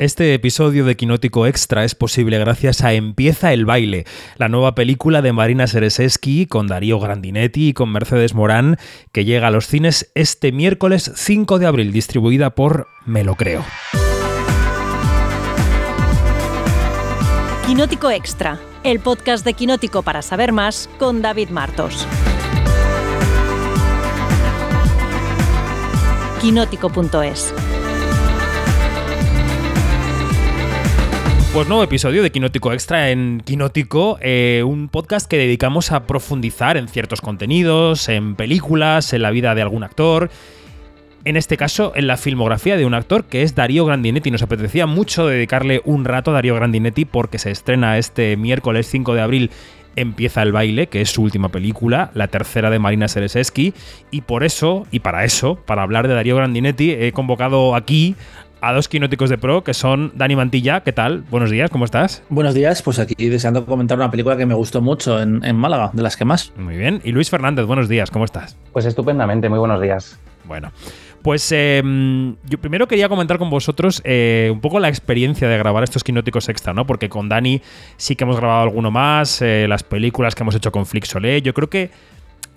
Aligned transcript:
Este 0.00 0.32
episodio 0.32 0.86
de 0.86 0.96
Quinótico 0.96 1.46
Extra 1.46 1.84
es 1.84 1.94
posible 1.94 2.38
gracias 2.38 2.80
a 2.80 2.94
Empieza 2.94 3.52
el 3.52 3.66
baile, 3.66 4.06
la 4.38 4.48
nueva 4.48 4.74
película 4.74 5.20
de 5.20 5.34
Marina 5.34 5.66
Sereseski 5.66 6.46
con 6.46 6.68
Darío 6.68 6.98
Grandinetti 6.98 7.68
y 7.68 7.72
con 7.74 7.92
Mercedes 7.92 8.32
Morán, 8.32 8.78
que 9.12 9.26
llega 9.26 9.48
a 9.48 9.50
los 9.50 9.66
cines 9.66 10.10
este 10.14 10.52
miércoles 10.52 11.12
5 11.14 11.58
de 11.58 11.66
abril, 11.66 11.92
distribuida 11.92 12.48
por 12.48 12.88
Me 13.04 13.24
lo 13.24 13.34
creo. 13.34 13.62
Quinótico 17.66 18.10
Extra, 18.10 18.58
el 18.84 19.00
podcast 19.00 19.44
de 19.44 19.52
Quinótico 19.52 20.02
para 20.02 20.22
saber 20.22 20.52
más 20.52 20.88
con 20.98 21.20
David 21.20 21.50
Martos. 21.50 22.06
Quinótico.es 26.40 27.52
Pues 31.52 31.66
nuevo 31.66 31.82
episodio 31.82 32.22
de 32.22 32.30
Quinótico 32.30 32.72
Extra 32.72 33.10
en 33.10 33.42
Quinótico, 33.44 34.18
eh, 34.20 34.62
un 34.64 34.88
podcast 34.88 35.28
que 35.28 35.36
dedicamos 35.36 35.90
a 35.90 36.06
profundizar 36.06 36.76
en 36.76 36.86
ciertos 36.86 37.20
contenidos, 37.20 38.08
en 38.08 38.36
películas, 38.36 39.12
en 39.12 39.22
la 39.22 39.32
vida 39.32 39.56
de 39.56 39.62
algún 39.62 39.82
actor. 39.82 40.30
En 41.24 41.36
este 41.36 41.56
caso, 41.56 41.92
en 41.96 42.06
la 42.06 42.16
filmografía 42.16 42.76
de 42.76 42.86
un 42.86 42.94
actor 42.94 43.24
que 43.24 43.42
es 43.42 43.56
Darío 43.56 43.84
Grandinetti. 43.84 44.30
Nos 44.30 44.42
apetecía 44.42 44.86
mucho 44.86 45.26
dedicarle 45.26 45.82
un 45.84 46.04
rato 46.04 46.30
a 46.30 46.34
Darío 46.34 46.54
Grandinetti 46.54 47.04
porque 47.04 47.40
se 47.40 47.50
estrena 47.50 47.98
este 47.98 48.36
miércoles 48.36 48.86
5 48.86 49.14
de 49.14 49.20
abril 49.20 49.50
Empieza 49.96 50.42
el 50.42 50.52
baile, 50.52 50.86
que 50.86 51.00
es 51.00 51.10
su 51.10 51.22
última 51.22 51.48
película, 51.48 52.12
la 52.14 52.28
tercera 52.28 52.70
de 52.70 52.78
Marina 52.78 53.08
Sereseski, 53.08 53.74
y 54.12 54.20
por 54.20 54.44
eso, 54.44 54.86
y 54.92 55.00
para 55.00 55.24
eso, 55.24 55.56
para 55.56 55.82
hablar 55.82 56.06
de 56.06 56.14
Darío 56.14 56.36
Grandinetti, 56.36 56.92
he 56.92 57.10
convocado 57.10 57.74
aquí 57.74 58.14
a 58.60 58.72
dos 58.72 58.88
quinóticos 58.88 59.30
de 59.30 59.38
pro, 59.38 59.64
que 59.64 59.74
son 59.74 60.12
Dani 60.14 60.36
Mantilla. 60.36 60.80
¿Qué 60.80 60.92
tal? 60.92 61.24
Buenos 61.30 61.50
días, 61.50 61.70
¿cómo 61.70 61.84
estás? 61.84 62.22
Buenos 62.28 62.54
días, 62.54 62.82
pues 62.82 62.98
aquí 62.98 63.28
deseando 63.28 63.64
comentar 63.66 63.98
una 63.98 64.10
película 64.10 64.36
que 64.36 64.46
me 64.46 64.54
gustó 64.54 64.80
mucho 64.80 65.20
en, 65.20 65.56
Málaga, 65.56 65.90
de 65.92 66.02
las 66.02 66.16
que 66.16 66.24
más. 66.24 66.52
Muy 66.56 66.76
bien. 66.76 67.00
Y 67.04 67.12
Luis 67.12 67.30
Fernández, 67.30 67.66
buenos 67.66 67.88
días, 67.88 68.10
¿cómo 68.10 68.24
estás? 68.24 68.56
Pues 68.72 68.84
estupendamente, 68.84 69.48
muy 69.48 69.58
buenos 69.58 69.80
días. 69.80 70.18
Bueno. 70.44 70.72
Pues 71.22 71.52
em, 71.52 72.36
yo 72.48 72.58
primero 72.58 72.88
quería 72.88 73.10
comentar 73.10 73.36
con 73.36 73.50
vosotros 73.50 74.00
eh, 74.04 74.48
un 74.50 74.60
poco 74.62 74.80
la 74.80 74.88
experiencia 74.88 75.48
de 75.48 75.58
grabar 75.58 75.84
estos 75.84 76.02
quinóticos 76.02 76.48
extra, 76.48 76.72
¿no? 76.72 76.86
Porque 76.86 77.10
con 77.10 77.28
Dani 77.28 77.60
sí 77.98 78.16
que 78.16 78.24
hemos 78.24 78.38
grabado 78.38 78.62
alguno 78.62 78.90
más, 78.90 79.42
eh, 79.42 79.66
las 79.68 79.82
películas 79.82 80.34
que 80.34 80.42
hemos 80.42 80.54
hecho 80.54 80.72
con 80.72 80.86
Flixolé. 80.86 81.42
Yo 81.42 81.52
creo 81.52 81.68
que 81.68 81.90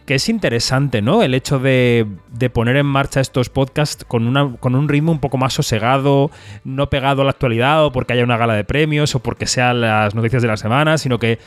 que 0.05 0.15
es 0.15 0.29
interesante, 0.29 1.01
¿no? 1.01 1.23
El 1.23 1.33
hecho 1.33 1.59
de, 1.59 2.07
poner 2.53 2.77
en 2.77 2.85
marcha 2.85 3.21
estos 3.21 3.49
podcasts 3.49 4.03
con, 4.05 4.27
una, 4.27 4.55
con 4.59 4.75
un 4.75 4.89
ritmo 4.89 5.11
un 5.11 5.19
poco 5.19 5.37
más 5.37 5.53
sosegado, 5.53 6.29
no 6.63 6.89
pegado 6.89 7.21
a 7.21 7.25
la 7.25 7.31
actualidad 7.31 7.85
o 7.85 7.91
porque 7.91 8.13
haya 8.13 8.23
una 8.23 8.37
gala 8.37 8.53
de 8.53 8.63
premios 8.63 9.15
o 9.15 9.19
porque 9.19 9.45
sean 9.45 9.81
las 9.81 10.13
noticias 10.15 10.41
de 10.41 10.47
la 10.47 10.57
semana, 10.57 10.97
sino 10.97 11.19
que 11.19 11.39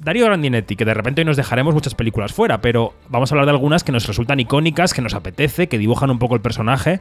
Darío 0.00 0.26
Grandinetti, 0.26 0.74
que 0.74 0.84
de 0.84 0.94
repente 0.94 1.20
hoy 1.20 1.26
nos 1.26 1.36
dejaremos 1.36 1.74
muchas 1.74 1.94
películas 1.94 2.32
fuera, 2.32 2.60
pero 2.60 2.92
vamos 3.08 3.30
a 3.30 3.34
hablar 3.34 3.46
de 3.46 3.52
algunas 3.52 3.84
que 3.84 3.92
nos 3.92 4.06
resultan 4.06 4.40
icónicas, 4.40 4.94
que 4.94 5.02
nos 5.02 5.14
apetece, 5.14 5.68
que 5.68 5.78
dibujan 5.78 6.10
un 6.10 6.18
poco 6.18 6.34
el 6.34 6.40
personaje. 6.40 7.00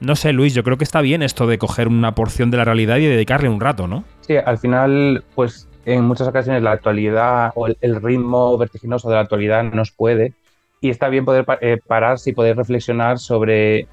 No 0.00 0.16
sé, 0.16 0.32
Luis, 0.32 0.54
yo 0.54 0.64
creo 0.64 0.76
que 0.76 0.84
está 0.84 1.00
bien 1.00 1.22
esto 1.22 1.46
de 1.46 1.58
coger 1.58 1.86
una 1.86 2.14
porción 2.14 2.50
de 2.50 2.56
la 2.56 2.64
realidad 2.64 2.96
y 2.96 3.06
dedicarle 3.06 3.48
un 3.48 3.60
rato, 3.60 3.86
¿no? 3.86 4.02
Sí, 4.22 4.34
al 4.36 4.58
final, 4.58 5.22
pues 5.34 5.68
en 5.84 6.04
muchas 6.04 6.28
ocasiones 6.28 6.62
la 6.62 6.72
actualidad 6.72 7.52
o 7.54 7.66
el, 7.66 8.02
ritmo 8.02 8.56
vertiginoso 8.58 9.08
de 9.08 9.14
la 9.14 9.22
actualidad 9.22 9.64
nos 9.64 9.90
puede 9.92 10.34
y 10.80 10.90
está 10.90 11.08
bien 11.08 11.24
poder 11.24 11.44
eh, 11.60 11.78
pararse 11.86 12.30
y 12.30 12.32
poder 12.32 12.56
reflexionar 12.56 13.18
sobre, 13.18 13.86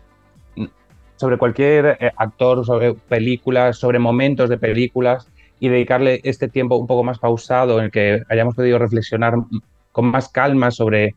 sobre 1.15 1.37
cualquier 1.37 1.97
eh, 1.99 2.11
actor, 2.15 2.65
sobre 2.65 2.93
películas, 2.93 3.77
sobre 3.77 3.99
momentos 3.99 4.49
de 4.49 4.57
películas 4.57 5.27
y 5.59 5.69
dedicarle 5.69 6.21
este 6.23 6.47
tiempo 6.47 6.77
un 6.77 6.87
poco 6.87 7.03
más 7.03 7.19
pausado 7.19 7.79
en 7.79 7.85
el 7.85 7.91
que 7.91 8.23
hayamos 8.29 8.55
podido 8.55 8.79
reflexionar 8.79 9.33
con 9.91 10.05
más 10.05 10.29
calma 10.29 10.71
sobre, 10.71 11.15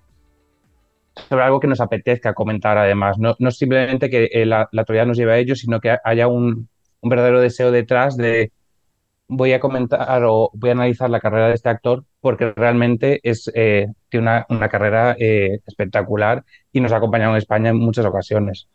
sobre 1.29 1.45
algo 1.45 1.61
que 1.61 1.69
nos 1.69 1.81
apetezca 1.81 2.35
comentar 2.35 2.79
además. 2.79 3.19
No, 3.19 3.37
no 3.39 3.51
simplemente 3.51 4.09
que 4.09 4.31
eh, 4.33 4.47
la, 4.47 4.69
la, 4.73 4.83
actualidad 4.83 5.07
nos 5.07 5.19
lleve 5.19 5.33
a 5.33 5.39
ello, 5.39 5.55
sino 5.55 5.81
que 5.81 5.97
haya 6.03 6.27
un, 6.27 6.69
un 7.01 7.11
verdadero 7.11 7.41
deseo 7.41 7.71
detrás 7.71 8.17
de 8.17 8.51
voy 9.31 9.53
a 9.53 9.61
comentar 9.61 10.25
o 10.25 10.51
voy 10.53 10.71
a 10.71 10.73
analizar 10.73 11.09
la 11.09 11.21
carrera 11.21 11.49
de 11.49 11.55
este 11.55 11.69
actor 11.69 12.05
porque 12.21 12.53
realmente 12.55 13.21
es, 13.23 13.51
eh, 13.55 13.87
tiene 14.11 14.45
una, 14.49 14.69
carrera 14.69 15.17
eh, 15.19 15.61
espectacular 15.67 16.45
y 16.73 16.81
nos 16.81 16.93
ha 16.93 16.97
acompañado 16.97 17.33
en 17.33 17.39
España 17.39 17.71
en 17.71 17.79
muchas 17.79 18.05
ocasiones. 18.05 18.69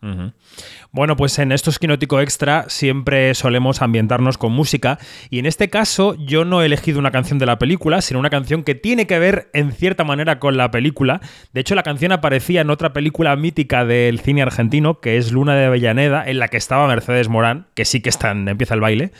Bueno, 0.92 1.16
pues 1.16 1.38
en 1.38 1.52
estos 1.52 1.78
Quinótico 1.78 2.20
Extra 2.22 2.66
siempre 2.70 3.36
solemos 3.36 3.82
ambientarnos 3.82 4.38
con 4.38 4.52
música 4.52 4.98
y 5.30 5.40
en 5.40 5.46
este 5.46 5.70
caso 5.70 6.16
yo 6.16 6.44
no 6.44 6.64
he 6.64 6.66
elegido 6.66 6.98
una 6.98 7.12
canción 7.12 7.38
de 7.38 7.46
la 7.46 7.60
película, 7.60 8.02
sino 8.02 8.20
una 8.20 8.32
canción 8.32 8.64
que 8.64 8.74
tiene 8.74 9.06
que 9.06 9.20
ver 9.20 9.50
en 9.54 9.72
cierta 9.74 10.04
manera 10.04 10.40
con 10.40 10.58
la 10.58 10.72
película. 10.72 11.22
De 11.54 11.62
hecho, 11.62 11.76
la 11.76 11.84
canción 11.84 12.14
aparecía 12.14 12.62
en 12.62 12.70
otra 12.70 12.94
película 12.94 13.36
mítica 13.36 13.86
del 13.86 14.20
cine 14.20 14.42
argentino, 14.42 15.02
que 15.02 15.18
es 15.18 15.32
Luna 15.32 15.56
de 15.56 15.66
Avellaneda, 15.66 16.24
en 16.26 16.40
la 16.40 16.48
que 16.48 16.58
estaba 16.58 16.88
Mercedes 16.88 17.30
Morán, 17.30 17.68
que 17.76 17.86
sí 17.86 18.02
que 18.02 18.10
está 18.10 18.32
en 18.32 18.48
Empieza 18.48 18.74
el 18.74 18.82
baile. 18.82 19.12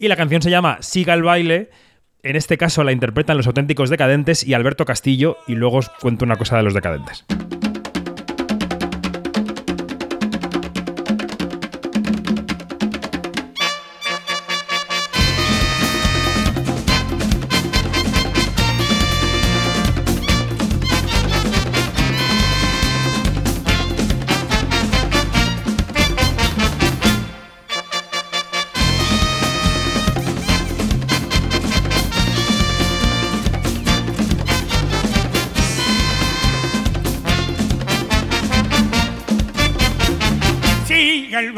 Y 0.00 0.08
la 0.08 0.16
canción 0.16 0.40
se 0.40 0.50
llama 0.50 0.78
Siga 0.80 1.12
el 1.12 1.22
baile. 1.22 1.68
En 2.22 2.34
este 2.34 2.56
caso 2.56 2.82
la 2.84 2.92
interpretan 2.92 3.36
los 3.36 3.46
auténticos 3.46 3.90
decadentes 3.90 4.42
y 4.42 4.54
Alberto 4.54 4.86
Castillo. 4.86 5.36
Y 5.46 5.56
luego 5.56 5.76
os 5.76 5.90
cuento 5.90 6.24
una 6.24 6.36
cosa 6.36 6.56
de 6.56 6.62
los 6.62 6.72
decadentes. 6.72 7.26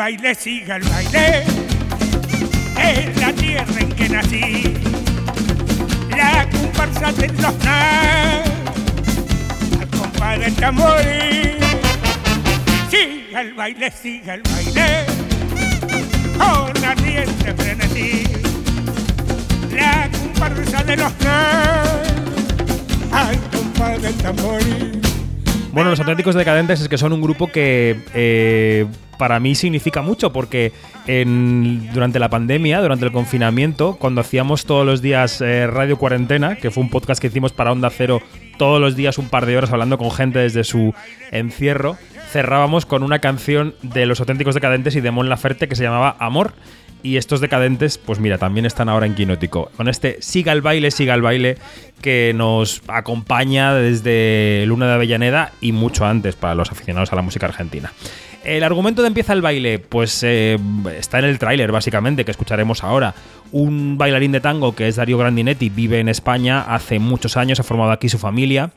Baile, 0.03 0.35
siga 0.35 0.77
el 0.79 0.83
baile, 0.83 1.45
es 2.77 3.21
la 3.21 3.33
tierra 3.35 3.81
en 3.81 3.93
que 3.93 4.09
nací, 4.09 4.75
la 6.11 6.49
comparsa 6.51 7.13
de 7.13 7.29
los 7.29 7.55
al 7.65 8.43
compás 9.97 10.41
del 10.41 10.55
tambor. 10.57 11.03
Siga 12.91 13.43
el 13.43 13.55
baile, 13.55 13.93
siga 13.93 14.35
el 14.35 14.43
baile, 14.43 15.07
con 16.37 16.84
ardiente 16.84 17.55
frenesí, 17.55 18.25
la 19.71 20.11
comparsa 20.11 20.83
de 20.83 20.97
los 20.97 21.13
al 23.13 23.39
compás 23.53 24.03
del 24.03 24.15
tambor. 24.17 25.02
Bueno, 25.72 25.88
los 25.88 26.00
auténticos 26.00 26.34
decadentes 26.34 26.83
es 26.83 26.88
que 26.88 26.99
son 26.99 27.15
un 27.15 27.22
grupo 27.22 27.47
que 27.47 27.99
eh, 28.12 28.87
para 29.16 29.41
mí 29.41 29.55
significa 29.55 30.03
mucho 30.03 30.31
porque 30.31 30.71
durante 31.06 32.19
la 32.19 32.28
pandemia, 32.28 32.83
durante 32.83 33.06
el 33.06 33.12
confinamiento, 33.12 33.97
cuando 33.99 34.21
hacíamos 34.21 34.66
todos 34.66 34.84
los 34.84 35.00
días 35.00 35.41
eh, 35.41 35.66
Radio 35.66 35.97
Cuarentena, 35.97 36.56
que 36.56 36.71
fue 36.71 36.83
un 36.83 36.91
podcast 36.91 37.22
que 37.22 37.28
hicimos 37.28 37.53
para 37.53 37.72
Onda 37.72 37.88
Cero 37.88 38.21
todos 38.59 38.83
los 38.83 38.97
días 38.97 39.16
un 39.16 39.31
par 39.31 39.47
de 39.47 39.56
horas 39.56 39.72
hablando 39.72 39.97
con 39.97 40.10
gente 40.10 40.41
desde 40.41 40.62
su 40.62 40.94
encierro, 41.31 41.97
cerrábamos 42.31 42.84
con 42.84 43.03
una 43.03 43.21
canción 43.21 43.75
de 43.83 44.04
los 44.04 44.21
auténticos 44.21 44.54
decadentes 44.54 44.94
y 44.94 45.00
de 45.00 45.10
Mon 45.10 45.31
Laferte 45.31 45.69
que 45.69 45.75
se 45.75 45.84
llamaba 45.84 46.16
Amor. 46.19 46.53
Y 47.03 47.17
estos 47.17 47.41
decadentes, 47.41 47.99
pues 47.99 48.21
mira, 48.21 48.39
también 48.39 48.65
están 48.65 48.89
ahora 48.89 49.07
en 49.07 49.15
Quinótico. 49.15 49.71
Con 49.77 49.89
este 49.89 50.19
Siga 50.21 50.53
el 50.53 50.63
baile, 50.63 50.91
siga 50.91 51.15
el 51.15 51.22
baile, 51.22 51.59
que 52.01 52.33
nos 52.34 52.83
acompaña 52.87 53.75
desde 53.75 54.65
Luna 54.66 54.87
de 54.87 54.95
Avellaneda 54.95 55.53
y 55.60 55.72
mucho 55.72 56.07
antes 56.07 56.37
para 56.37 56.54
los 56.54 56.71
aficionados 56.71 57.13
a 57.13 57.16
la 57.16 57.22
música 57.22 57.47
argentina. 57.47 57.93
El 58.45 58.65
argumento 58.65 59.03
de 59.03 59.09
Empieza 59.09 59.33
el 59.33 59.43
baile, 59.43 59.78
pues 59.78 60.22
eh, 60.25 60.59
está 60.97 61.19
en 61.19 61.27
el 61.27 61.39
tráiler, 61.39 61.71
básicamente, 61.71 62.25
que 62.25 62.31
escucharemos 62.31 62.83
ahora. 62.83 63.15
Un 63.53 63.98
bailarín 63.98 64.33
de 64.33 64.41
tango 64.41 64.75
que 64.75 64.89
es 64.89 64.97
Darío 64.97 65.19
Grandinetti, 65.19 65.71
vive 65.71 66.01
en 66.01 66.09
España 66.09 66.63
hace 66.63 66.98
muchos 66.98 67.37
años, 67.37 67.60
ha 67.60 67.63
formado 67.63 67.93
aquí 67.93 68.09
su 68.09 68.19
familia 68.19 68.71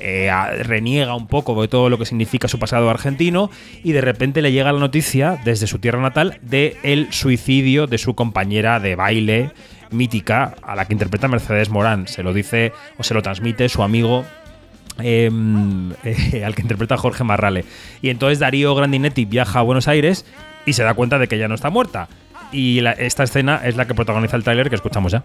eh, 0.00 0.30
reniega 0.62 1.14
un 1.14 1.26
poco 1.26 1.60
de 1.60 1.68
todo 1.68 1.88
lo 1.88 1.98
que 1.98 2.06
significa 2.06 2.48
su 2.48 2.58
pasado 2.58 2.90
argentino 2.90 3.50
y 3.82 3.92
de 3.92 4.00
repente 4.00 4.42
le 4.42 4.52
llega 4.52 4.72
la 4.72 4.80
noticia 4.80 5.38
desde 5.44 5.66
su 5.66 5.78
tierra 5.78 6.00
natal 6.00 6.38
de 6.42 6.76
el 6.82 7.12
suicidio 7.12 7.86
de 7.86 7.98
su 7.98 8.14
compañera 8.14 8.80
de 8.80 8.96
baile 8.96 9.50
mítica 9.90 10.54
a 10.62 10.74
la 10.74 10.86
que 10.86 10.92
interpreta 10.92 11.28
Mercedes 11.28 11.70
Morán. 11.70 12.08
Se 12.08 12.22
lo 12.22 12.32
dice 12.32 12.72
o 12.98 13.02
se 13.02 13.14
lo 13.14 13.22
transmite 13.22 13.68
su 13.68 13.82
amigo 13.82 14.24
em, 14.98 15.92
eh, 16.04 16.44
al 16.44 16.54
que 16.54 16.62
interpreta 16.62 16.96
Jorge 16.96 17.24
Marrale. 17.24 17.64
Y 18.02 18.10
entonces 18.10 18.38
Darío 18.38 18.74
Grandinetti 18.74 19.24
viaja 19.24 19.60
a 19.60 19.62
Buenos 19.62 19.88
Aires 19.88 20.24
y 20.66 20.72
se 20.72 20.82
da 20.82 20.94
cuenta 20.94 21.18
de 21.18 21.28
que 21.28 21.38
ya 21.38 21.48
no 21.48 21.54
está 21.54 21.70
muerta 21.70 22.08
y 22.54 22.86
esta 22.98 23.24
escena 23.24 23.60
es 23.64 23.76
la 23.76 23.86
que 23.86 23.94
protagoniza 23.94 24.36
el 24.36 24.44
tráiler 24.44 24.68
que 24.68 24.76
escuchamos 24.76 25.12
ya. 25.12 25.22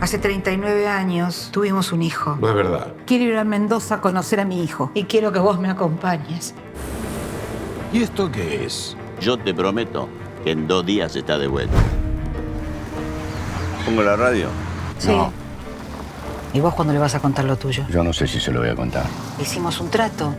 Hace 0.00 0.18
39 0.18 0.88
años 0.88 1.50
tuvimos 1.52 1.92
un 1.92 2.02
hijo. 2.02 2.38
No 2.40 2.48
es 2.48 2.54
verdad. 2.54 2.94
Quiero 3.06 3.24
ir 3.24 3.36
a 3.36 3.44
Mendoza 3.44 3.96
a 3.96 4.00
conocer 4.00 4.40
a 4.40 4.46
mi 4.46 4.64
hijo 4.64 4.90
y 4.94 5.04
quiero 5.04 5.30
que 5.30 5.38
vos 5.38 5.60
me 5.60 5.68
acompañes. 5.68 6.54
¿Y 7.92 8.02
esto 8.02 8.32
qué 8.32 8.64
es? 8.64 8.96
Yo 9.20 9.36
te 9.36 9.52
prometo 9.52 10.08
que 10.42 10.52
en 10.52 10.66
dos 10.66 10.86
días 10.86 11.14
está 11.16 11.36
de 11.36 11.48
vuelta. 11.48 11.76
¿Pongo 13.84 14.02
la 14.02 14.16
radio? 14.16 14.48
Sí. 14.98 15.12
¿Y 16.54 16.60
vos 16.60 16.72
cuándo 16.74 16.94
le 16.94 16.98
vas 16.98 17.14
a 17.14 17.20
contar 17.20 17.44
lo 17.44 17.56
tuyo? 17.56 17.84
Yo 17.90 18.02
no 18.02 18.14
sé 18.14 18.26
si 18.26 18.40
se 18.40 18.52
lo 18.52 18.60
voy 18.60 18.70
a 18.70 18.74
contar. 18.74 19.04
Hicimos 19.38 19.80
un 19.80 19.90
trato. 19.90 20.34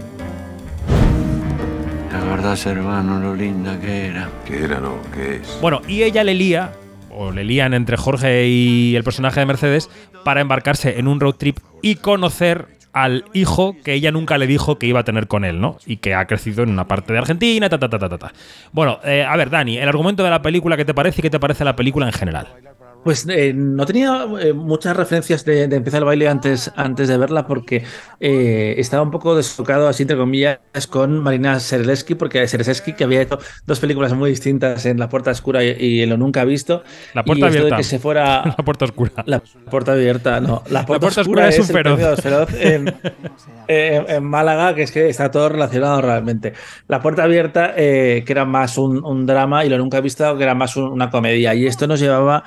La 2.12 2.20
verdad, 2.20 2.58
hermano, 2.66 3.20
lo 3.20 3.36
linda 3.36 3.80
que 3.80 4.08
era. 4.08 4.28
¿Qué 4.44 4.64
era, 4.64 4.80
no? 4.80 4.96
¿Qué 5.14 5.38
es? 5.38 5.60
Bueno, 5.62 5.82
y 5.88 6.02
ella 6.02 6.24
le 6.24 6.34
lía, 6.34 6.74
o 7.14 7.32
le 7.32 7.44
lían 7.44 7.74
entre 7.74 7.98
Jorge 7.98 8.48
y 8.48 8.96
el 8.96 9.04
personaje 9.04 9.40
de 9.40 9.46
Mercedes, 9.46 9.90
para 10.24 10.42
embarcarse 10.42 11.00
en 11.00 11.08
un 11.08 11.20
road 11.20 11.36
trip 11.36 11.60
y 11.82 11.96
conocer 11.96 12.68
al 12.94 13.26
hijo 13.34 13.76
que 13.84 13.94
ella 13.94 14.12
nunca 14.12 14.38
le 14.38 14.48
dijo 14.48 14.78
que 14.78 14.88
iba 14.88 15.00
a 15.00 15.04
tener 15.04 15.28
con 15.28 15.46
él, 15.46 15.62
¿no? 15.62 15.78
Y 15.86 15.98
que 15.98 16.14
ha 16.14 16.26
crecido 16.26 16.64
en 16.64 16.70
una 16.70 16.88
parte 16.88 17.14
de 17.14 17.20
Argentina, 17.20 17.70
ta, 17.70 17.80
ta, 17.80 17.90
ta, 17.90 17.98
ta, 17.98 18.18
ta. 18.18 18.34
Bueno, 18.72 19.00
eh, 19.04 19.26
a 19.28 19.36
ver, 19.38 19.50
Dani, 19.50 19.78
el 19.78 19.88
argumento 19.88 20.24
de 20.24 20.30
la 20.30 20.42
película, 20.42 20.78
¿qué 20.78 20.86
te 20.86 20.94
parece 20.94 21.22
y 21.22 21.24
qué 21.24 21.30
te 21.30 21.40
parece 21.40 21.64
la 21.64 21.76
película 21.76 22.06
en 22.06 22.14
general? 22.14 22.48
Pues 23.04 23.26
eh, 23.30 23.52
no 23.56 23.84
tenía 23.88 24.28
eh, 24.40 24.54
muchas 24.54 24.96
referencias 24.96 25.44
de, 25.44 25.68
de 25.68 25.76
empezar 25.76 26.00
el 26.00 26.06
baile 26.06 26.28
antes, 26.28 26.72
antes 26.76 27.08
de 27.08 27.18
verla 27.18 27.48
porque 27.48 27.84
eh, 28.20 28.76
estaba 28.78 29.02
un 29.02 29.10
poco 29.10 29.36
desfocado, 29.36 29.88
así 29.88 30.04
entre 30.04 30.18
comillas, 30.18 30.60
con 30.88 31.18
Marina 31.20 31.60
Sereleski, 31.60 32.14
porque 32.14 32.48
Sereleski, 32.48 32.94
que 32.94 33.04
había 33.04 33.22
hecho 33.24 33.40
dos 33.66 33.80
películas 33.80 34.14
muy 34.14 34.30
distintas 34.30 34.86
en 34.86 35.00
La 35.00 35.10
Puerta 35.10 35.32
Oscura 35.32 35.64
y, 35.64 35.72
y 35.80 36.02
en 36.04 36.10
Lo 36.10 36.18
Nunca 36.18 36.46
Visto. 36.46 36.84
La 37.16 37.24
Puerta 37.24 37.46
y 37.46 37.50
esto 37.50 37.58
Abierta. 37.60 37.76
De 37.76 37.80
que 37.80 37.84
se 37.84 37.98
fuera 37.98 38.44
La 38.58 38.64
puerta 38.64 38.86
oscura. 38.86 39.12
La 39.26 39.40
puerta 39.40 39.94
abierta, 39.94 40.40
no. 40.40 40.62
La 40.70 40.86
puerta, 40.86 41.02
Puerta 41.08 41.22
oscura, 41.22 41.48
Oscura 41.48 41.50
es 41.50 41.60
un 41.60 41.66
feroz. 41.66 42.22
feroz 42.22 42.50
en, 42.60 42.94
en- 43.68 44.10
en 44.10 44.24
Málaga, 44.24 44.76
que 44.76 44.84
es 44.84 44.92
que 44.92 45.10
está 45.10 45.32
todo 45.32 45.50
relacionado 45.50 46.02
realmente. 46.02 46.54
La 46.88 47.02
puerta 47.02 47.24
abierta, 47.24 47.74
eh, 47.76 48.24
que 48.26 48.32
era 48.32 48.46
más 48.46 48.78
un, 48.78 49.04
un 49.04 49.26
drama, 49.26 49.66
y 49.66 49.70
lo 49.70 49.78
nunca 49.80 49.98
he 49.98 50.02
visto, 50.02 50.38
que 50.38 50.44
era 50.44 50.54
más 50.54 50.76
un- 50.78 50.92
una 50.92 51.10
comedia. 51.10 51.56
Y 51.56 51.66
esto 51.66 51.88
nos 51.88 52.00
llevaba 52.00 52.44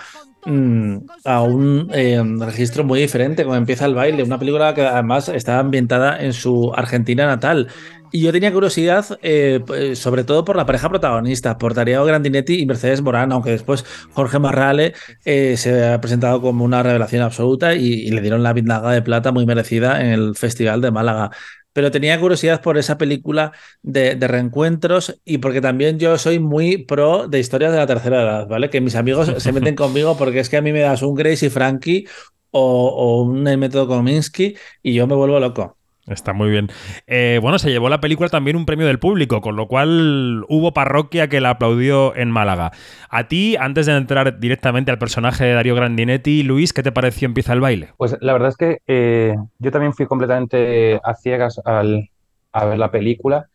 a 1.24 1.42
un 1.42 1.88
eh, 1.92 2.22
registro 2.40 2.84
muy 2.84 3.00
diferente, 3.00 3.44
como 3.44 3.56
empieza 3.56 3.86
el 3.86 3.94
baile. 3.94 4.22
Una 4.22 4.38
película 4.38 4.74
que 4.74 4.82
además 4.82 5.28
está 5.28 5.58
ambientada 5.58 6.22
en 6.22 6.32
su 6.32 6.72
Argentina 6.74 7.26
natal. 7.26 7.68
Y 8.14 8.20
yo 8.20 8.30
tenía 8.30 8.52
curiosidad, 8.52 9.18
eh, 9.22 9.60
pues, 9.66 9.98
sobre 9.98 10.22
todo 10.22 10.44
por 10.44 10.54
la 10.54 10.64
pareja 10.64 10.88
protagonista, 10.88 11.58
por 11.58 11.74
Darío 11.74 12.04
Grandinetti 12.04 12.60
y 12.60 12.64
Mercedes 12.64 13.02
Morán, 13.02 13.32
aunque 13.32 13.50
después 13.50 13.84
Jorge 14.12 14.38
Marrale 14.38 14.94
eh, 15.24 15.56
se 15.56 15.84
ha 15.84 16.00
presentado 16.00 16.40
como 16.40 16.64
una 16.64 16.84
revelación 16.84 17.22
absoluta 17.22 17.74
y, 17.74 18.08
le 18.12 18.20
dieron 18.20 18.44
la 18.44 18.52
Biznaga 18.52 18.92
de 18.92 19.02
Plata 19.02 19.32
muy 19.32 19.46
merecida 19.46 20.00
en 20.00 20.06
el 20.12 20.36
Festival 20.36 20.80
de 20.80 20.92
Málaga. 20.92 21.32
Pero 21.74 21.90
tenía 21.90 22.18
curiosidad 22.18 22.62
por 22.62 22.78
esa 22.78 22.96
película 22.98 23.52
de, 23.82 24.14
de 24.14 24.28
reencuentros 24.28 25.20
y 25.24 25.38
porque 25.38 25.60
también 25.60 25.98
yo 25.98 26.16
soy 26.18 26.38
muy 26.38 26.78
pro 26.78 27.28
de 27.28 27.40
historias 27.40 27.72
de 27.72 27.78
la 27.78 27.86
tercera 27.86 28.22
edad, 28.22 28.48
¿vale? 28.48 28.70
Que 28.70 28.80
mis 28.80 28.94
amigos 28.96 29.30
se 29.36 29.52
meten 29.52 29.76
conmigo 29.76 30.16
porque 30.16 30.40
es 30.40 30.48
que 30.48 30.56
a 30.56 30.62
mí 30.62 30.72
me 30.72 30.80
das 30.80 31.02
un 31.02 31.14
Grace 31.14 31.46
y 31.46 31.50
Frankie 31.50 32.06
o, 32.50 32.88
o 32.88 33.22
un 33.24 33.46
El 33.48 33.58
método 33.58 33.86
Kominsky 33.88 34.56
y 34.82 34.94
yo 34.94 35.06
me 35.06 35.14
vuelvo 35.14 35.38
loco. 35.40 35.76
Está 36.06 36.34
muy 36.34 36.50
bien. 36.50 36.68
Eh, 37.06 37.38
bueno, 37.40 37.58
se 37.58 37.70
llevó 37.70 37.88
la 37.88 38.00
película 38.00 38.28
también 38.28 38.56
un 38.56 38.66
premio 38.66 38.86
del 38.86 38.98
público, 38.98 39.40
con 39.40 39.56
lo 39.56 39.68
cual 39.68 40.44
hubo 40.48 40.74
parroquia 40.74 41.28
que 41.28 41.40
la 41.40 41.50
aplaudió 41.50 42.14
en 42.14 42.30
Málaga. 42.30 42.72
A 43.08 43.26
ti, 43.28 43.56
antes 43.56 43.86
de 43.86 43.96
entrar 43.96 44.38
directamente 44.38 44.90
al 44.90 44.98
personaje 44.98 45.44
de 45.44 45.54
Darío 45.54 45.74
Grandinetti, 45.74 46.42
Luis, 46.42 46.72
¿qué 46.72 46.82
te 46.82 46.92
pareció 46.92 47.26
Empieza 47.26 47.54
el 47.54 47.60
baile? 47.60 47.88
Pues 47.96 48.16
la 48.20 48.34
verdad 48.34 48.50
es 48.50 48.56
que 48.56 48.78
eh, 48.86 49.34
yo 49.58 49.70
también 49.70 49.94
fui 49.94 50.06
completamente 50.06 51.00
a 51.02 51.14
ciegas 51.14 51.58
al, 51.64 52.10
a 52.52 52.64
ver 52.66 52.78
la 52.78 52.90
película 52.90 53.48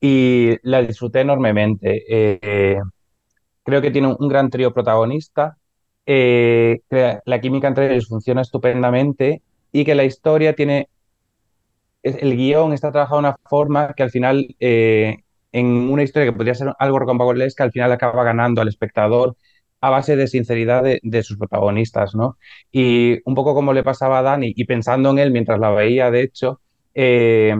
y 0.00 0.56
la 0.62 0.82
disfruté 0.82 1.22
enormemente. 1.22 2.04
Eh, 2.08 2.78
creo 3.64 3.82
que 3.82 3.90
tiene 3.90 4.14
un, 4.16 4.28
gran 4.28 4.50
trío 4.50 4.72
protagonista, 4.72 5.56
la 6.06 7.40
química 7.40 7.66
entre 7.66 7.92
ellos 7.92 8.06
funciona 8.06 8.42
estupendamente 8.42 9.42
y 9.72 9.84
que 9.84 9.94
la 9.96 10.04
historia 10.04 10.54
tiene, 10.54 10.88
el 12.16 12.36
guion 12.36 12.72
está 12.72 12.92
trabajado 12.92 13.20
de 13.20 13.28
una 13.28 13.36
forma 13.48 13.94
que 13.94 14.02
al 14.02 14.10
final, 14.10 14.54
eh, 14.60 15.18
en 15.52 15.66
una 15.66 16.02
historia 16.02 16.26
que 16.26 16.36
podría 16.36 16.54
ser 16.54 16.72
algo 16.78 16.98
rocambolesca, 16.98 17.64
al 17.64 17.72
final 17.72 17.92
acaba 17.92 18.24
ganando 18.24 18.60
al 18.60 18.68
espectador 18.68 19.36
a 19.80 19.90
base 19.90 20.16
de 20.16 20.26
sinceridad 20.26 20.82
de, 21.02 21.22
sus 21.22 21.38
protagonistas, 21.38 22.14
¿no? 22.14 22.36
Y 22.72 23.20
un 23.24 23.34
poco 23.34 23.54
como 23.54 23.72
le 23.72 23.84
pasaba 23.84 24.18
a 24.18 24.22
Dani, 24.22 24.52
y 24.56 24.64
pensando 24.64 25.10
en 25.10 25.18
él 25.18 25.30
mientras 25.30 25.60
la 25.60 25.70
veía, 25.70 26.10
de 26.10 26.22
hecho, 26.22 26.60
eh, 26.94 27.54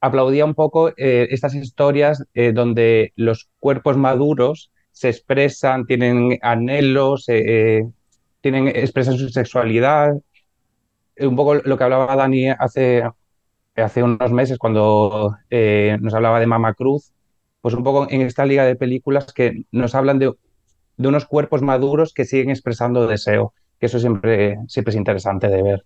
aplaudía 0.00 0.44
un 0.44 0.54
poco 0.54 0.90
eh, 0.96 1.28
estas 1.30 1.54
historias 1.54 2.24
donde 2.54 3.12
los 3.16 3.48
cuerpos 3.58 3.96
maduros 3.96 4.70
se 4.92 5.08
expresan, 5.10 5.86
tienen 5.86 6.38
anhelos, 6.42 7.26
tienen, 8.40 8.68
expresan 8.68 9.18
su 9.18 9.28
sexualidad. 9.28 10.14
Un 11.18 11.36
poco 11.36 11.54
lo 11.54 11.78
que 11.78 11.84
hablaba 11.84 12.14
Dani 12.16 12.50
hace, 12.50 13.02
hace 13.74 14.02
unos 14.02 14.32
meses 14.32 14.58
cuando 14.58 15.36
eh, 15.50 15.96
nos 16.00 16.14
hablaba 16.14 16.40
de 16.40 16.46
Mama 16.46 16.74
Cruz, 16.74 17.12
pues 17.60 17.74
un 17.74 17.82
poco 17.82 18.06
en 18.10 18.20
esta 18.22 18.44
liga 18.44 18.64
de 18.64 18.76
películas 18.76 19.32
que 19.32 19.64
nos 19.72 19.94
hablan 19.94 20.18
de, 20.18 20.32
de 20.96 21.08
unos 21.08 21.26
cuerpos 21.26 21.62
maduros 21.62 22.12
que 22.12 22.24
siguen 22.24 22.50
expresando 22.50 23.06
deseo, 23.06 23.54
que 23.80 23.86
eso 23.86 23.98
siempre, 23.98 24.58
siempre 24.68 24.90
es 24.90 24.96
interesante 24.96 25.48
de 25.48 25.62
ver. 25.62 25.84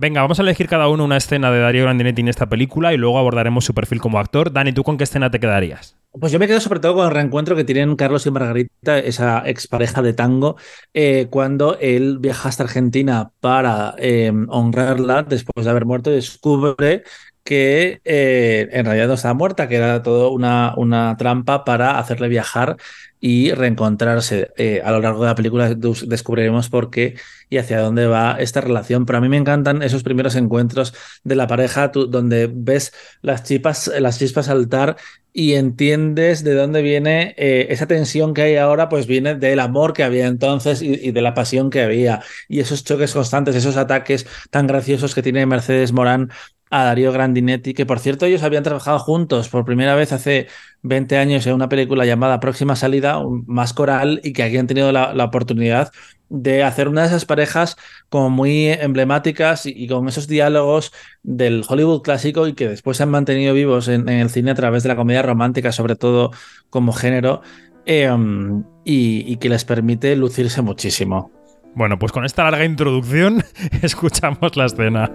Venga, 0.00 0.20
vamos 0.20 0.38
a 0.38 0.42
elegir 0.42 0.68
cada 0.68 0.88
uno 0.88 1.04
una 1.04 1.16
escena 1.16 1.50
de 1.50 1.58
Darío 1.58 1.82
Grandinetti 1.82 2.20
en 2.20 2.28
esta 2.28 2.48
película 2.48 2.94
y 2.94 2.96
luego 2.96 3.18
abordaremos 3.18 3.64
su 3.64 3.74
perfil 3.74 4.00
como 4.00 4.20
actor. 4.20 4.52
Dani, 4.52 4.72
¿tú 4.72 4.84
con 4.84 4.96
qué 4.96 5.02
escena 5.02 5.28
te 5.28 5.40
quedarías? 5.40 5.96
Pues 6.12 6.30
yo 6.30 6.38
me 6.38 6.46
quedo 6.46 6.60
sobre 6.60 6.78
todo 6.78 6.94
con 6.94 7.06
el 7.06 7.10
reencuentro 7.10 7.56
que 7.56 7.64
tienen 7.64 7.96
Carlos 7.96 8.24
y 8.24 8.30
Margarita, 8.30 8.96
esa 9.00 9.42
expareja 9.44 10.00
de 10.00 10.12
tango, 10.12 10.54
eh, 10.94 11.26
cuando 11.30 11.76
él 11.80 12.18
viaja 12.20 12.48
hasta 12.48 12.62
Argentina 12.62 13.32
para 13.40 13.96
eh, 13.98 14.32
honrarla 14.48 15.24
después 15.24 15.64
de 15.64 15.70
haber 15.70 15.84
muerto 15.84 16.10
descubre 16.10 17.02
que 17.48 18.02
eh, 18.04 18.68
en 18.72 18.84
realidad 18.84 19.08
no 19.08 19.14
estaba 19.14 19.32
muerta, 19.32 19.68
que 19.68 19.76
era 19.76 20.02
todo 20.02 20.32
una, 20.32 20.74
una 20.76 21.16
trampa 21.16 21.64
para 21.64 21.98
hacerle 21.98 22.28
viajar 22.28 22.76
y 23.20 23.52
reencontrarse. 23.52 24.50
Eh, 24.58 24.82
a 24.84 24.92
lo 24.92 25.00
largo 25.00 25.22
de 25.22 25.28
la 25.28 25.34
película 25.34 25.74
descubriremos 25.74 26.68
por 26.68 26.90
qué 26.90 27.14
y 27.48 27.56
hacia 27.56 27.80
dónde 27.80 28.06
va 28.06 28.36
esta 28.38 28.60
relación. 28.60 29.06
Pero 29.06 29.16
a 29.16 29.22
mí 29.22 29.30
me 29.30 29.38
encantan 29.38 29.80
esos 29.82 30.02
primeros 30.02 30.36
encuentros 30.36 30.92
de 31.24 31.36
la 31.36 31.46
pareja 31.46 31.88
donde 31.88 32.50
ves 32.52 32.92
las 33.22 33.44
chispas, 33.44 33.90
las 33.98 34.18
chispas 34.18 34.44
saltar 34.44 34.96
y 35.32 35.54
entiendes 35.54 36.44
de 36.44 36.52
dónde 36.52 36.82
viene 36.82 37.34
eh, 37.38 37.68
esa 37.70 37.86
tensión 37.86 38.34
que 38.34 38.42
hay 38.42 38.56
ahora, 38.56 38.90
pues 38.90 39.06
viene 39.06 39.36
del 39.36 39.60
amor 39.60 39.94
que 39.94 40.02
había 40.02 40.26
entonces 40.26 40.82
y 40.82 41.12
de 41.12 41.22
la 41.22 41.32
pasión 41.32 41.70
que 41.70 41.80
había. 41.80 42.20
Y 42.46 42.60
esos 42.60 42.84
choques 42.84 43.14
constantes, 43.14 43.56
esos 43.56 43.78
ataques 43.78 44.26
tan 44.50 44.66
graciosos 44.66 45.14
que 45.14 45.22
tiene 45.22 45.46
Mercedes 45.46 45.92
Morán 45.92 46.30
a 46.70 46.84
Darío 46.84 47.12
Grandinetti, 47.12 47.74
que 47.74 47.86
por 47.86 47.98
cierto 47.98 48.26
ellos 48.26 48.42
habían 48.42 48.62
trabajado 48.62 48.98
juntos 48.98 49.48
por 49.48 49.64
primera 49.64 49.94
vez 49.94 50.12
hace 50.12 50.48
20 50.82 51.16
años 51.16 51.46
en 51.46 51.54
una 51.54 51.68
película 51.68 52.04
llamada 52.04 52.40
Próxima 52.40 52.76
Salida, 52.76 53.20
más 53.46 53.72
coral, 53.72 54.20
y 54.22 54.32
que 54.32 54.42
aquí 54.42 54.56
han 54.56 54.66
tenido 54.66 54.92
la, 54.92 55.24
oportunidad 55.24 55.90
de 56.30 56.62
hacer 56.62 56.88
una 56.88 57.02
de 57.02 57.08
esas 57.08 57.24
parejas 57.24 57.76
como 58.08 58.30
muy 58.30 58.68
emblemáticas 58.68 59.66
y, 59.66 59.86
con 59.88 60.08
esos 60.08 60.28
diálogos 60.28 60.92
del 61.22 61.64
Hollywood 61.66 62.02
clásico 62.02 62.46
y 62.46 62.54
que 62.54 62.68
después 62.68 62.98
se 62.98 63.02
han 63.02 63.10
mantenido 63.10 63.54
vivos 63.54 63.88
en, 63.88 64.08
el 64.08 64.30
cine 64.30 64.50
a 64.50 64.54
través 64.54 64.82
de 64.82 64.90
la 64.90 64.96
comedia 64.96 65.22
romántica, 65.22 65.72
sobre 65.72 65.96
todo 65.96 66.30
como 66.70 66.92
género, 66.92 67.42
um, 67.86 68.64
y, 68.84 69.24
y 69.26 69.36
que 69.36 69.48
les 69.48 69.64
permite 69.64 70.14
lucirse 70.16 70.62
muchísimo. 70.62 71.32
Bueno, 71.74 71.98
pues 71.98 72.12
con 72.12 72.24
esta 72.24 72.44
larga 72.44 72.64
introducción 72.64 73.44
escuchamos 73.82 74.56
la 74.56 74.66
escena. 74.66 75.10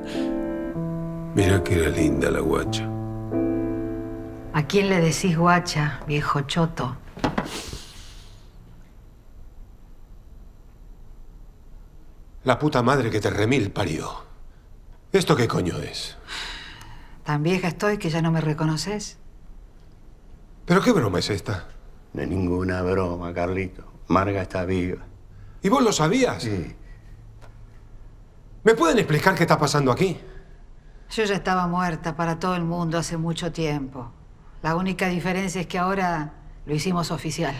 Mira 1.35 1.63
que 1.63 1.79
era 1.79 1.89
linda 1.89 2.29
la 2.29 2.41
guacha. 2.41 2.87
¿A 4.53 4.67
quién 4.67 4.89
le 4.89 5.01
decís 5.01 5.35
guacha, 5.35 5.99
viejo 6.05 6.41
choto? 6.41 6.95
La 12.43 12.59
puta 12.59 12.83
madre 12.83 13.09
que 13.09 13.19
te 13.19 13.31
remil 13.31 13.71
parió. 13.71 14.25
¿Esto 15.11 15.35
qué 15.35 15.47
coño 15.47 15.77
es? 15.79 16.17
Tan 17.23 17.41
vieja 17.41 17.69
estoy 17.69 17.97
que 17.97 18.11
ya 18.11 18.21
no 18.21 18.31
me 18.31 18.41
reconoces. 18.41 19.17
¿Pero 20.65 20.81
qué 20.81 20.91
broma 20.91 21.17
es 21.17 21.31
esta? 21.31 21.67
No 22.13 22.21
es 22.21 22.27
ninguna 22.27 22.83
broma, 22.83 23.33
Carlito. 23.33 23.85
Marga 24.07 24.43
está 24.43 24.65
viva. 24.65 25.03
¿Y 25.63 25.69
vos 25.69 25.81
lo 25.81 25.91
sabías? 25.91 26.43
Sí. 26.43 26.75
¿Me 28.63 28.75
pueden 28.75 28.99
explicar 28.99 29.33
qué 29.33 29.43
está 29.43 29.57
pasando 29.57 29.91
aquí? 29.91 30.19
Yo 31.15 31.23
ya 31.25 31.35
estaba 31.35 31.67
muerta 31.67 32.15
para 32.15 32.39
todo 32.39 32.55
el 32.55 32.63
mundo 32.63 32.97
hace 32.97 33.17
mucho 33.17 33.51
tiempo. 33.51 34.11
La 34.63 34.75
única 34.75 35.07
diferencia 35.07 35.61
es 35.61 35.67
que 35.67 35.77
ahora 35.77 36.33
Lo 36.65 36.73
hicimos 36.73 37.11
oficial. 37.11 37.53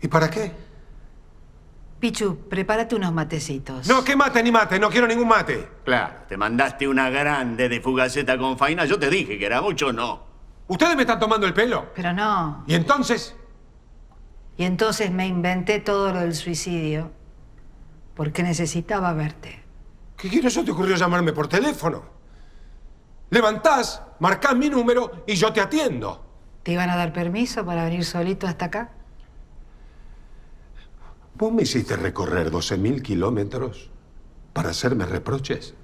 ¿Y 0.00 0.08
para 0.08 0.30
qué? 0.30 0.50
Pichu, 2.00 2.48
prepárate 2.48 2.94
unos 2.94 3.12
matecitos. 3.12 3.86
No, 3.86 4.02
que 4.02 4.16
mate 4.16 4.42
ni 4.42 4.50
mate, 4.50 4.78
no 4.78 4.88
quiero 4.88 5.06
ningún 5.06 5.28
mate. 5.28 5.68
Claro, 5.84 6.14
te 6.26 6.36
mandaste 6.38 6.88
una 6.88 7.10
grande 7.10 7.68
de 7.68 7.80
fugaceta 7.80 8.38
con 8.38 8.56
faina. 8.56 8.86
Yo 8.86 8.98
te 8.98 9.10
dije 9.10 9.38
que 9.38 9.44
era 9.44 9.60
mucho, 9.60 9.92
no. 9.92 10.22
¿Ustedes 10.66 10.96
me 10.96 11.02
están 11.02 11.20
tomando 11.20 11.46
el 11.46 11.52
pelo? 11.52 11.92
Pero 11.94 12.14
no. 12.14 12.64
¿Y 12.66 12.74
entonces? 12.74 13.36
Y 14.56 14.64
entonces 14.64 15.10
me 15.10 15.26
inventé 15.26 15.78
todo 15.80 16.12
lo 16.12 16.20
del 16.20 16.34
suicidio. 16.34 17.12
Porque 18.14 18.42
necesitaba 18.42 19.12
verte. 19.12 19.62
¿Qué 20.16 20.30
quiero 20.30 20.48
eso 20.48 20.64
te 20.64 20.70
ocurrió 20.70 20.96
llamarme 20.96 21.34
por 21.34 21.48
teléfono? 21.48 22.15
Levantás, 23.30 24.02
marcás 24.20 24.54
mi 24.56 24.70
número 24.70 25.24
y 25.26 25.34
yo 25.34 25.52
te 25.52 25.60
atiendo. 25.60 26.24
¿Te 26.62 26.72
iban 26.72 26.90
a 26.90 26.96
dar 26.96 27.12
permiso 27.12 27.64
para 27.64 27.84
venir 27.84 28.04
solito 28.04 28.46
hasta 28.46 28.66
acá? 28.66 28.90
¿Vos 31.34 31.52
me 31.52 31.62
hiciste 31.62 31.96
recorrer 31.96 32.50
12.000 32.50 33.02
kilómetros 33.02 33.90
para 34.52 34.70
hacerme 34.70 35.04
reproches? 35.06 35.74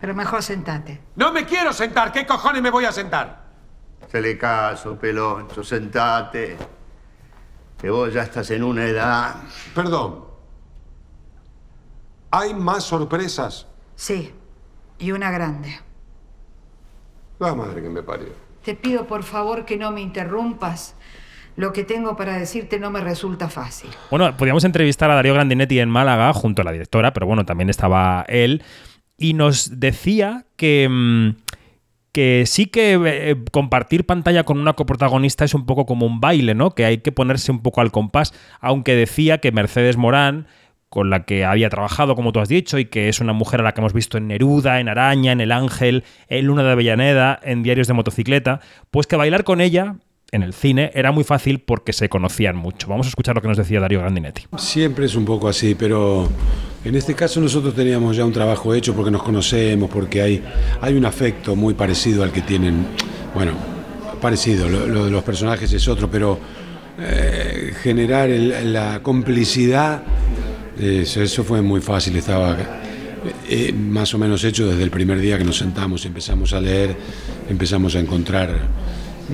Pero 0.00 0.14
mejor 0.14 0.42
sentate. 0.42 1.00
No 1.16 1.30
me 1.32 1.44
quiero 1.44 1.72
sentar. 1.72 2.10
¿Qué 2.10 2.26
cojones 2.26 2.62
me 2.62 2.70
voy 2.70 2.86
a 2.86 2.92
sentar? 2.92 3.44
Hacele 4.02 4.38
caso, 4.38 4.96
peloncho, 4.98 5.62
sentate. 5.62 6.56
Que 7.76 7.90
vos 7.90 8.12
ya 8.12 8.22
estás 8.22 8.50
en 8.50 8.64
una 8.64 8.86
edad. 8.86 9.36
Perdón. 9.74 10.24
¿Hay 12.30 12.54
más 12.54 12.84
sorpresas? 12.84 13.66
Sí. 13.94 14.34
Y 15.00 15.12
una 15.12 15.30
grande. 15.30 15.80
La 17.38 17.54
madre 17.54 17.82
que 17.82 17.88
me 17.88 18.02
parió. 18.02 18.28
Te 18.64 18.74
pido 18.74 19.06
por 19.06 19.22
favor 19.22 19.64
que 19.64 19.78
no 19.78 19.90
me 19.90 20.02
interrumpas. 20.02 20.94
Lo 21.56 21.72
que 21.72 21.84
tengo 21.84 22.16
para 22.16 22.38
decirte 22.38 22.78
no 22.78 22.90
me 22.90 23.00
resulta 23.00 23.48
fácil. 23.48 23.90
Bueno, 24.10 24.36
podíamos 24.36 24.64
entrevistar 24.64 25.10
a 25.10 25.14
Darío 25.14 25.34
Grandinetti 25.34 25.80
en 25.80 25.88
Málaga 25.88 26.32
junto 26.32 26.62
a 26.62 26.64
la 26.64 26.72
directora, 26.72 27.12
pero 27.12 27.26
bueno, 27.26 27.44
también 27.44 27.70
estaba 27.70 28.24
él. 28.28 28.62
Y 29.16 29.34
nos 29.34 29.80
decía 29.80 30.44
que, 30.56 30.88
mm, 30.88 31.30
que 32.12 32.44
sí 32.46 32.66
que 32.66 32.98
eh, 33.04 33.36
compartir 33.52 34.06
pantalla 34.06 34.44
con 34.44 34.58
una 34.58 34.74
coprotagonista 34.74 35.44
es 35.44 35.54
un 35.54 35.66
poco 35.66 35.86
como 35.86 36.06
un 36.06 36.20
baile, 36.20 36.54
¿no? 36.54 36.74
Que 36.74 36.84
hay 36.84 36.98
que 36.98 37.12
ponerse 37.12 37.52
un 37.52 37.62
poco 37.62 37.80
al 37.80 37.90
compás, 37.90 38.32
aunque 38.60 38.94
decía 38.94 39.38
que 39.38 39.52
Mercedes 39.52 39.96
Morán 39.96 40.46
con 40.90 41.08
la 41.08 41.24
que 41.24 41.44
había 41.44 41.70
trabajado, 41.70 42.16
como 42.16 42.32
tú 42.32 42.40
has 42.40 42.48
dicho, 42.48 42.78
y 42.78 42.84
que 42.84 43.08
es 43.08 43.20
una 43.20 43.32
mujer 43.32 43.60
a 43.60 43.62
la 43.62 43.72
que 43.72 43.80
hemos 43.80 43.92
visto 43.92 44.18
en 44.18 44.26
Neruda, 44.26 44.80
en 44.80 44.88
Araña, 44.88 45.32
en 45.32 45.40
El 45.40 45.52
Ángel, 45.52 46.04
en 46.28 46.46
Luna 46.46 46.64
de 46.64 46.72
Avellaneda, 46.72 47.38
en 47.42 47.62
Diarios 47.62 47.86
de 47.86 47.94
Motocicleta, 47.94 48.60
pues 48.90 49.06
que 49.06 49.16
bailar 49.16 49.44
con 49.44 49.60
ella 49.60 49.94
en 50.32 50.42
el 50.42 50.52
cine 50.52 50.90
era 50.94 51.12
muy 51.12 51.24
fácil 51.24 51.60
porque 51.60 51.92
se 51.92 52.08
conocían 52.08 52.56
mucho. 52.56 52.88
Vamos 52.88 53.06
a 53.06 53.10
escuchar 53.10 53.36
lo 53.36 53.42
que 53.42 53.48
nos 53.48 53.56
decía 53.56 53.80
Darío 53.80 54.00
Grandinetti. 54.00 54.46
Siempre 54.58 55.06
es 55.06 55.14
un 55.14 55.24
poco 55.24 55.48
así, 55.48 55.76
pero 55.76 56.28
en 56.84 56.94
este 56.96 57.14
caso 57.14 57.40
nosotros 57.40 57.74
teníamos 57.74 58.16
ya 58.16 58.24
un 58.24 58.32
trabajo 58.32 58.74
hecho 58.74 58.94
porque 58.94 59.12
nos 59.12 59.22
conocemos, 59.22 59.90
porque 59.90 60.22
hay, 60.22 60.44
hay 60.80 60.94
un 60.94 61.04
afecto 61.04 61.54
muy 61.54 61.74
parecido 61.74 62.22
al 62.22 62.32
que 62.32 62.42
tienen, 62.42 62.86
bueno, 63.34 63.52
parecido, 64.20 64.68
lo, 64.68 65.04
de 65.04 65.10
los 65.10 65.22
personajes 65.22 65.72
es 65.72 65.88
otro, 65.88 66.10
pero 66.10 66.38
eh, 66.98 67.72
generar 67.82 68.28
la 68.28 69.02
complicidad, 69.02 70.02
eso, 70.80 71.44
fue 71.44 71.62
muy 71.62 71.80
fácil, 71.80 72.16
estaba 72.16 72.56
eh, 73.48 73.72
más 73.72 74.14
o 74.14 74.18
menos 74.18 74.42
hecho 74.44 74.66
desde 74.66 74.82
el 74.82 74.90
primer 74.90 75.20
día 75.20 75.36
que 75.38 75.44
nos 75.44 75.58
sentamos, 75.58 76.04
empezamos 76.06 76.52
a 76.52 76.60
leer, 76.60 76.96
empezamos 77.48 77.94
a 77.94 78.00
encontrar 78.00 78.90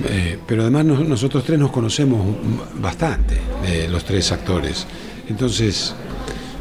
eh, 0.09 0.37
pero 0.45 0.61
además 0.61 0.85
nos- 0.85 1.07
nosotros 1.07 1.43
tres 1.43 1.57
nos 1.57 1.71
conocemos 1.71 2.23
bastante, 2.79 3.35
eh, 3.65 3.87
los 3.89 4.03
tres 4.05 4.31
actores. 4.31 4.85
Entonces 5.27 5.95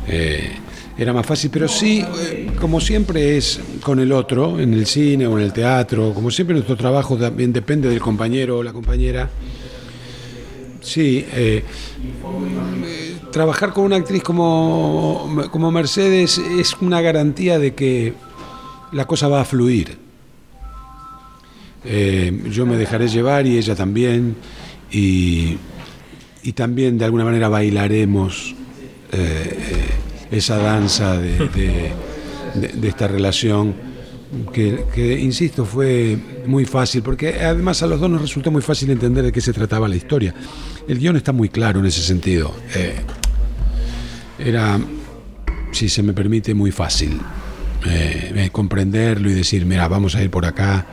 eh, 0.09 0.53
era 0.97 1.13
más 1.13 1.27
fácil, 1.27 1.51
pero 1.53 1.69
sí, 1.69 2.03
eh, 2.31 2.47
como 2.59 2.81
siempre 2.81 3.37
es 3.37 3.61
con 3.83 4.01
el 4.01 4.11
otro, 4.13 4.59
en 4.59 4.73
el 4.73 4.87
cine 4.87 5.27
o 5.27 5.37
en 5.39 5.45
el 5.45 5.53
teatro, 5.53 6.15
como 6.15 6.31
siempre 6.31 6.55
nuestro 6.55 6.77
trabajo 6.77 7.19
también 7.19 7.53
depende 7.53 7.91
del 7.91 8.01
compañero 8.01 8.57
o 8.59 8.63
la 8.63 8.73
compañera. 8.73 9.29
Sí, 10.81 11.27
eh, 11.35 11.63
eh, 12.87 13.06
trabajar 13.37 13.75
con 13.75 13.85
una 13.85 13.97
actriz 13.97 14.23
como, 14.23 15.47
como 15.51 15.71
Mercedes 15.71 16.39
es 16.39 16.73
una 16.81 17.03
garantía 17.03 17.59
de 17.59 17.75
que 17.75 18.15
la 18.93 19.05
cosa 19.07 19.29
va 19.29 19.43
a 19.43 19.45
fluir. 19.45 19.99
Eh, 21.85 22.45
yo 22.51 22.65
me 22.65 22.79
dejaré 22.79 23.09
llevar 23.09 23.47
y 23.47 23.59
ella 23.59 23.75
también. 23.75 24.37
Y, 24.91 25.59
y 26.45 26.53
también 26.55 26.97
de 26.97 27.05
alguna 27.05 27.25
manera 27.25 27.51
bailaremos 27.51 28.55
eh, 29.13 29.55
esa 30.31 30.57
danza 30.57 31.19
de- 31.19 31.93
de 32.55 32.89
esta 32.89 33.07
relación 33.07 33.75
que, 34.51 34.83
que, 34.95 35.21
insisto, 35.21 35.67
fue 35.67 36.17
muy 36.47 36.65
fácil, 36.65 37.03
porque 37.03 37.35
además 37.45 37.83
a 37.83 37.87
los 37.87 38.01
dos 38.01 38.09
nos 38.09 38.23
resultó 38.23 38.51
muy 38.51 38.63
fácil 38.63 38.89
entender 38.91 39.25
de 39.25 39.31
qué 39.31 39.43
se 39.43 39.53
trataba 39.53 39.89
la 39.89 39.97
historia. 39.97 40.35
El 40.89 40.99
guion 40.99 41.17
está 41.17 41.33
muy 41.33 41.51
claro 41.51 41.81
en 41.81 41.87
ese 41.87 42.01
sentido. 42.01 42.55
Eh, 42.75 42.97
era, 44.39 44.79
si 45.73 45.89
se 45.89 46.03
me 46.03 46.13
permite, 46.13 46.55
muy 46.55 46.73
fácil 46.73 47.21
eh, 47.87 48.33
eh, 48.35 48.51
comprenderlo 48.51 49.31
y 49.31 49.35
decir, 49.35 49.65
mira, 49.67 49.89
vamos 49.89 50.15
a 50.17 50.23
ir 50.23 50.31
por 50.31 50.45
acá. 50.45 50.87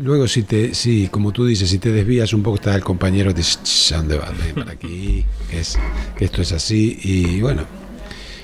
Luego, 0.00 0.26
si 0.26 0.42
te, 0.42 0.74
sí, 0.74 1.08
como 1.10 1.32
tú 1.32 1.44
dices, 1.46 1.70
si 1.70 1.78
te 1.78 1.92
desvías 1.92 2.32
un 2.32 2.42
poco, 2.42 2.56
está 2.56 2.74
el 2.74 2.82
compañero 2.82 3.32
te 3.32 3.38
dice, 3.38 3.58
"Ch, 3.62 3.92
¿a 3.92 3.98
dónde 3.98 4.18
vas? 4.18 4.30
Ven 4.36 4.54
para 4.54 4.72
aquí, 4.72 5.24
que, 5.50 5.60
es, 5.60 5.78
que 6.16 6.24
esto 6.24 6.42
es 6.42 6.52
así. 6.52 6.98
Y 7.02 7.40
bueno, 7.40 7.62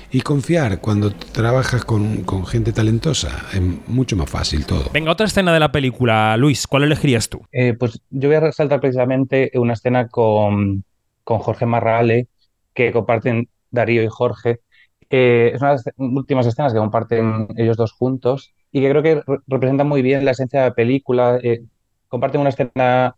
y 0.09 0.21
confiar 0.21 0.79
cuando 0.79 1.11
trabajas 1.11 1.83
con, 1.83 2.23
con 2.23 2.45
gente 2.45 2.71
talentosa, 2.71 3.45
es 3.53 3.61
mucho 3.87 4.15
más 4.15 4.29
fácil 4.29 4.65
todo. 4.65 4.89
Venga, 4.93 5.11
otra 5.11 5.25
escena 5.27 5.53
de 5.53 5.59
la 5.59 5.71
película, 5.71 6.37
Luis, 6.37 6.65
¿cuál 6.65 6.83
elegirías 6.83 7.27
tú? 7.27 7.41
Eh, 7.51 7.73
pues 7.77 7.99
yo 8.09 8.29
voy 8.29 8.37
a 8.37 8.41
resaltar 8.41 8.79
precisamente 8.79 9.51
una 9.55 9.73
escena 9.73 10.07
con, 10.07 10.85
con 11.25 11.39
Jorge 11.39 11.65
Marrale 11.65 12.27
que 12.73 12.93
comparten 12.93 13.49
Darío 13.77 14.03
y 14.03 14.07
Jorge. 14.09 14.61
Eh, 15.09 15.51
es 15.53 15.61
una 15.61 15.71
de 15.71 15.75
las 15.77 15.85
últimas 15.97 16.45
escenas 16.47 16.73
que 16.73 16.79
comparten 16.79 17.47
ellos 17.57 17.77
dos 17.77 17.93
juntos 17.93 18.53
y 18.71 18.81
que 18.81 18.89
creo 18.89 19.03
que 19.03 19.15
re- 19.25 19.39
representa 19.47 19.83
muy 19.85 20.01
bien 20.01 20.25
la 20.25 20.31
esencia 20.31 20.61
de 20.63 20.69
la 20.69 20.75
película. 20.75 21.39
Eh, 21.43 21.63
comparten 22.09 22.41
una 22.41 22.49
escena 22.51 23.15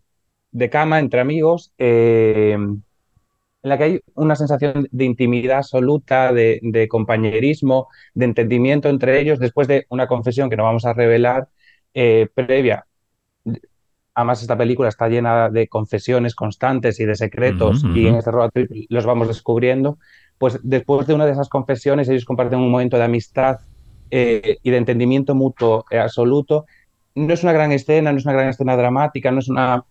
de 0.51 0.69
cama 0.69 0.99
entre 0.99 1.21
amigos 1.21 1.73
eh, 1.77 2.57
en 3.61 3.69
la 3.69 3.77
que 3.77 3.83
hay 3.83 3.99
una 4.15 4.35
sensación 4.35 4.87
de 4.91 5.05
intimidad 5.05 5.57
absoluta, 5.59 6.31
de, 6.33 6.59
de 6.63 6.87
compañerismo, 6.87 7.87
de 8.13 8.25
entendimiento 8.25 8.89
entre 8.89 9.19
ellos 9.19 9.39
después 9.39 9.67
de 9.67 9.85
una 9.89 10.07
confesión 10.07 10.49
que 10.49 10.55
no 10.57 10.63
vamos 10.63 10.85
a 10.85 10.93
revelar 10.93 11.49
eh, 11.93 12.27
previa 12.33 12.85
Además, 14.13 14.41
esta 14.41 14.57
película 14.57 14.89
está 14.89 15.07
llena 15.07 15.49
de 15.49 15.67
confesiones 15.69 16.35
constantes 16.35 16.99
y 16.99 17.05
de 17.05 17.15
secretos, 17.15 17.87
y 17.91 18.07
en 18.07 18.15
este 18.15 18.31
road 18.31 18.49
trip 18.53 18.69
los 18.89 19.05
vamos 19.05 19.27
descubriendo. 19.29 19.97
Pues 20.39 20.57
después 20.63 21.05
de 21.05 21.13
una 21.13 21.25
de 21.25 21.33
esas 21.33 21.49
confesiones, 21.49 22.09
ellos 22.09 22.25
comparten 22.25 22.59
un 22.59 22.71
momento 22.71 22.97
de 22.97 23.03
amistad 23.03 23.59
eh, 24.09 24.57
y 24.63 24.71
de 24.71 24.77
entendimiento 24.77 25.35
mutuo 25.35 25.85
eh, 25.91 25.99
absoluto. 25.99 26.65
No 27.13 27.33
es 27.33 27.43
una 27.43 27.51
gran 27.51 27.73
escena, 27.73 28.11
no 28.11 28.17
es 28.17 28.25
una 28.25 28.33
gran 28.33 28.47
escena 28.47 28.77
dramática, 28.77 29.31
no 29.31 29.39
es 29.39 29.49
una. 29.49 29.83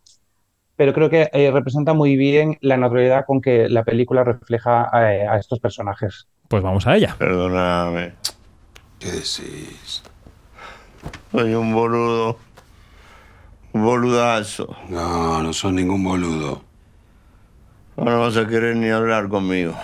Pero 0.74 0.94
creo 0.94 1.10
que 1.10 1.28
eh, 1.32 1.50
representa 1.50 1.92
muy 1.92 2.16
bien 2.16 2.56
la 2.62 2.78
naturalidad 2.78 3.26
con 3.26 3.42
que 3.42 3.68
la 3.68 3.84
película 3.84 4.24
refleja 4.24 4.88
eh, 4.94 5.26
a 5.28 5.36
estos 5.36 5.60
personajes. 5.60 6.26
Pues 6.48 6.62
vamos 6.62 6.86
a 6.86 6.96
ella. 6.96 7.14
Perdóname. 7.18 8.14
¿Qué 8.98 9.08
decís? 9.08 10.02
Soy 11.30 11.52
un 11.52 11.74
boludo. 11.74 12.38
Un 13.74 13.84
boludazo. 13.84 14.74
No, 14.88 15.42
no 15.42 15.52
son 15.52 15.74
ningún 15.74 16.02
boludo. 16.02 16.62
No 17.98 18.20
vas 18.20 18.36
a 18.38 18.46
querer 18.46 18.76
ni 18.76 18.88
hablar 18.88 19.28
conmigo. 19.28 19.74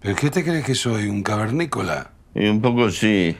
¿Pero 0.00 0.14
qué 0.16 0.30
te 0.30 0.44
crees 0.44 0.64
que 0.64 0.74
soy? 0.74 1.08
¿Un 1.08 1.22
cavernícola? 1.22 2.10
Y 2.34 2.46
un 2.48 2.60
poco 2.60 2.90
sí. 2.90 3.36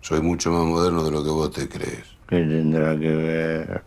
Soy 0.00 0.20
mucho 0.20 0.50
más 0.50 0.64
moderno 0.64 1.04
de 1.04 1.10
lo 1.10 1.22
que 1.22 1.30
vos 1.30 1.50
te 1.52 1.68
crees. 1.68 2.04
¿Qué 2.28 2.36
tendrá 2.36 2.98
que 2.98 3.08
ver? 3.10 3.82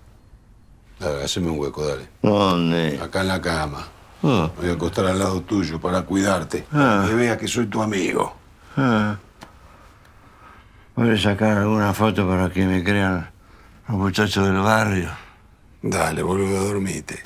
Dale, 1.00 1.24
haceme 1.24 1.50
un 1.50 1.60
hueco, 1.60 1.86
dale. 1.86 2.08
¿Dónde? 2.22 3.00
Acá 3.02 3.22
en 3.22 3.28
la 3.28 3.42
cama. 3.42 3.88
Ah, 4.24 4.50
Me 4.56 4.62
voy 4.64 4.70
a 4.72 4.74
acostar 4.76 5.06
al 5.08 5.20
lado 5.20 5.42
tuyo 5.42 5.82
para 5.82 6.04
cuidarte. 6.04 6.66
Ah. 6.72 7.06
Que 7.08 7.16
veas 7.16 7.38
que 7.38 7.48
soy 7.48 7.66
tu 7.66 7.82
amigo. 7.82 8.34
ah. 8.78 9.18
Voy 10.96 11.10
a 11.10 11.18
sacar 11.18 11.58
alguna 11.58 11.92
foto 11.94 12.28
para 12.28 12.52
que 12.52 12.66
me 12.66 12.84
crean 12.84 13.32
los 13.88 13.98
muchachos 13.98 14.46
del 14.46 14.60
barrio. 14.62 15.10
Dale, 15.82 16.22
boludo, 16.22 16.66
dormite. 16.66 17.20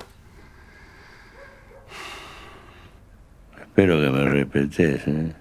Espero 3.77 4.01
que 4.01 4.09
me 4.09 4.25
respetes, 4.25 5.07
¿eh? 5.07 5.33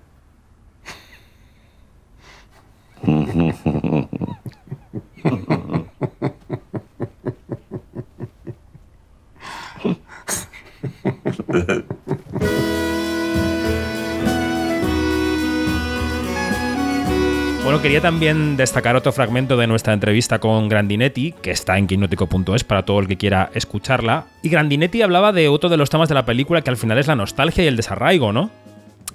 Quería 17.97 18.11
también 18.11 18.59
destacar 18.59 18.95
otro 18.95 19.11
fragmento 19.11 19.57
de 19.57 19.67
nuestra 19.67 19.95
entrevista 19.95 20.39
con 20.39 20.69
Grandinetti, 20.69 21.33
que 21.41 21.51
está 21.51 21.79
en 21.79 21.87
quinótico.es 21.87 22.63
para 22.63 22.85
todo 22.85 23.01
el 23.01 23.09
que 23.09 23.17
quiera 23.17 23.51
escucharla. 23.55 24.27
Y 24.43 24.51
Grandinetti 24.51 25.01
hablaba 25.01 25.33
de 25.33 25.49
otro 25.49 25.71
de 25.71 25.79
los 25.79 25.89
temas 25.89 26.11
de 26.11 26.15
la 26.15 26.27
película 26.27 26.61
que 26.61 26.69
al 26.69 26.77
final 26.77 26.99
es 26.99 27.07
la 27.07 27.17
nostalgia 27.17 27.65
y 27.65 27.69
el 27.69 27.77
desarraigo, 27.77 28.35
¿no? 28.35 28.51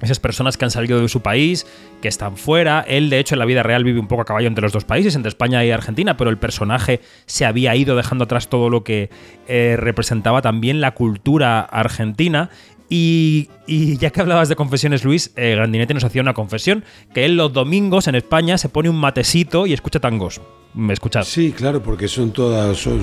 Esas 0.02 0.20
personas 0.20 0.58
que 0.58 0.66
han 0.66 0.72
salido 0.72 1.00
de 1.00 1.08
su 1.10 1.22
país, 1.22 1.68
que 2.02 2.08
están 2.08 2.38
fuera. 2.38 2.84
Él, 2.88 3.12
de 3.12 3.20
hecho, 3.20 3.36
en 3.36 3.40
la 3.40 3.46
vida 3.46 3.62
real 3.62 3.84
vive 3.84 4.00
un 4.00 4.08
poco 4.08 4.24
a 4.24 4.26
caballo 4.26 4.48
entre 4.48 4.64
los 4.64 4.72
dos 4.72 4.84
países, 4.84 5.16
entre 5.16 5.30
España 5.30 5.64
y 5.64 5.70
Argentina, 5.70 6.18
pero 6.18 6.32
el 6.32 6.40
personaje 6.40 7.02
se 7.28 7.46
había 7.46 7.76
ido 7.76 7.96
dejando 7.96 8.24
atrás 8.24 8.48
todo 8.48 8.72
lo 8.72 8.84
que 8.84 9.12
eh, 9.48 9.76
representaba 9.78 10.42
también 10.42 10.82
la 10.82 10.96
cultura 10.96 11.60
argentina. 11.60 12.50
Y, 12.94 13.48
y 13.68 13.96
ya 13.96 14.10
que 14.10 14.20
hablabas 14.20 14.50
de 14.50 14.58
confesiones, 14.58 15.06
Luis, 15.06 15.32
eh, 15.38 15.56
Grandinetti 15.56 15.94
nos 15.94 16.04
hacía 16.04 16.22
una 16.22 16.34
confesión, 16.34 16.84
que 17.14 17.24
él 17.24 17.38
los 17.38 17.54
domingos 17.54 18.10
en 18.10 18.16
España 18.16 18.58
se 18.58 18.68
pone 18.68 18.90
un 18.90 18.98
matecito 18.98 19.66
y 19.66 19.72
escucha 19.72 20.02
tangos. 20.02 20.42
¿Me 20.74 20.92
escuchas? 20.92 21.26
Sí, 21.26 21.54
claro, 21.54 21.82
porque 21.82 22.10
son 22.10 22.32
todas 22.32 22.78
son, 22.78 23.02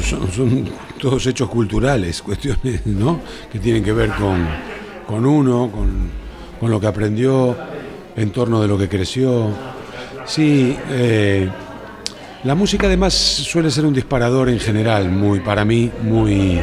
todos 1.01 1.27
hechos 1.27 1.49
culturales, 1.49 2.21
cuestiones, 2.21 2.85
¿no? 2.85 3.21
Que 3.51 3.59
tienen 3.59 3.83
que 3.83 3.93
ver 3.95 4.11
con, 4.11 4.47
con 5.07 5.25
uno, 5.25 5.71
con, 5.73 6.11
con 6.61 6.71
lo 6.71 6.79
que 6.79 6.87
aprendió, 6.87 7.57
en 8.15 8.31
torno 8.31 8.61
de 8.61 8.69
lo 8.69 8.77
que 8.77 8.91
creció. 8.91 9.49
Sí, 10.27 10.77
eh, 10.91 11.49
la 12.45 12.55
música 12.55 12.89
además 12.89 13.15
suele 13.15 13.71
ser 13.71 13.87
un 13.87 13.95
disparador 13.95 14.51
en 14.51 14.61
general, 14.61 15.09
muy 15.11 15.41
para 15.41 15.65
mí, 15.65 15.91
muy 16.03 16.61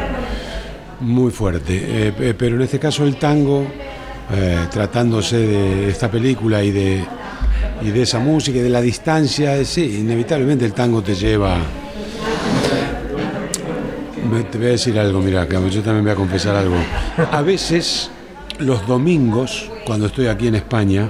muy 1.01 1.31
fuerte. 1.31 1.81
Eh, 2.19 2.33
pero 2.37 2.55
en 2.55 2.61
este 2.63 2.79
caso 2.79 3.03
el 3.05 3.17
tango, 3.17 3.65
eh, 4.33 4.57
tratándose 4.71 5.37
de 5.37 5.89
esta 5.89 6.09
película 6.09 6.63
y 6.63 6.71
de, 6.71 7.03
y 7.81 7.89
de 7.89 8.01
esa 8.01 8.19
música 8.19 8.57
y 8.57 8.61
de 8.61 8.69
la 8.69 8.81
distancia, 8.81 9.55
eh, 9.57 9.65
sí, 9.65 9.97
inevitablemente 9.99 10.65
el 10.65 10.73
tango 10.73 11.01
te 11.01 11.15
lleva... 11.15 11.57
Te 14.51 14.57
voy 14.57 14.67
a 14.67 14.71
decir 14.71 14.97
algo, 14.99 15.21
mira, 15.21 15.47
yo 15.47 15.81
también 15.81 16.03
voy 16.03 16.11
a 16.11 16.15
confesar 16.15 16.55
algo. 16.55 16.75
A 17.31 17.41
veces, 17.41 18.09
los 18.59 18.85
domingos, 18.87 19.69
cuando 19.85 20.07
estoy 20.07 20.27
aquí 20.27 20.47
en 20.47 20.55
España, 20.55 21.07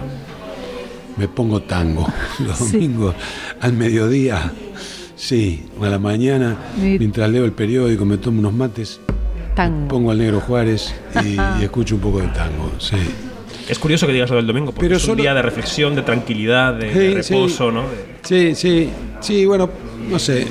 me 1.17 1.27
pongo 1.27 1.61
tango. 1.63 2.07
Los 2.45 2.71
domingos, 2.71 3.15
al 3.61 3.73
mediodía, 3.73 4.51
sí, 5.15 5.65
a 5.81 5.87
la 5.87 5.97
mañana, 5.97 6.55
Mi- 6.79 6.99
mientras 6.99 7.29
leo 7.29 7.45
el 7.45 7.53
periódico, 7.53 8.05
me 8.05 8.17
tomo 8.17 8.39
unos 8.39 8.53
mates, 8.53 8.99
Tango. 9.55 9.87
pongo 9.87 10.11
al 10.11 10.17
negro 10.17 10.39
Juárez 10.41 10.93
y, 11.23 11.35
y 11.61 11.63
escucho 11.63 11.95
un 11.95 12.01
poco 12.01 12.19
de 12.19 12.27
tango, 12.27 12.71
sí. 12.77 12.97
Es 13.67 13.79
curioso 13.79 14.05
que 14.05 14.13
digas 14.13 14.29
lo 14.29 14.35
del 14.35 14.45
domingo, 14.45 14.67
porque 14.67 14.81
Pero 14.81 14.97
es 14.97 15.03
un 15.05 15.11
solo- 15.11 15.21
día 15.23 15.33
de 15.33 15.41
reflexión, 15.41 15.95
de 15.95 16.03
tranquilidad, 16.03 16.73
de, 16.75 17.15
reposo, 17.15 17.69
sí. 17.69 17.73
¿no? 17.75 17.81
De- 17.83 18.15
Sí, 18.21 18.53
sí, 18.55 18.89
sí, 19.21 19.45
bueno, 19.45 19.69
no 20.09 20.19
sé. 20.19 20.45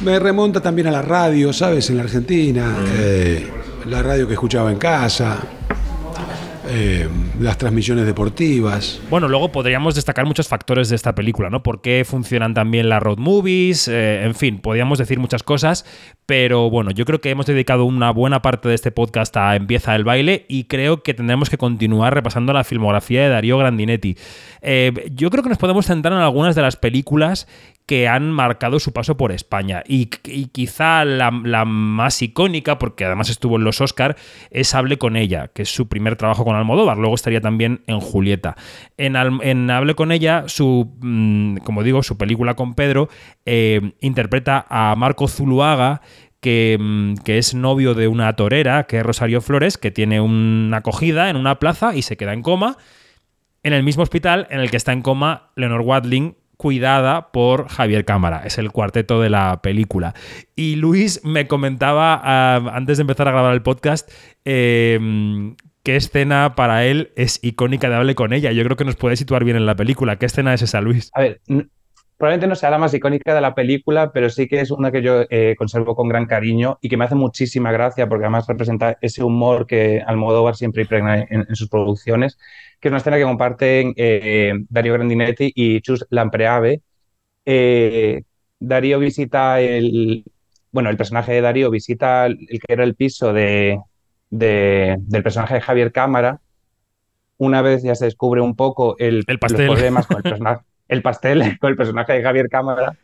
Me 0.00 0.18
remonta 0.18 0.60
también 0.60 0.86
a 0.88 0.90
la 0.90 1.02
radio, 1.02 1.52
¿sabes? 1.52 1.88
En 1.90 1.96
la 1.98 2.02
Argentina, 2.04 2.76
eh, 2.96 3.48
la 3.86 4.02
radio 4.02 4.26
que 4.26 4.34
escuchaba 4.34 4.70
en 4.72 4.78
casa, 4.78 5.36
eh, 6.68 7.08
las 7.40 7.58
transmisiones 7.58 8.06
deportivas. 8.06 9.00
Bueno, 9.10 9.28
luego 9.28 9.52
podríamos 9.52 9.94
destacar 9.94 10.26
muchos 10.26 10.48
factores 10.48 10.88
de 10.88 10.96
esta 10.96 11.14
película, 11.14 11.50
¿no? 11.50 11.62
Por 11.62 11.80
qué 11.80 12.04
funcionan 12.04 12.54
también 12.54 12.88
las 12.88 13.02
road 13.02 13.18
movies, 13.18 13.88
eh, 13.88 14.24
en 14.24 14.34
fin, 14.34 14.58
podríamos 14.58 14.98
decir 14.98 15.18
muchas 15.18 15.42
cosas, 15.42 15.84
pero 16.26 16.70
bueno, 16.70 16.90
yo 16.90 17.04
creo 17.04 17.20
que 17.20 17.30
hemos 17.30 17.46
dedicado 17.46 17.84
una 17.84 18.10
buena 18.10 18.42
parte 18.42 18.68
de 18.68 18.74
este 18.74 18.90
podcast 18.90 19.36
a 19.36 19.56
Empieza 19.56 19.94
el 19.94 20.04
baile 20.04 20.46
y 20.48 20.64
creo 20.64 21.02
que 21.02 21.14
tendremos 21.14 21.50
que 21.50 21.58
continuar 21.58 22.14
repasando 22.14 22.52
la 22.52 22.64
filmografía 22.64 23.22
de 23.22 23.28
Darío 23.28 23.58
Grandinetti. 23.58 24.16
Eh, 24.60 25.10
yo 25.14 25.30
creo 25.30 25.42
que 25.42 25.48
nos 25.48 25.58
podemos 25.58 25.86
centrar 25.86 26.12
en 26.14 26.20
algunas 26.20 26.54
de 26.54 26.62
las 26.62 26.76
películas 26.76 27.46
que 27.88 28.06
han 28.06 28.30
marcado 28.30 28.78
su 28.80 28.92
paso 28.92 29.16
por 29.16 29.32
España. 29.32 29.82
Y, 29.88 30.06
quizá 30.52 31.06
la, 31.06 31.30
más 31.30 32.20
icónica, 32.20 32.78
porque 32.78 33.06
además 33.06 33.30
estuvo 33.30 33.56
en 33.56 33.64
los 33.64 33.80
Oscar, 33.80 34.14
es 34.50 34.74
Hable 34.74 34.98
con 34.98 35.16
ella, 35.16 35.48
que 35.48 35.62
es 35.62 35.70
su 35.74 35.88
primer 35.88 36.16
trabajo 36.16 36.44
con 36.44 36.54
Almodóvar. 36.54 36.98
Luego 36.98 37.14
estaría 37.14 37.40
también 37.40 37.80
en 37.86 37.98
Julieta. 38.00 38.56
En, 38.98 39.16
Hable 39.70 39.94
con 39.94 40.12
ella, 40.12 40.44
su, 40.48 40.94
mm, 41.00 41.56
como 41.64 41.82
digo, 41.82 42.02
su 42.02 42.18
película 42.18 42.56
con 42.56 42.74
Pedro, 42.74 43.08
eh, 43.46 43.92
interpreta 44.00 44.66
a 44.68 44.94
Marco 44.94 45.26
Zuluaga, 45.26 46.02
que, 46.40 46.76
mm, 46.78 47.14
que 47.24 47.38
es 47.38 47.54
novio 47.54 47.94
de 47.94 48.06
una 48.06 48.36
torera, 48.36 48.84
que 48.84 48.98
es 48.98 49.02
Rosario 49.02 49.40
Flores, 49.40 49.78
que 49.78 49.90
tiene 49.90 50.20
una 50.20 50.76
acogida 50.76 51.30
en 51.30 51.36
una 51.36 51.58
plaza 51.58 51.96
y 51.96 52.02
se 52.02 52.18
queda 52.18 52.34
en 52.34 52.42
coma 52.42 52.76
en 53.62 53.72
el 53.72 53.82
mismo 53.82 54.02
hospital 54.02 54.46
en 54.50 54.60
el 54.60 54.70
que 54.70 54.76
está 54.76 54.92
en 54.92 55.02
coma 55.02 55.50
Leonor 55.56 55.80
Watling, 55.80 56.36
cuidada 56.58 57.32
por 57.32 57.68
Javier 57.68 58.04
Cámara. 58.04 58.42
Es 58.44 58.58
el 58.58 58.70
cuarteto 58.70 59.22
de 59.22 59.30
la 59.30 59.60
película. 59.62 60.14
Y 60.54 60.76
Luis 60.76 61.24
me 61.24 61.46
comentaba 61.46 62.20
ah, 62.22 62.72
antes 62.74 62.98
de 62.98 63.02
empezar 63.02 63.28
a 63.28 63.30
grabar 63.30 63.54
el 63.54 63.62
podcast 63.62 64.10
eh, 64.44 65.54
qué 65.84 65.96
escena 65.96 66.54
para 66.54 66.84
él 66.84 67.12
es 67.16 67.38
icónica 67.42 67.88
de 67.88 67.94
Hable 67.94 68.14
con 68.14 68.32
ella. 68.32 68.52
Yo 68.52 68.62
creo 68.64 68.76
que 68.76 68.84
nos 68.84 68.96
puede 68.96 69.16
situar 69.16 69.44
bien 69.44 69.56
en 69.56 69.66
la 69.66 69.76
película. 69.76 70.16
¿Qué 70.16 70.26
escena 70.26 70.52
es 70.52 70.60
esa, 70.60 70.80
Luis? 70.80 71.10
A 71.14 71.20
ver, 71.20 71.40
probablemente 72.16 72.48
no 72.48 72.56
sea 72.56 72.70
la 72.70 72.78
más 72.78 72.92
icónica 72.92 73.34
de 73.34 73.40
la 73.40 73.54
película, 73.54 74.10
pero 74.12 74.28
sí 74.28 74.48
que 74.48 74.60
es 74.60 74.72
una 74.72 74.90
que 74.90 75.00
yo 75.00 75.22
eh, 75.30 75.54
conservo 75.56 75.94
con 75.94 76.08
gran 76.08 76.26
cariño 76.26 76.78
y 76.82 76.88
que 76.88 76.96
me 76.96 77.04
hace 77.04 77.14
muchísima 77.14 77.70
gracia 77.70 78.08
porque 78.08 78.24
además 78.24 78.48
representa 78.48 78.98
ese 79.00 79.22
humor 79.22 79.66
que 79.66 80.02
Almodóvar 80.04 80.56
siempre 80.56 80.82
impregna 80.82 81.20
en 81.20 81.54
sus 81.54 81.68
producciones, 81.68 82.36
que 82.80 82.88
es 82.88 82.90
una 82.92 82.98
escena 82.98 83.16
que 83.16 83.24
comparten 83.24 83.92
eh, 83.96 84.52
Darío 84.68 84.94
Grandinetti 84.94 85.52
y 85.54 85.80
Chus 85.80 86.06
Lampreave. 86.10 86.82
Eh, 87.44 88.22
Darío 88.60 88.98
visita 88.98 89.60
el, 89.60 90.24
bueno, 90.72 90.90
el 90.90 90.96
personaje 90.96 91.32
de 91.32 91.40
Darío 91.40 91.70
visita 91.70 92.26
el, 92.26 92.38
el 92.48 92.60
que 92.60 92.72
era 92.72 92.84
el 92.84 92.94
piso 92.94 93.32
de, 93.32 93.80
de- 94.30 94.96
del 95.00 95.22
personaje 95.22 95.54
de 95.54 95.60
Javier 95.60 95.92
Cámara. 95.92 96.40
Una 97.36 97.62
vez 97.62 97.82
ya 97.82 97.94
se 97.94 98.06
descubre 98.06 98.40
un 98.40 98.56
poco 98.56 98.96
el, 98.98 99.24
pastel. 99.40 99.66
los 99.66 99.76
problemas 99.76 100.06
con 100.06 100.16
el 100.18 100.22
personaje, 100.24 100.64
el 100.88 101.02
pastel 101.02 101.58
con 101.60 101.70
el 101.70 101.76
personaje 101.76 102.12
de 102.14 102.22
Javier 102.22 102.48
Cámara. 102.48 102.96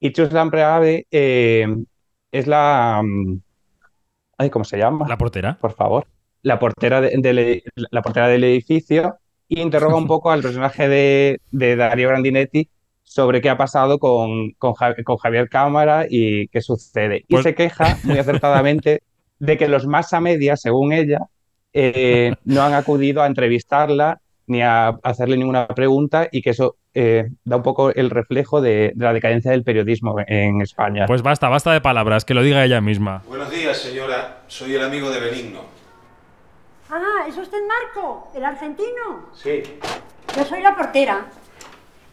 Y 0.00 0.12
Chus 0.12 0.32
Lampreave 0.32 1.06
eh, 1.10 1.66
es 2.32 2.46
la. 2.46 3.00
mm, 3.04 3.38
Ay, 4.38 4.50
¿cómo 4.50 4.64
se 4.64 4.76
llama? 4.76 5.08
La 5.08 5.16
portera. 5.16 5.56
Por 5.60 5.72
favor. 5.72 6.06
La 6.42 6.58
portera, 6.58 7.00
de- 7.00 7.12
del, 7.16 7.62
la 7.90 8.02
portera 8.02 8.28
del 8.28 8.44
edificio 8.44 9.16
y 9.48 9.60
interroga 9.60 9.96
un 9.96 10.06
poco 10.08 10.30
al 10.30 10.42
personaje 10.42 10.88
de, 10.88 11.40
de 11.50 11.76
Darío 11.76 12.08
Grandinetti 12.08 12.68
sobre 13.02 13.40
qué 13.40 13.48
ha 13.50 13.56
pasado 13.56 13.98
con, 13.98 14.50
con 14.58 14.74
Javier 14.74 15.48
Cámara 15.48 16.06
y 16.08 16.48
qué 16.48 16.60
sucede. 16.60 17.24
Y 17.28 17.34
Pues- 17.34 17.44
se 17.44 17.54
queja 17.54 17.96
muy 18.04 18.18
acertadamente 18.18 19.02
de 19.38 19.56
que 19.56 19.68
los 19.68 19.86
más 19.86 20.12
a 20.12 20.20
media, 20.20 20.56
según 20.56 20.92
ella, 20.92 21.20
eh, 21.72 22.32
no 22.44 22.62
han 22.62 22.74
acudido 22.74 23.22
a 23.22 23.26
entrevistarla 23.26 24.20
ni 24.48 24.62
a 24.62 24.88
hacerle 25.02 25.36
ninguna 25.36 25.66
pregunta 25.68 26.28
y 26.30 26.40
que 26.40 26.50
eso 26.50 26.76
eh, 26.94 27.28
da 27.44 27.56
un 27.56 27.62
poco 27.62 27.92
el 27.92 28.10
reflejo 28.10 28.60
de, 28.60 28.92
de 28.94 29.04
la 29.04 29.12
decadencia 29.12 29.50
del 29.50 29.62
periodismo 29.64 30.14
en 30.26 30.62
España. 30.62 31.04
Pues 31.06 31.22
basta, 31.22 31.48
basta 31.48 31.72
de 31.72 31.80
palabras, 31.80 32.24
que 32.24 32.32
lo 32.32 32.42
diga 32.42 32.64
ella 32.64 32.80
misma. 32.80 33.22
Buenos 33.28 33.50
días, 33.50 33.76
señora. 33.76 34.38
Soy 34.46 34.74
el 34.74 34.82
amigo 34.84 35.10
de 35.10 35.20
Benigno. 35.20 35.75
Ah, 36.90 37.26
¿es 37.28 37.36
usted 37.36 37.58
Marco, 37.66 38.28
el 38.34 38.44
argentino? 38.44 39.30
Sí. 39.34 39.62
Yo 40.36 40.44
soy 40.44 40.62
la 40.62 40.76
portera. 40.76 41.26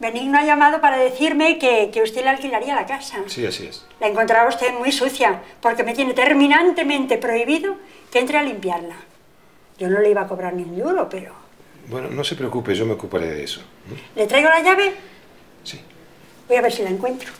Benigno 0.00 0.38
ha 0.38 0.44
llamado 0.44 0.80
para 0.80 0.96
decirme 0.96 1.58
que, 1.58 1.90
que 1.92 2.02
usted 2.02 2.22
le 2.24 2.30
alquilaría 2.30 2.74
la 2.74 2.84
casa. 2.84 3.18
Sí, 3.26 3.46
así 3.46 3.66
es. 3.66 3.86
La 4.00 4.08
encontraba 4.08 4.48
usted 4.48 4.72
muy 4.74 4.90
sucia, 4.90 5.40
porque 5.60 5.84
me 5.84 5.94
tiene 5.94 6.12
terminantemente 6.12 7.16
prohibido 7.18 7.76
que 8.10 8.18
entre 8.18 8.38
a 8.38 8.42
limpiarla. 8.42 8.96
Yo 9.78 9.88
no 9.88 10.00
le 10.00 10.10
iba 10.10 10.22
a 10.22 10.28
cobrar 10.28 10.54
ni 10.54 10.64
un 10.64 10.76
duro, 10.76 11.08
pero... 11.08 11.32
Bueno, 11.86 12.08
no 12.10 12.24
se 12.24 12.34
preocupe, 12.34 12.74
yo 12.74 12.86
me 12.86 12.94
ocuparé 12.94 13.26
de 13.26 13.44
eso. 13.44 13.60
¿Le 14.16 14.26
traigo 14.26 14.48
la 14.48 14.60
llave? 14.60 14.94
Sí. 15.62 15.80
Voy 16.48 16.56
a 16.56 16.62
ver 16.62 16.72
si 16.72 16.82
la 16.82 16.90
encuentro. 16.90 17.30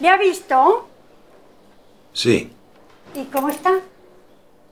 ¿Le 0.00 0.08
ha 0.08 0.16
visto? 0.16 0.88
Sí, 2.12 2.52
¿Y 3.14 3.24
cómo 3.24 3.48
está? 3.48 3.72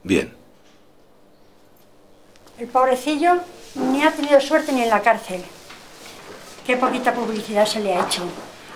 bien. 0.03 0.33
El 2.59 2.69
pobrecillo 2.69 3.35
ni 3.75 4.03
ha 4.03 4.11
tenido 4.13 4.41
suerte 4.41 4.73
ni 4.73 4.83
en 4.83 4.89
la 4.89 5.01
cárcel. 5.03 5.43
Qué 6.67 6.77
poquita 6.77 7.13
publicidad 7.13 7.67
se 7.67 7.81
le 7.81 7.95
ha 7.95 8.05
hecho. 8.07 8.23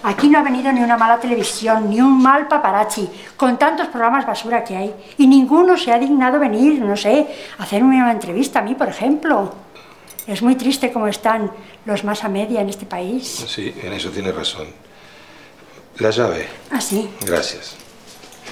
Aquí 0.02 0.28
no 0.28 0.38
ha 0.38 0.42
venido 0.42 0.72
ni 0.72 0.80
una 0.82 0.96
mala 0.96 1.18
televisión, 1.20 1.88
ni 1.88 2.00
un 2.00 2.20
mal 2.22 2.48
paparazzi, 2.48 3.08
con 3.36 3.58
tantos 3.58 3.88
programas 3.88 4.26
basura 4.26 4.64
que 4.64 4.76
hay. 4.76 4.94
Y 5.18 5.26
ninguno 5.26 5.76
se 5.78 5.92
ha 5.92 5.98
dignado 5.98 6.38
venir, 6.38 6.80
no 6.80 6.96
sé, 6.96 7.26
a 7.58 7.62
hacerme 7.62 7.96
una 7.96 8.12
entrevista 8.12 8.58
a 8.58 8.62
mí, 8.62 8.74
por 8.74 8.88
ejemplo. 8.88 9.52
Es 10.26 10.42
muy 10.42 10.56
triste 10.56 10.92
cómo 10.92 11.06
están 11.06 11.50
los 11.84 12.04
más 12.04 12.24
a 12.24 12.28
media 12.28 12.60
en 12.60 12.68
este 12.68 12.86
país. 12.86 13.44
Sí, 13.48 13.74
en 13.82 13.92
eso 13.92 14.10
tiene 14.10 14.32
razón. 14.32 14.68
La 16.00 16.10
llave. 16.10 16.48
Ah, 16.70 16.80
sí. 16.80 17.08
Gracias. 17.26 17.76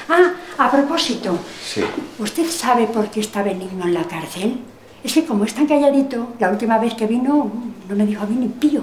Ah, 0.09 0.33
a 0.59 0.71
propósito, 0.71 1.39
Sí. 1.65 1.83
¿usted 2.19 2.47
sabe 2.51 2.87
por 2.87 3.11
qué 3.11 3.21
está 3.21 3.43
Benigno 3.43 3.85
en 3.87 3.95
la 3.95 4.05
cárcel? 4.05 4.59
Es 5.03 5.13
que 5.15 5.25
como 5.25 5.45
es 5.45 5.55
tan 5.55 5.67
calladito, 5.67 6.35
la 6.39 6.51
última 6.51 6.79
vez 6.79 6.95
que 6.95 7.07
vino 7.07 7.51
no 7.89 7.95
me 7.97 8.05
dijo 8.07 8.23
a 8.23 8.27
mí 8.27 8.37
ni 8.37 8.49
pío. 8.49 8.83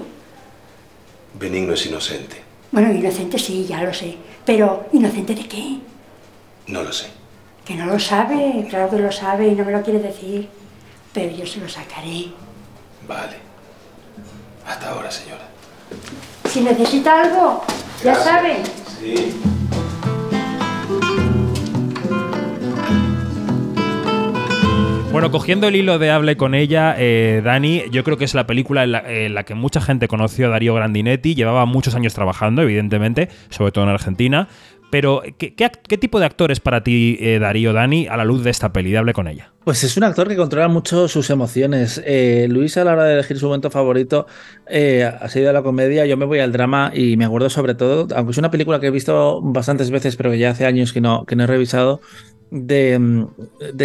Benigno 1.38 1.74
es 1.74 1.86
inocente. 1.86 2.42
Bueno, 2.72 2.90
inocente 2.92 3.38
sí, 3.38 3.66
ya 3.66 3.82
lo 3.82 3.92
sé. 3.92 4.16
Pero, 4.44 4.86
¿inocente 4.92 5.34
de 5.34 5.46
qué? 5.46 5.78
No 6.68 6.82
lo 6.82 6.92
sé. 6.92 7.06
Que 7.64 7.74
no 7.74 7.86
lo 7.86 7.98
sabe, 7.98 8.66
claro 8.68 8.90
que 8.90 8.98
lo 8.98 9.12
sabe 9.12 9.48
y 9.48 9.54
no 9.54 9.64
me 9.64 9.72
lo 9.72 9.82
quiere 9.82 9.98
decir. 10.00 10.48
Pero 11.12 11.36
yo 11.36 11.46
se 11.46 11.60
lo 11.60 11.68
sacaré. 11.68 12.26
Vale. 13.06 13.36
Hasta 14.66 14.90
ahora, 14.90 15.10
señora. 15.10 15.46
Si 16.56 16.62
necesita 16.62 17.20
algo, 17.20 17.62
ya 18.02 18.14
Gracias. 18.14 18.24
sabe. 18.24 18.56
Sí. 18.98 19.34
Bueno, 25.12 25.30
cogiendo 25.30 25.68
el 25.68 25.76
hilo 25.76 25.98
de 25.98 26.10
Hable 26.10 26.36
con 26.36 26.54
ella, 26.54 26.94
eh, 26.98 27.40
Dani, 27.44 27.84
yo 27.90 28.04
creo 28.04 28.18
que 28.18 28.24
es 28.24 28.34
la 28.34 28.46
película 28.46 28.84
en 28.84 28.92
la, 28.92 28.98
en 29.06 29.34
la 29.34 29.44
que 29.44 29.54
mucha 29.54 29.80
gente 29.80 30.08
conoció 30.08 30.46
a 30.46 30.50
Darío 30.50 30.74
Grandinetti. 30.74 31.34
Llevaba 31.34 31.64
muchos 31.64 31.94
años 31.94 32.12
trabajando, 32.14 32.62
evidentemente, 32.62 33.28
sobre 33.50 33.72
todo 33.72 33.84
en 33.84 33.90
Argentina. 33.90 34.48
Pero, 34.90 35.22
¿qué, 35.38 35.98
tipo 35.98 36.20
de 36.20 36.26
actor 36.26 36.52
es 36.52 36.60
para 36.60 36.82
ti, 36.82 37.18
eh, 37.20 37.38
Darío 37.40 37.72
Dani, 37.72 38.06
a 38.06 38.16
la 38.16 38.24
luz 38.24 38.44
de 38.44 38.50
esta 38.50 38.72
peli? 38.72 38.94
Hable 38.94 39.12
con 39.12 39.26
ella. 39.26 39.52
Pues 39.64 39.82
es 39.82 39.96
un 39.96 40.04
actor 40.04 40.28
que 40.28 40.36
controla 40.36 40.68
mucho 40.68 41.08
sus 41.08 41.28
emociones. 41.28 42.00
Eh, 42.04 42.46
Luis, 42.48 42.76
a 42.76 42.84
la 42.84 42.92
hora 42.92 43.04
de 43.04 43.14
elegir 43.14 43.36
su 43.38 43.46
momento 43.46 43.68
favorito, 43.68 44.26
eh, 44.68 45.02
ha 45.04 45.28
sido 45.28 45.52
la 45.52 45.62
comedia. 45.62 46.06
Yo 46.06 46.16
me 46.16 46.24
voy 46.24 46.38
al 46.38 46.52
drama 46.52 46.92
y 46.94 47.16
me 47.16 47.24
acuerdo 47.24 47.50
sobre 47.50 47.74
todo, 47.74 48.06
aunque 48.14 48.30
es 48.30 48.38
una 48.38 48.50
película 48.52 48.78
que 48.78 48.86
he 48.86 48.90
visto 48.92 49.40
bastantes 49.42 49.90
veces, 49.90 50.14
pero 50.14 50.30
que 50.30 50.38
ya 50.38 50.50
hace 50.50 50.66
años 50.66 50.92
que 50.92 51.00
no, 51.00 51.24
que 51.26 51.34
no 51.34 51.44
he 51.44 51.46
revisado, 51.48 52.00
de, 52.50 52.98
mm, 52.98 53.26
de 53.74 53.84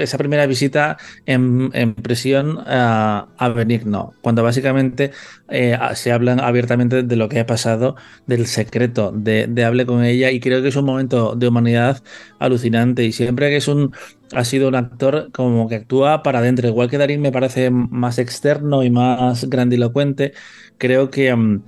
esa 0.00 0.18
primera 0.18 0.46
visita 0.46 0.96
en, 1.26 1.70
en 1.74 1.94
prisión 1.94 2.58
a, 2.66 3.28
a 3.36 3.48
Benigno, 3.50 4.16
cuando 4.20 4.42
básicamente 4.42 5.12
eh, 5.48 5.74
a- 5.74 5.94
se 5.94 6.12
hablan 6.12 6.40
abiertamente 6.40 7.02
de 7.02 7.16
lo 7.16 7.28
que 7.28 7.40
ha 7.40 7.46
pasado, 7.46 7.96
del 8.26 8.46
secreto 8.46 9.12
de, 9.12 9.46
de 9.48 9.64
hable 9.64 9.86
con 9.86 10.04
ella, 10.04 10.30
y 10.30 10.40
creo 10.40 10.62
que 10.62 10.68
es 10.68 10.76
un 10.76 10.84
momento 10.84 11.34
de 11.34 11.48
humanidad 11.48 12.02
alucinante. 12.38 13.04
Y 13.04 13.12
siempre 13.12 13.48
que 13.50 13.56
es 13.56 13.68
un 13.68 13.92
ha 14.34 14.44
sido 14.44 14.68
un 14.68 14.74
actor 14.74 15.30
como 15.32 15.68
que 15.68 15.76
actúa 15.76 16.22
para 16.22 16.40
adentro, 16.40 16.68
igual 16.68 16.90
que 16.90 16.98
Darín 16.98 17.20
me 17.22 17.32
parece 17.32 17.70
más 17.70 18.18
externo 18.18 18.82
y 18.82 18.90
más 18.90 19.44
grandilocuente, 19.48 20.32
creo 20.78 21.10
que. 21.10 21.34
mm, 21.34 21.62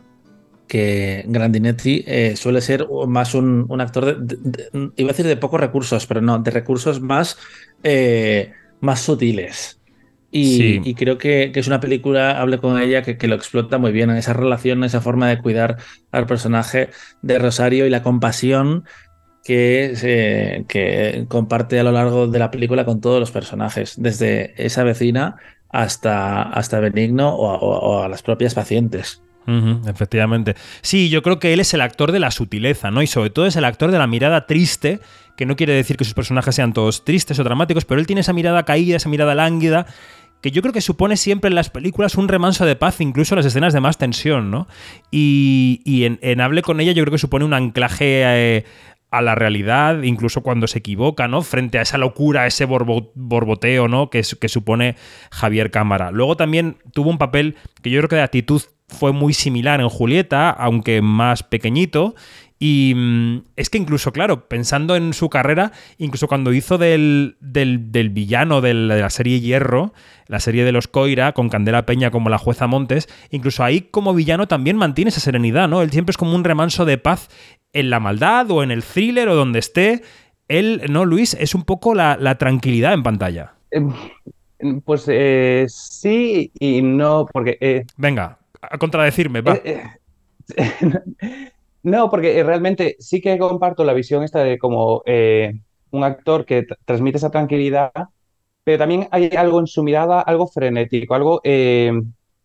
que 0.71 1.25
Grandinetti 1.27 2.05
eh, 2.07 2.37
suele 2.37 2.61
ser 2.61 2.87
más 3.09 3.35
un, 3.35 3.67
un 3.69 3.81
actor, 3.81 4.05
de, 4.25 4.37
de- 4.37 4.69
de- 4.73 4.91
iba 4.97 5.09
a 5.11 5.13
decir 5.13 5.27
de 5.27 5.37
pocos 5.37 5.59
recursos, 5.61 6.07
pero 6.07 6.21
no, 6.21 6.39
de 6.39 6.51
recursos 6.53 7.01
más, 7.01 7.37
eh, 7.83 8.53
más 8.81 9.01
sutiles. 9.01 9.81
Y, 10.31 10.45
Sí. 10.57 10.81
y 10.85 10.95
creo 10.95 11.19
que, 11.19 11.51
que 11.53 11.59
es 11.59 11.67
una 11.67 11.81
película, 11.81 12.41
hable 12.41 12.59
con 12.59 12.81
ella, 12.81 13.03
que, 13.03 13.19
que 13.19 13.27
lo 13.27 13.35
explota 13.35 13.79
muy 13.79 13.91
bien 13.91 14.11
en 14.11 14.17
esa 14.17 14.33
relación, 14.33 14.85
esa 14.85 15.01
forma 15.01 15.29
de 15.29 15.41
cuidar 15.43 15.79
al 16.13 16.27
personaje 16.27 16.91
de 17.21 17.39
Rosario 17.41 17.85
y 17.85 17.91
la 17.91 18.05
compasión 18.05 18.85
que, 19.43 19.95
se- 19.97 20.67
que 20.69 21.25
comparte 21.29 21.81
a 21.81 21.83
lo 21.83 21.91
largo 21.91 22.29
de 22.29 22.39
la 22.39 22.53
película 22.53 22.85
con 22.85 23.01
todos 23.01 23.19
los 23.19 23.33
personajes, 23.33 23.95
desde 23.99 24.55
esa 24.65 24.85
vecina 24.85 25.35
hasta, 25.69 26.43
hasta 26.43 26.79
Benigno 26.79 27.35
o 27.35 27.51
a- 27.51 27.59
o- 27.59 27.79
o 27.99 28.03
a 28.05 28.09
las 28.09 28.23
propias 28.23 28.55
pacientes. 28.55 29.21
Efectivamente. 29.87 30.55
Sí, 30.83 31.09
yo 31.09 31.23
creo 31.23 31.39
que 31.39 31.53
él 31.53 31.61
es 31.61 31.75
el 31.75 31.81
actor 31.81 32.13
de 32.13 32.21
la 32.21 32.31
sutileza, 32.31 32.91
¿no? 32.91 33.03
Y 33.03 33.07
sobre 33.07 33.31
todo 33.31 33.47
es 33.47 33.57
el 33.57 33.65
actor 33.65 33.91
de 33.91 33.99
la 33.99 34.07
mirada 34.07 34.47
triste, 34.47 35.01
que 35.37 35.47
no 35.47 35.57
quiere 35.57 35.73
decir 35.73 35.97
que 35.97 36.05
sus 36.05 36.15
personajes 36.15 36.55
sean 36.55 36.73
todos 36.73 37.05
tristes 37.05 37.39
o 37.39 37.45
dramáticos, 37.45 37.85
pero 37.85 38.01
él 38.01 38.07
tiene 38.07 38.21
esa 38.21 38.33
mirada 38.33 38.65
caída, 38.65 38.97
esa 38.97 39.09
mirada 39.09 39.35
lánguida, 39.35 39.87
que 40.41 40.51
yo 40.51 40.63
creo 40.63 40.73
que 40.73 40.81
supone 40.81 41.17
siempre 41.17 41.49
en 41.49 41.55
las 41.55 41.71
películas 41.71 42.17
un 42.17 42.29
remanso 42.29 42.65
de 42.65 42.77
paz, 42.77 43.01
incluso 43.01 43.35
en 43.35 43.39
las 43.39 43.47
escenas 43.47 43.73
de 43.73 43.81
más 43.81 43.99
tensión, 43.99 44.51
¿no? 44.51 44.69
Y, 45.11 45.83
y 45.85 46.05
en, 46.05 46.19
en 46.23 46.41
Hable 46.41 46.63
con 46.63 46.81
ella 46.81 46.93
yo 46.93 47.03
creo 47.03 47.13
que 47.13 47.19
supone 47.19 47.45
un 47.45 47.55
anclaje 47.55 48.23
eh, 48.25 48.65
a 49.11 49.23
la 49.23 49.35
realidad, 49.35 50.03
incluso 50.03 50.43
cuando 50.43 50.67
se 50.67 50.79
equivoca, 50.79 51.27
¿no? 51.29 51.43
Frente 51.43 51.79
a 51.79 51.83
esa 51.83 51.99
locura, 51.99 52.47
ese 52.47 52.67
borbo- 52.67 53.11
borboteo, 53.15 53.89
¿no? 53.89 54.09
Que 54.11 54.23
supone 54.23 54.97
Javier 55.31 55.71
Cámara. 55.71 56.11
Luego 56.11 56.37
también 56.37 56.77
tuvo 56.93 57.11
un 57.11 57.19
papel 57.19 57.57
que 57.83 57.91
yo 57.91 58.01
creo 58.01 58.09
que 58.09 58.17
de 58.17 58.23
actitud 58.23 58.63
fue 58.89 59.13
muy 59.13 59.35
similar 59.35 59.81
en 59.81 59.89
Julieta, 59.89 60.51
aunque 60.51 61.03
más 61.03 61.43
pequeñito. 61.43 62.15
Y 62.63 62.93
mm, 62.95 63.39
es 63.57 63.71
que 63.71 63.79
incluso, 63.79 64.13
claro, 64.13 64.47
pensando 64.47 64.95
en 64.95 65.15
su 65.15 65.31
carrera, 65.31 65.73
incluso 65.97 66.29
cuando 66.29 66.53
hizo 66.53 66.77
del, 66.77 67.39
del- 67.41 67.91
del 67.91 68.11
villano 68.11 68.61
de 68.61 68.75
la 68.75 69.09
serie 69.09 69.41
Hierro, 69.41 69.95
la 70.27 70.41
serie 70.41 70.65
de 70.65 70.71
los 70.73 70.87
Coira, 70.87 71.33
con 71.33 71.49
Candela 71.49 71.87
Peña 71.87 72.11
como 72.11 72.29
la 72.29 72.37
jueza 72.37 72.67
Montes, 72.67 73.09
incluso 73.31 73.65
ahí 73.65 73.81
como 73.91 74.13
villano 74.13 74.47
también 74.47 74.77
mantiene 74.77 75.09
esa 75.09 75.21
serenidad, 75.21 75.69
¿no? 75.69 75.81
Él 75.81 75.91
siempre 75.91 76.11
es 76.11 76.19
como 76.19 76.35
un 76.37 76.45
remanso 76.45 76.85
de 76.85 76.99
paz 76.99 77.29
en 77.73 77.89
la 77.89 77.99
maldad 77.99 78.51
o 78.51 78.63
en 78.63 78.71
el 78.71 78.85
thriller 78.85 79.29
o 79.31 79.35
donde 79.35 79.59
esté. 79.59 80.03
Él, 80.47 80.83
¿no, 80.91 81.07
Luis? 81.07 81.33
Es 81.41 81.55
un 81.55 81.63
poco 81.65 81.95
la, 81.95 82.19
la 82.21 82.37
tranquilidad 82.37 82.93
en 82.93 83.03
pantalla. 83.03 83.55
Em, 83.71 83.91
Pues 84.85 85.07
eh, 85.09 85.65
sí 85.69 86.53
y 86.61 86.83
no, 86.83 87.25
porque... 87.33 87.57
eh, 87.63 87.85
Venga, 87.97 88.39
a 88.61 88.77
contradecirme, 88.77 89.41
va. 89.41 89.59
no, 91.83 92.11
porque 92.11 92.39
eh, 92.39 92.45
realmente 92.45 92.97
sí 92.99 93.21
que 93.21 93.39
comparto 93.39 93.85
la 93.85 93.95
visión 93.95 94.23
esta 94.23 94.43
de 94.45 94.59
como 94.59 95.03
eh, 95.07 95.53
un 95.91 96.05
actor 96.05 96.45
que 96.45 96.67
tra- 96.67 96.77
transmite 96.85 97.19
esa 97.19 97.31
tranquilidad, 97.31 97.91
pero 98.65 98.79
también 98.79 99.09
hay 99.13 99.31
algo 99.37 99.61
en 99.61 99.67
su 99.67 99.83
mirada, 99.85 100.21
algo 100.23 100.47
frenético, 100.49 101.15
algo... 101.15 101.41
eh, 101.45 101.93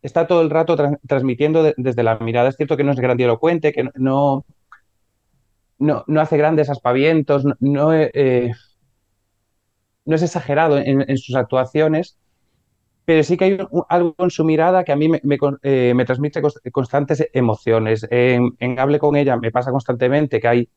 está 0.02 0.28
todo 0.28 0.42
el 0.42 0.50
rato 0.52 0.78
tran- 0.78 1.00
transmitiendo 1.08 1.64
de- 1.64 1.74
desde 1.78 2.04
la 2.04 2.18
mirada. 2.20 2.50
Es 2.50 2.56
cierto 2.58 2.78
que 2.78 2.84
no 2.86 2.92
es 2.94 3.00
grandilocuente, 3.00 3.74
que 3.74 3.90
no, 3.96 4.46
no, 5.80 6.04
no, 6.08 6.22
hace 6.22 6.38
grandes 6.38 6.70
aspavientos, 6.70 7.46
no, 7.46 7.56
no, 7.60 7.94
es 10.16 10.24
exagerado 10.24 10.78
en 10.80 11.18
sus 11.18 11.36
actuaciones, 11.36 12.18
pero 13.06 13.24
sí 13.24 13.38
que 13.38 13.46
hay 13.46 13.58
algo 13.90 14.16
en 14.20 14.30
su 14.32 14.44
mirada 14.46 14.84
que 14.84 14.92
a 14.92 14.96
mí 14.96 15.10
me, 15.10 15.22
eh, 15.64 15.94
transmite 16.06 16.42
cons- 16.42 16.62
constantes 16.72 17.28
emociones. 17.34 18.08
En, 18.12 18.56
en 18.60 18.80
Hable 18.80 19.00
con 19.00 19.16
ella 19.16 19.38
me 19.38 19.52
pasa 19.52 19.72
constantemente 19.72 20.40
que 20.40 20.48
hay 20.48 20.70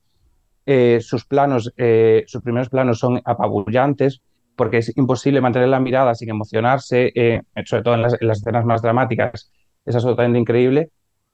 eh, 0.66 0.98
sus 1.00 1.24
planos, 1.24 1.72
eh, 1.76 2.24
sus 2.26 2.42
primeros 2.42 2.68
planos 2.68 2.98
son 2.98 3.20
apabullantes 3.24 4.22
porque 4.56 4.78
es 4.78 4.96
imposible 4.96 5.40
mantener 5.40 5.68
la 5.68 5.80
mirada 5.80 6.14
sin 6.14 6.30
emocionarse, 6.30 7.12
sobre 7.64 7.82
todo 7.84 7.94
en 7.94 8.02
las, 8.02 8.20
en 8.20 8.26
las 8.28 8.38
escenas 8.38 8.64
más 8.64 8.82
dramáticas, 8.82 9.52
es 9.84 9.94
absolutamente 9.94 10.38
increíble. 10.40 10.90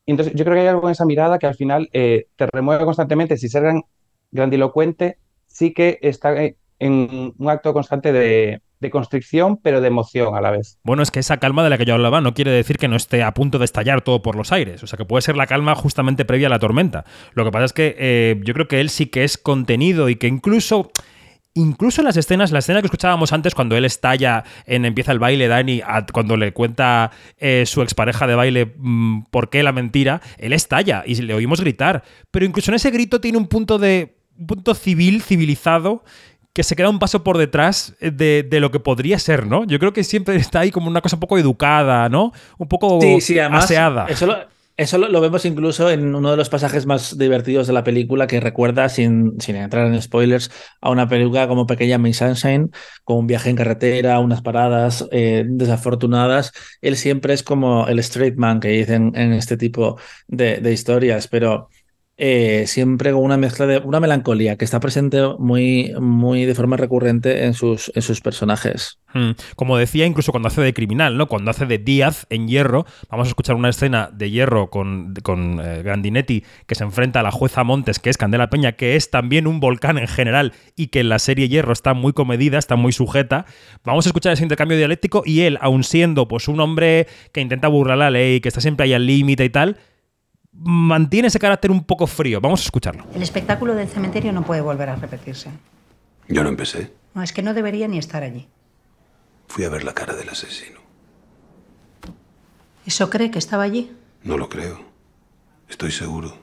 Entonces 0.06 0.34
yo 0.34 0.44
creo 0.44 0.54
que 0.56 0.60
hay 0.62 0.66
algo 0.68 0.86
en 0.88 0.92
esa 0.92 1.06
mirada 1.06 1.38
que 1.38 1.46
al 1.46 1.54
final 1.54 1.88
te 1.92 2.46
remueve 2.52 2.84
constantemente. 2.84 3.36
Si 3.38 3.48
ser 3.48 3.62
gran- 3.62 3.82
grandilocuente, 4.30 5.18
sí 5.46 5.72
que 5.72 5.98
está 6.02 6.34
en 6.78 7.34
un 7.38 7.48
acto 7.48 7.72
constante 7.72 8.12
de, 8.12 8.60
de 8.80 8.90
constricción, 8.90 9.56
pero 9.62 9.80
de 9.80 9.88
emoción 9.88 10.36
a 10.36 10.40
la 10.40 10.50
vez. 10.50 10.78
Bueno, 10.84 11.02
es 11.02 11.10
que 11.10 11.20
esa 11.20 11.38
calma 11.38 11.64
de 11.64 11.70
la 11.70 11.78
que 11.78 11.84
yo 11.84 11.94
hablaba 11.94 12.20
no 12.20 12.34
quiere 12.34 12.50
decir 12.50 12.76
que 12.76 12.88
no 12.88 12.96
esté 12.96 13.22
a 13.22 13.32
punto 13.32 13.58
de 13.58 13.64
estallar 13.64 14.02
todo 14.02 14.20
por 14.22 14.36
los 14.36 14.52
aires. 14.52 14.82
O 14.82 14.86
sea, 14.86 14.96
que 14.96 15.04
puede 15.04 15.22
ser 15.22 15.36
la 15.36 15.46
calma 15.46 15.74
justamente 15.74 16.24
previa 16.24 16.48
a 16.48 16.50
la 16.50 16.58
tormenta. 16.58 17.04
Lo 17.32 17.44
que 17.44 17.50
pasa 17.50 17.64
es 17.66 17.72
que 17.72 17.94
eh, 17.98 18.40
yo 18.44 18.52
creo 18.52 18.68
que 18.68 18.80
él 18.80 18.90
sí 18.90 19.06
que 19.06 19.24
es 19.24 19.38
contenido 19.38 20.08
y 20.08 20.16
que 20.16 20.26
incluso. 20.26 20.90
Incluso 21.56 22.00
en 22.00 22.06
las 22.06 22.16
escenas, 22.16 22.50
la 22.50 22.58
escena 22.58 22.80
que 22.80 22.88
escuchábamos 22.88 23.32
antes 23.32 23.54
cuando 23.54 23.76
él 23.76 23.84
estalla 23.84 24.42
en 24.66 24.84
Empieza 24.84 25.12
el 25.12 25.20
baile, 25.20 25.46
Dani, 25.46 25.82
a- 25.86 26.04
cuando 26.04 26.36
le 26.36 26.52
cuenta 26.52 27.12
eh, 27.38 27.62
su 27.64 27.80
expareja 27.80 28.26
de 28.26 28.34
baile 28.34 28.74
mm, 28.76 29.26
por 29.30 29.50
qué 29.50 29.62
la 29.62 29.70
mentira, 29.70 30.20
él 30.38 30.52
estalla 30.52 31.04
y 31.06 31.14
le 31.14 31.32
oímos 31.32 31.60
gritar. 31.60 32.02
Pero 32.32 32.44
incluso 32.44 32.72
en 32.72 32.74
ese 32.74 32.90
grito 32.90 33.20
tiene 33.20 33.38
un 33.38 33.46
punto 33.46 33.78
de. 33.78 34.16
un 34.36 34.48
punto 34.48 34.74
civil, 34.74 35.22
civilizado, 35.22 36.02
que 36.54 36.62
se 36.62 36.76
queda 36.76 36.88
un 36.88 37.00
paso 37.00 37.24
por 37.24 37.36
detrás 37.36 37.96
de, 38.00 38.46
de 38.48 38.60
lo 38.60 38.70
que 38.70 38.80
podría 38.80 39.18
ser, 39.18 39.46
¿no? 39.46 39.64
Yo 39.64 39.78
creo 39.80 39.92
que 39.92 40.04
siempre 40.04 40.36
está 40.36 40.60
ahí 40.60 40.70
como 40.70 40.88
una 40.88 41.00
cosa 41.00 41.16
un 41.16 41.20
poco 41.20 41.36
educada, 41.36 42.08
¿no? 42.08 42.32
Un 42.58 42.68
poco 42.68 43.00
Sí, 43.00 43.20
sí, 43.20 43.38
además, 43.38 43.64
aseada. 43.64 44.06
Eso 44.06 44.26
lo, 44.26 44.36
eso 44.76 44.98
lo, 44.98 45.08
lo 45.08 45.20
vemos 45.20 45.44
incluso 45.44 45.90
en 45.90 46.14
uno 46.14 46.30
de 46.30 46.36
los 46.36 46.48
pasajes 46.48 46.86
más 46.86 47.18
divertidos 47.18 47.66
de 47.66 47.72
la 47.72 47.82
película 47.82 48.28
que 48.28 48.38
recuerda, 48.38 48.88
sin, 48.88 49.40
sin 49.40 49.56
entrar 49.56 49.88
en 49.88 50.00
spoilers, 50.00 50.50
a 50.80 50.90
una 50.90 51.08
película 51.08 51.48
como 51.48 51.66
Pequeña 51.66 51.98
Miss 51.98 52.18
Sunshine, 52.18 52.70
con 53.02 53.18
un 53.18 53.26
viaje 53.26 53.50
en 53.50 53.56
carretera, 53.56 54.20
unas 54.20 54.40
paradas 54.40 55.08
eh, 55.10 55.44
desafortunadas. 55.48 56.52
Él 56.80 56.96
siempre 56.96 57.34
es 57.34 57.42
como 57.42 57.88
el 57.88 57.98
straight 57.98 58.36
man 58.36 58.60
que 58.60 58.68
dicen 58.68 59.10
en 59.16 59.32
este 59.32 59.56
tipo 59.56 59.98
de, 60.28 60.58
de 60.58 60.72
historias, 60.72 61.26
pero 61.26 61.68
eh, 62.16 62.64
siempre 62.68 63.10
con 63.12 63.22
una 63.22 63.36
mezcla 63.36 63.66
de 63.66 63.78
una 63.78 63.98
melancolía 63.98 64.56
que 64.56 64.64
está 64.64 64.78
presente 64.78 65.20
muy, 65.38 65.92
muy 66.00 66.44
de 66.44 66.54
forma 66.54 66.76
recurrente 66.76 67.44
en 67.44 67.54
sus, 67.54 67.90
en 67.94 68.02
sus 68.02 68.20
personajes. 68.20 69.00
Hmm. 69.12 69.32
Como 69.56 69.76
decía, 69.76 70.06
incluso 70.06 70.30
cuando 70.30 70.46
hace 70.46 70.60
de 70.60 70.74
criminal, 70.74 71.16
¿no? 71.16 71.26
Cuando 71.26 71.50
hace 71.50 71.66
de 71.66 71.78
Díaz 71.78 72.26
en 72.30 72.46
Hierro, 72.46 72.86
vamos 73.10 73.26
a 73.26 73.30
escuchar 73.30 73.56
una 73.56 73.68
escena 73.68 74.10
de 74.12 74.30
Hierro 74.30 74.70
con, 74.70 75.14
con 75.22 75.60
eh, 75.60 75.82
Grandinetti 75.82 76.44
que 76.66 76.74
se 76.76 76.84
enfrenta 76.84 77.20
a 77.20 77.22
la 77.24 77.32
jueza 77.32 77.64
Montes, 77.64 77.98
que 77.98 78.10
es 78.10 78.16
Candela 78.16 78.48
Peña, 78.48 78.72
que 78.72 78.94
es 78.94 79.10
también 79.10 79.48
un 79.48 79.58
volcán 79.58 79.98
en 79.98 80.06
general 80.06 80.52
y 80.76 80.88
que 80.88 81.00
en 81.00 81.08
la 81.08 81.18
serie 81.18 81.48
Hierro 81.48 81.72
está 81.72 81.94
muy 81.94 82.12
comedida, 82.12 82.58
está 82.58 82.76
muy 82.76 82.92
sujeta. 82.92 83.44
Vamos 83.84 84.06
a 84.06 84.10
escuchar 84.10 84.32
ese 84.32 84.44
intercambio 84.44 84.76
dialéctico 84.76 85.22
y 85.26 85.40
él, 85.40 85.58
aun 85.60 85.82
siendo 85.82 86.28
pues 86.28 86.46
un 86.46 86.60
hombre 86.60 87.08
que 87.32 87.40
intenta 87.40 87.66
burlar 87.66 87.98
la 87.98 88.10
ley, 88.10 88.40
que 88.40 88.48
está 88.48 88.60
siempre 88.60 88.84
ahí 88.84 88.92
al 88.92 89.06
límite 89.06 89.44
y 89.44 89.50
tal, 89.50 89.78
mantiene 90.54 91.28
ese 91.28 91.38
carácter 91.38 91.70
un 91.70 91.84
poco 91.84 92.06
frío. 92.06 92.40
Vamos 92.40 92.60
a 92.60 92.64
escucharlo. 92.64 93.04
El 93.14 93.22
espectáculo 93.22 93.74
del 93.74 93.88
cementerio 93.88 94.32
no 94.32 94.44
puede 94.44 94.60
volver 94.60 94.88
a 94.88 94.96
repetirse. 94.96 95.50
Yo 96.28 96.42
no 96.42 96.48
empecé. 96.48 96.92
No, 97.14 97.22
es 97.22 97.32
que 97.32 97.42
no 97.42 97.54
debería 97.54 97.86
ni 97.88 97.98
estar 97.98 98.22
allí. 98.22 98.48
Fui 99.46 99.64
a 99.64 99.68
ver 99.68 99.84
la 99.84 99.92
cara 99.94 100.14
del 100.14 100.28
asesino. 100.28 100.80
¿Eso 102.86 103.10
cree 103.10 103.30
que 103.30 103.38
estaba 103.38 103.62
allí? 103.62 103.92
No 104.22 104.36
lo 104.38 104.48
creo. 104.48 104.80
Estoy 105.68 105.90
seguro. 105.90 106.36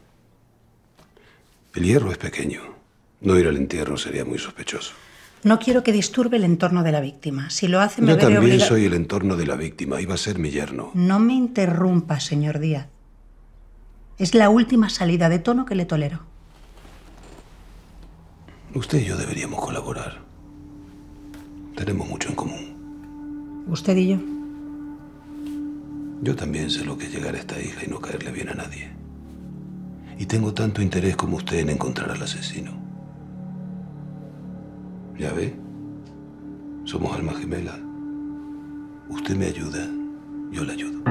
El 1.76 1.84
hierro 1.84 2.12
es 2.12 2.18
pequeño. 2.18 2.62
No 3.22 3.38
ir 3.38 3.48
al 3.48 3.58
entierro 3.58 3.98
sería 3.98 4.26
muy 4.26 4.40
sospechoso. 4.40 4.94
No 5.44 5.60
quiero 5.60 5.84
que 5.84 5.92
disturbe 5.92 6.38
el 6.38 6.44
entorno 6.44 6.84
de 6.84 6.92
la 6.92 7.02
víctima. 7.02 7.50
Si 7.50 7.68
lo 7.68 7.80
hace, 7.80 8.02
me 8.02 8.10
Yo 8.10 8.16
veré 8.16 8.28
también 8.34 8.44
obliga- 8.56 8.68
soy 8.68 8.86
el 8.86 8.94
entorno 8.94 9.36
de 9.36 9.46
la 9.48 9.56
víctima. 9.56 10.02
Iba 10.02 10.14
a 10.16 10.18
ser 10.18 10.38
mi 10.40 10.52
yerno. 10.52 10.92
No 10.94 11.20
me 11.20 11.34
interrumpa, 11.34 12.20
señor 12.20 12.60
Díaz. 12.60 12.88
Es 14.18 14.36
la 14.36 14.50
última 14.50 14.90
salida 14.90 15.30
de 15.30 15.40
tono 15.40 15.66
que 15.66 15.76
le 15.76 15.86
tolero. 15.86 16.20
Usted 18.74 19.00
y 19.00 19.06
yo 19.06 19.18
deberíamos 19.18 19.60
colaborar. 19.60 20.20
Tenemos 21.76 22.08
mucho 22.08 22.30
en 22.30 22.36
común. 22.36 23.66
Usted 23.68 23.98
y 23.98 24.08
yo. 24.10 24.18
Yo 26.22 26.36
también 26.36 26.70
sé 26.70 26.86
lo 26.86 26.98
que 26.98 27.06
es 27.06 27.14
llegar 27.14 27.36
a 27.36 27.40
esta 27.40 27.60
isla 27.60 27.84
y 27.86 27.90
no 27.90 28.00
caerle 28.00 28.32
bien 28.32 28.50
a 28.50 28.54
nadie. 28.54 28.92
Y 30.20 30.26
tengo 30.28 30.54
tanto 30.54 30.82
interés 30.82 31.16
como 31.16 31.38
usted 31.38 31.60
en 31.60 31.70
encontrar 31.72 32.12
al 32.12 32.22
asesino. 32.22 32.72
¿Ya 35.18 35.34
ve? 35.34 35.56
Somos 36.86 37.16
almas 37.16 37.38
gemelas. 37.38 37.80
Usted 39.10 39.36
me 39.36 39.48
ayuda, 39.48 39.88
yo 40.52 40.64
le 40.64 40.74
ayudo. 40.74 41.02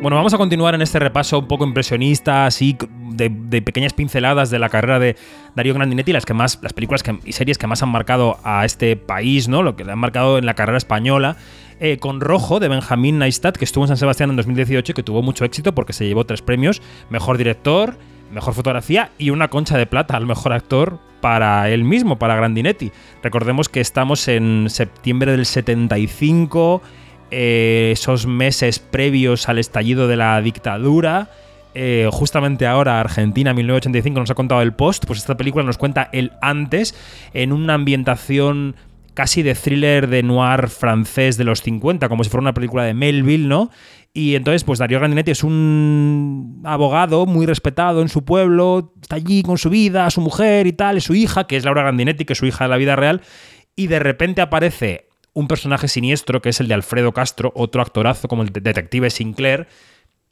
Bueno, 0.00 0.14
vamos 0.14 0.32
a 0.32 0.38
continuar 0.38 0.76
en 0.76 0.82
este 0.82 1.00
repaso 1.00 1.40
un 1.40 1.48
poco 1.48 1.64
impresionista, 1.64 2.46
así 2.46 2.78
de, 3.10 3.30
pequeñas 3.62 3.94
pinceladas 3.94 4.48
de 4.48 4.60
la 4.60 4.68
carrera 4.68 5.00
de 5.00 5.16
Darío 5.56 5.74
Grandinetti, 5.74 6.12
las 6.12 6.24
que 6.24 6.34
más, 6.34 6.60
las 6.62 6.72
películas 6.72 7.02
y 7.24 7.32
series 7.32 7.58
que 7.58 7.66
más 7.66 7.82
han 7.82 7.88
marcado 7.88 8.38
a 8.44 8.64
este 8.64 8.94
país, 8.94 9.48
¿no? 9.48 9.64
Lo 9.64 9.74
que 9.74 9.84
le 9.84 9.90
han 9.90 9.98
marcado 9.98 10.38
en 10.38 10.46
la 10.46 10.54
carrera 10.54 10.78
española. 10.78 11.36
eh, 11.80 11.98
con 11.98 12.20
Rojo 12.20 12.58
de 12.60 12.68
Benjamín 12.68 13.18
Neistat, 13.18 13.56
que 13.56 13.64
estuvo 13.64 13.84
en 13.84 13.88
San 13.88 13.96
Sebastián 13.96 14.30
en 14.30 14.36
2018 14.36 14.92
y 14.92 14.94
que 14.94 15.02
tuvo 15.02 15.22
mucho 15.22 15.44
éxito 15.44 15.74
porque 15.74 15.92
se 15.92 16.06
llevó 16.06 16.24
tres 16.24 16.42
premios: 16.42 16.80
mejor 17.10 17.36
director, 17.36 17.96
mejor 18.32 18.54
fotografía 18.54 19.10
y 19.18 19.30
una 19.30 19.48
concha 19.48 19.76
de 19.76 19.86
plata 19.86 20.16
al 20.16 20.26
mejor 20.26 20.52
actor 20.52 21.00
para 21.20 21.68
él 21.70 21.82
mismo, 21.84 22.18
para 22.18 22.36
Grandinetti. 22.36 22.92
Recordemos 23.22 23.68
que 23.68 23.80
estamos 23.80 24.28
en 24.28 24.66
septiembre 24.70 25.32
del 25.32 25.46
75 25.46 26.82
eh, 27.30 27.90
esos 27.92 28.26
meses 28.26 28.78
previos 28.78 29.48
al 29.48 29.58
estallido 29.58 30.08
de 30.08 30.16
la 30.16 30.40
dictadura. 30.40 31.30
Eh, 31.74 32.08
justamente 32.10 32.66
ahora 32.66 32.98
Argentina 33.00 33.54
1985 33.54 34.20
nos 34.20 34.30
ha 34.30 34.34
contado 34.34 34.62
el 34.62 34.72
post, 34.72 35.04
pues 35.06 35.20
esta 35.20 35.36
película 35.36 35.64
nos 35.64 35.78
cuenta 35.78 36.08
el 36.12 36.32
antes 36.40 36.94
en 37.34 37.52
una 37.52 37.74
ambientación 37.74 38.74
casi 39.18 39.42
de 39.42 39.54
thriller 39.54 40.06
de 40.06 40.22
noir 40.22 40.68
francés 40.68 41.36
de 41.36 41.44
los 41.44 41.60
50, 41.62 42.08
como 42.08 42.22
si 42.22 42.30
fuera 42.30 42.42
una 42.42 42.54
película 42.54 42.84
de 42.84 42.94
Melville, 42.94 43.48
¿no? 43.48 43.70
Y 44.14 44.36
entonces, 44.36 44.64
pues 44.64 44.78
Darío 44.78 44.98
Grandinetti 44.98 45.32
es 45.32 45.42
un 45.42 46.62
abogado 46.64 47.26
muy 47.26 47.44
respetado 47.44 48.00
en 48.00 48.08
su 48.08 48.24
pueblo, 48.24 48.92
está 49.02 49.16
allí 49.16 49.42
con 49.42 49.58
su 49.58 49.70
vida, 49.70 50.08
su 50.10 50.20
mujer 50.20 50.68
y 50.68 50.72
tal, 50.72 50.98
y 50.98 51.00
su 51.00 51.16
hija, 51.16 51.48
que 51.48 51.56
es 51.56 51.64
Laura 51.64 51.82
Grandinetti, 51.82 52.24
que 52.24 52.32
es 52.32 52.38
su 52.38 52.46
hija 52.46 52.64
de 52.64 52.70
la 52.70 52.76
vida 52.76 52.94
real, 52.94 53.20
y 53.74 53.88
de 53.88 53.98
repente 53.98 54.40
aparece 54.40 55.07
un 55.38 55.46
personaje 55.46 55.86
siniestro, 55.86 56.42
que 56.42 56.48
es 56.48 56.58
el 56.58 56.66
de 56.66 56.74
Alfredo 56.74 57.12
Castro, 57.12 57.52
otro 57.54 57.80
actorazo 57.80 58.26
como 58.26 58.42
el 58.42 58.48
de- 58.48 58.60
detective 58.60 59.08
Sinclair, 59.08 59.68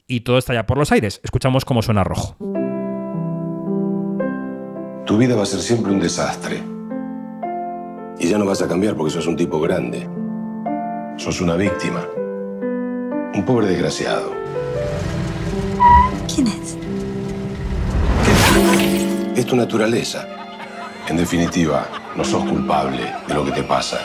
y 0.05 0.19
todo 0.21 0.37
está 0.37 0.53
ya 0.53 0.65
por 0.67 0.77
los 0.77 0.91
aires. 0.91 1.21
Escuchamos 1.23 1.63
cómo 1.63 1.81
suena 1.81 2.03
rojo. 2.03 2.35
Tu 5.05 5.17
vida 5.17 5.35
va 5.35 5.43
a 5.43 5.45
ser 5.45 5.61
siempre 5.61 5.93
un 5.93 5.99
desastre. 6.01 6.61
Y 8.19 8.27
ya 8.27 8.37
no 8.37 8.45
vas 8.45 8.61
a 8.61 8.67
cambiar 8.67 8.95
porque 8.95 9.11
sos 9.13 9.27
un 9.27 9.37
tipo 9.37 9.61
grande. 9.61 10.09
Sos 11.17 11.39
una 11.39 11.55
víctima. 11.55 12.05
Un 13.33 13.43
pobre 13.45 13.67
desgraciado. 13.67 14.33
¿Quién 16.33 16.47
es? 16.47 16.77
Es 19.37 19.45
tu 19.45 19.55
naturaleza. 19.55 20.27
En 21.07 21.15
definitiva, 21.15 21.87
no 22.17 22.25
sos 22.25 22.43
culpable 22.43 23.03
de 23.27 23.33
lo 23.33 23.45
que 23.45 23.51
te 23.51 23.63
pasa. 23.63 23.99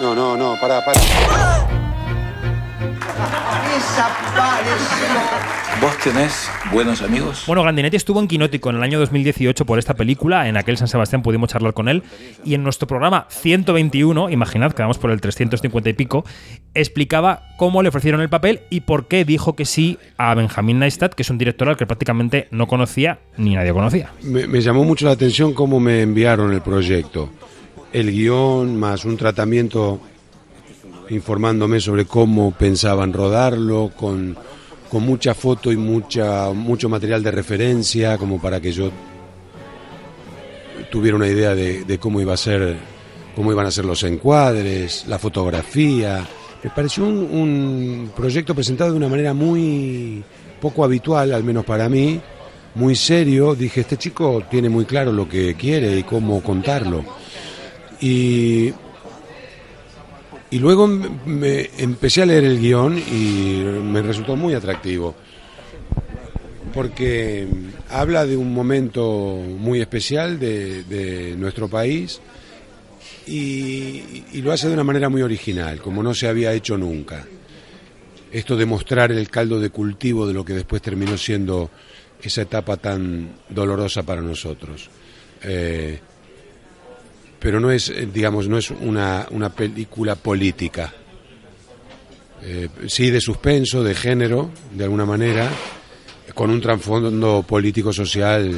No, 0.00 0.14
no, 0.14 0.36
no, 0.36 0.56
pará, 0.60 0.84
pará. 0.84 1.00
¿Vos 5.80 5.96
tenés 5.98 6.50
buenos 6.72 7.02
amigos? 7.02 7.44
Bueno, 7.46 7.62
Grandinetti 7.62 7.96
estuvo 7.96 8.18
en 8.18 8.26
Quinótico 8.26 8.70
en 8.70 8.76
el 8.76 8.82
año 8.82 8.98
2018 8.98 9.64
por 9.64 9.78
esta 9.78 9.94
película. 9.94 10.48
En 10.48 10.56
aquel 10.56 10.76
San 10.78 10.88
Sebastián 10.88 11.22
pudimos 11.22 11.50
charlar 11.50 11.74
con 11.74 11.88
él. 11.88 12.02
Y 12.44 12.54
en 12.54 12.64
nuestro 12.64 12.88
programa 12.88 13.26
121, 13.28 14.30
imaginad 14.30 14.72
que 14.72 14.82
vamos 14.82 14.98
por 14.98 15.12
el 15.12 15.20
350 15.20 15.90
y 15.90 15.92
pico, 15.92 16.24
explicaba 16.74 17.42
cómo 17.56 17.82
le 17.82 17.88
ofrecieron 17.90 18.20
el 18.20 18.28
papel 18.28 18.62
y 18.70 18.80
por 18.80 19.06
qué 19.06 19.24
dijo 19.24 19.54
que 19.54 19.64
sí 19.64 19.98
a 20.16 20.34
Benjamín 20.34 20.80
Neistat, 20.80 21.14
que 21.14 21.22
es 21.22 21.30
un 21.30 21.38
director 21.38 21.68
al 21.68 21.76
que 21.76 21.86
prácticamente 21.86 22.48
no 22.50 22.66
conocía 22.66 23.20
ni 23.36 23.54
nadie 23.54 23.72
conocía. 23.72 24.10
Me, 24.22 24.46
me 24.48 24.60
llamó 24.60 24.82
mucho 24.82 25.06
la 25.06 25.12
atención 25.12 25.54
cómo 25.54 25.78
me 25.78 26.02
enviaron 26.02 26.52
el 26.52 26.62
proyecto. 26.62 27.30
El 27.94 28.10
guion 28.10 28.76
más 28.76 29.04
un 29.04 29.16
tratamiento 29.16 30.00
informándome 31.10 31.78
sobre 31.78 32.06
cómo 32.06 32.50
pensaban 32.50 33.12
rodarlo, 33.12 33.92
con, 33.96 34.36
con 34.90 35.04
mucha 35.04 35.32
foto 35.32 35.70
y 35.70 35.76
mucha, 35.76 36.50
mucho 36.50 36.88
material 36.88 37.22
de 37.22 37.30
referencia, 37.30 38.18
como 38.18 38.42
para 38.42 38.60
que 38.60 38.72
yo 38.72 38.90
tuviera 40.90 41.16
una 41.16 41.28
idea 41.28 41.54
de, 41.54 41.84
de 41.84 41.98
cómo 41.98 42.20
iba 42.20 42.34
a 42.34 42.36
ser, 42.36 42.76
cómo 43.36 43.52
iban 43.52 43.66
a 43.66 43.70
ser 43.70 43.84
los 43.84 44.02
encuadres, 44.02 45.04
la 45.06 45.20
fotografía. 45.20 46.26
Me 46.64 46.70
pareció 46.70 47.04
un, 47.04 47.16
un 47.16 48.10
proyecto 48.16 48.56
presentado 48.56 48.90
de 48.90 48.96
una 48.96 49.08
manera 49.08 49.32
muy 49.34 50.24
poco 50.60 50.82
habitual, 50.82 51.32
al 51.32 51.44
menos 51.44 51.64
para 51.64 51.88
mí, 51.88 52.20
muy 52.74 52.96
serio. 52.96 53.54
Dije, 53.54 53.82
este 53.82 53.96
chico 53.96 54.42
tiene 54.50 54.68
muy 54.68 54.84
claro 54.84 55.12
lo 55.12 55.28
que 55.28 55.54
quiere 55.54 55.96
y 55.96 56.02
cómo 56.02 56.42
contarlo. 56.42 57.22
Y, 58.04 58.70
y 60.50 60.58
luego 60.58 60.86
me 60.86 61.70
empecé 61.78 62.20
a 62.20 62.26
leer 62.26 62.44
el 62.44 62.60
guion 62.60 62.98
y 62.98 63.62
me 63.82 64.02
resultó 64.02 64.36
muy 64.36 64.52
atractivo. 64.52 65.14
Porque 66.74 67.48
habla 67.88 68.26
de 68.26 68.36
un 68.36 68.52
momento 68.52 69.38
muy 69.58 69.80
especial 69.80 70.38
de, 70.38 71.34
nuestro 71.38 71.68
país 71.68 72.20
y, 73.26 74.22
y 74.34 74.42
lo 74.42 74.52
hace 74.52 74.68
de 74.68 74.74
una 74.74 74.84
manera 74.84 75.08
muy 75.08 75.22
original, 75.22 75.80
como 75.80 76.02
no 76.02 76.12
se 76.12 76.28
había 76.28 76.52
hecho 76.52 76.76
nunca. 76.76 77.24
Esto 78.30 78.54
de 78.54 78.66
mostrar 78.66 79.12
el 79.12 79.30
caldo 79.30 79.58
de 79.60 79.70
cultivo 79.70 80.26
de 80.26 80.34
lo 80.34 80.44
que 80.44 80.52
después 80.52 80.82
terminó 80.82 81.16
siendo 81.16 81.70
esa 82.22 82.42
etapa 82.42 82.76
tan 82.76 83.30
dolorosa 83.48 84.02
para 84.02 84.20
nosotros. 84.20 84.90
Eh, 85.42 86.00
pero 87.44 87.60
no 87.60 87.70
es, 87.70 87.90
eh, 87.90 88.08
digamos, 88.10 88.48
no 88.48 88.56
es 88.56 88.70
una, 88.70 89.26
una 89.30 89.50
película 89.50 90.14
política. 90.14 90.90
Eh, 92.42 92.70
sí 92.86 93.10
de 93.10 93.20
suspenso, 93.20 93.84
de 93.84 93.94
género, 93.94 94.50
de 94.72 94.84
alguna 94.84 95.04
manera, 95.04 95.50
con 96.32 96.48
un 96.48 96.58
trasfondo 96.58 97.44
político-social 97.46 98.50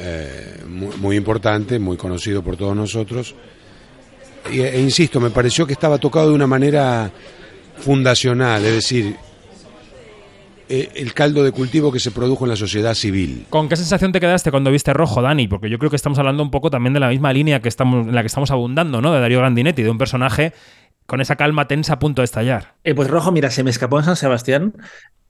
eh, 0.00 0.64
muy, 0.66 1.16
importante, 1.16 1.78
muy 1.78 1.96
conocido 1.96 2.42
por 2.42 2.56
todos 2.56 2.74
nosotros. 2.74 3.36
Y, 4.50 4.58
e 4.62 4.80
insisto, 4.80 5.20
me 5.20 5.30
pareció 5.30 5.64
que 5.64 5.74
estaba 5.74 5.98
tocado 5.98 6.30
de 6.30 6.34
una 6.34 6.48
manera 6.48 7.12
fundacional, 7.78 8.64
es 8.64 8.74
decir, 8.74 9.14
eh, 10.68 10.90
el 10.96 11.14
caldo 11.14 11.42
de 11.44 11.52
cultivo 11.52 11.92
que 11.92 12.00
se 12.00 12.10
produjo 12.10 12.44
en 12.44 12.50
la 12.50 12.56
sociedad 12.56 12.94
civil. 12.94 13.46
¿Con 13.50 13.68
qué 13.68 13.76
sensación 13.76 14.12
te 14.12 14.20
quedaste 14.20 14.50
cuando 14.50 14.70
viste 14.70 14.92
Rojo, 14.92 15.22
Dani? 15.22 15.48
Porque 15.48 15.70
yo 15.70 15.78
creo 15.78 15.90
que 15.90 15.96
estamos 15.96 16.18
hablando 16.18 16.42
un 16.42 16.50
poco 16.50 16.70
también 16.70 16.92
de 16.94 17.00
la 17.00 17.08
misma 17.08 17.32
línea 17.32 17.60
que 17.60 17.68
estamos, 17.68 18.06
en 18.06 18.14
la 18.14 18.22
que 18.22 18.28
estamos 18.28 18.50
abundando, 18.50 19.00
¿no? 19.00 19.12
De 19.12 19.20
Darío 19.20 19.38
Grandinetti, 19.38 19.82
de 19.82 19.90
un 19.90 19.98
personaje 19.98 20.52
con 21.06 21.20
esa 21.20 21.36
calma 21.36 21.68
tensa 21.68 21.94
a 21.94 21.98
punto 21.98 22.22
de 22.22 22.24
estallar. 22.24 22.74
Eh, 22.84 22.94
pues 22.94 23.08
rojo, 23.08 23.30
mira, 23.30 23.50
se 23.50 23.62
me 23.62 23.70
escapó 23.70 23.98
en 23.98 24.04
San 24.06 24.16
Sebastián 24.16 24.72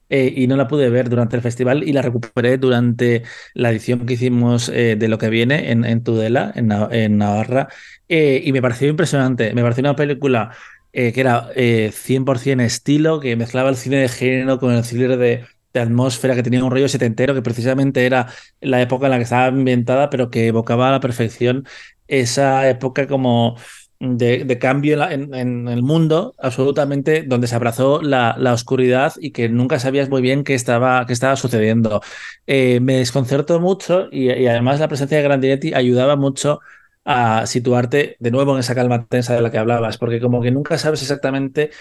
eh, 0.09 0.33
y 0.35 0.47
no 0.47 0.55
la 0.55 0.67
pude 0.67 0.89
ver 0.89 1.09
durante 1.09 1.35
el 1.35 1.41
festival 1.41 1.83
y 1.83 1.91
la 1.91 2.01
recuperé 2.01 2.57
durante 2.57 3.23
la 3.53 3.71
edición 3.71 4.05
que 4.05 4.13
hicimos 4.13 4.69
eh, 4.69 4.95
de 4.95 5.07
lo 5.07 5.17
que 5.17 5.29
viene 5.29 5.71
en, 5.71 5.83
en 5.83 6.03
Tudela, 6.03 6.51
en, 6.55 6.67
Na- 6.67 6.87
en 6.91 7.17
Navarra, 7.17 7.67
eh, 8.07 8.41
y 8.45 8.51
me 8.53 8.61
pareció 8.61 8.87
impresionante. 8.87 9.53
Me 9.53 9.63
pareció 9.63 9.81
una 9.81 9.95
película 9.95 10.51
eh, 10.97 11.11
que 11.11 11.19
era 11.19 11.49
eh, 11.55 11.91
100% 11.93 12.61
estilo, 12.61 13.19
que 13.19 13.35
mezclaba 13.35 13.69
el 13.69 13.75
cine 13.75 13.97
de 13.97 14.07
género 14.07 14.59
con 14.59 14.73
el 14.73 14.85
cine 14.85 15.17
de, 15.17 15.45
de 15.73 15.79
atmósfera, 15.81 16.35
que 16.35 16.43
tenía 16.43 16.63
un 16.63 16.71
rollo 16.71 16.87
setentero, 16.87 17.33
que 17.33 17.41
precisamente 17.41 18.05
era 18.05 18.27
la 18.61 18.81
época 18.81 19.07
en 19.07 19.11
la 19.11 19.17
que 19.17 19.23
estaba 19.23 19.47
ambientada, 19.47 20.09
pero 20.09 20.29
que 20.29 20.47
evocaba 20.47 20.87
a 20.87 20.91
la 20.93 20.99
perfección 21.01 21.67
esa 22.07 22.69
época 22.69 23.07
como 23.07 23.57
de, 23.99 24.45
de 24.45 24.57
cambio 24.57 25.09
en, 25.09 25.67
el 25.67 25.83
mundo, 25.83 26.33
absolutamente, 26.37 27.23
donde 27.23 27.47
se 27.47 27.55
abrazó 27.55 28.01
la, 28.01 28.35
la 28.37 28.53
oscuridad 28.53 29.13
y 29.19 29.31
que 29.31 29.49
nunca 29.49 29.79
sabías 29.79 30.09
muy 30.09 30.21
bien 30.21 30.45
qué 30.45 30.53
estaba, 30.53 31.05
qué 31.05 31.11
estaba 31.11 31.35
sucediendo. 31.35 32.01
Eh, 32.47 32.79
me 32.79 32.97
desconcertó 32.97 33.59
mucho 33.59 34.07
y, 34.11 34.31
y 34.31 34.47
además 34.47 34.79
la 34.79 34.87
presencia 34.87 35.17
de 35.17 35.23
Grandinetti 35.23 35.73
ayudaba 35.73 36.15
mucho 36.15 36.61
a 37.05 37.45
situarte 37.45 38.17
de 38.19 38.31
nuevo 38.31 38.53
en 38.53 38.59
esa 38.59 38.75
calma 38.75 39.05
tensa 39.07 39.35
de 39.35 39.41
la 39.41 39.51
que 39.51 39.57
hablabas, 39.59 39.97
porque 39.97 40.19
como 40.19 40.41
que 40.41 40.51
nunca 40.51 40.77
sabes 40.77 41.01
exactamente 41.01 41.71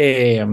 eh, 0.00 0.46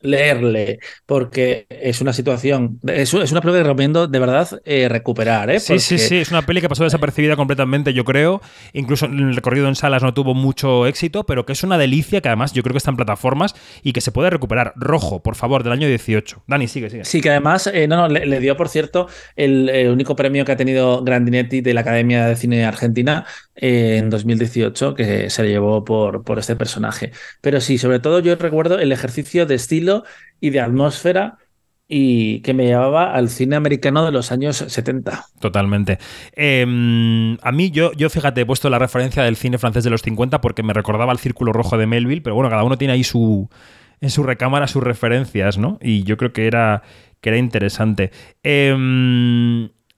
leerle, 0.00 0.78
porque 1.04 1.66
es 1.68 2.00
una 2.00 2.14
situación, 2.14 2.80
es, 2.86 3.12
es 3.12 3.30
una 3.30 3.42
prueba 3.42 3.58
que 3.58 3.64
recomiendo 3.64 4.06
de 4.06 4.18
verdad 4.18 4.48
eh, 4.64 4.88
recuperar, 4.88 5.50
¿eh? 5.50 5.60
Sí, 5.60 5.78
sí, 5.78 5.96
Porque- 5.96 6.08
sí, 6.08 6.16
es 6.16 6.30
una 6.30 6.40
peli 6.40 6.62
que 6.62 6.68
pasó 6.70 6.84
desapercibida 6.84 7.36
completamente, 7.36 7.92
yo 7.92 8.04
creo. 8.04 8.40
Incluso 8.72 9.04
en 9.04 9.18
el 9.18 9.36
recorrido 9.36 9.68
en 9.68 9.74
salas 9.74 10.02
no 10.02 10.14
tuvo 10.14 10.32
mucho 10.32 10.86
éxito, 10.86 11.24
pero 11.26 11.44
que 11.44 11.52
es 11.52 11.62
una 11.62 11.76
delicia 11.76 12.22
que 12.22 12.28
además 12.28 12.54
yo 12.54 12.62
creo 12.62 12.72
que 12.72 12.78
está 12.78 12.90
en 12.90 12.96
plataformas 12.96 13.54
y 13.82 13.92
que 13.92 14.00
se 14.00 14.12
puede 14.12 14.30
recuperar. 14.30 14.72
Rojo, 14.76 15.22
por 15.22 15.34
favor, 15.34 15.62
del 15.62 15.74
año 15.74 15.86
18. 15.86 16.44
Dani, 16.46 16.66
sigue, 16.66 16.88
sigue. 16.88 17.04
Sí, 17.04 17.20
que 17.20 17.28
además, 17.28 17.70
no, 17.88 17.96
no, 17.96 18.08
le, 18.08 18.24
le 18.24 18.40
dio, 18.40 18.56
por 18.56 18.70
cierto, 18.70 19.08
el, 19.36 19.90
único 19.90 20.16
premio 20.16 20.46
que 20.46 20.52
ha 20.52 20.56
tenido 20.56 21.04
Grandinetti 21.04 21.60
de 21.60 21.74
la 21.74 21.82
Academia 21.82 22.24
de 22.24 22.36
Cine 22.36 22.64
Argentina 22.64 23.26
en 23.54 24.08
2018, 24.08 24.94
que 24.94 25.28
se 25.28 25.42
le 25.42 25.50
llevó 25.50 25.84
por, 25.84 26.24
por 26.24 26.38
este 26.38 26.56
personaje. 26.56 27.12
Pero 27.42 27.60
sí, 27.60 27.76
sobre 27.76 27.98
todo 27.98 28.20
yo 28.20 28.34
recuerdo 28.36 28.69
el 28.78 28.92
ejercicio 28.92 29.46
de 29.46 29.54
estilo 29.56 30.04
y 30.40 30.50
de 30.50 30.60
atmósfera 30.60 31.38
y 31.92 32.40
que 32.42 32.54
me 32.54 32.66
llevaba 32.66 33.12
al 33.12 33.28
cine 33.28 33.56
americano 33.56 34.04
de 34.04 34.12
los 34.12 34.30
años 34.30 34.58
70. 34.58 35.24
Totalmente. 35.40 35.98
Eh, 36.36 37.36
a 37.42 37.52
mí, 37.52 37.70
yo, 37.72 37.92
yo 37.94 38.08
fíjate, 38.08 38.42
he 38.42 38.46
puesto 38.46 38.70
la 38.70 38.78
referencia 38.78 39.24
del 39.24 39.34
cine 39.34 39.58
francés 39.58 39.82
de 39.82 39.90
los 39.90 40.02
50 40.02 40.40
porque 40.40 40.62
me 40.62 40.72
recordaba 40.72 41.12
el 41.12 41.18
Círculo 41.18 41.52
Rojo 41.52 41.76
de 41.76 41.88
Melville, 41.88 42.22
pero 42.22 42.36
bueno, 42.36 42.48
cada 42.48 42.62
uno 42.62 42.78
tiene 42.78 42.94
ahí 42.94 43.02
su 43.02 43.50
en 44.00 44.10
su 44.10 44.22
recámara 44.22 44.68
sus 44.68 44.82
referencias, 44.82 45.58
¿no? 45.58 45.78
Y 45.82 46.04
yo 46.04 46.16
creo 46.16 46.32
que 46.32 46.46
era, 46.46 46.82
que 47.20 47.30
era 47.30 47.38
interesante. 47.38 48.12
Eh, 48.44 48.70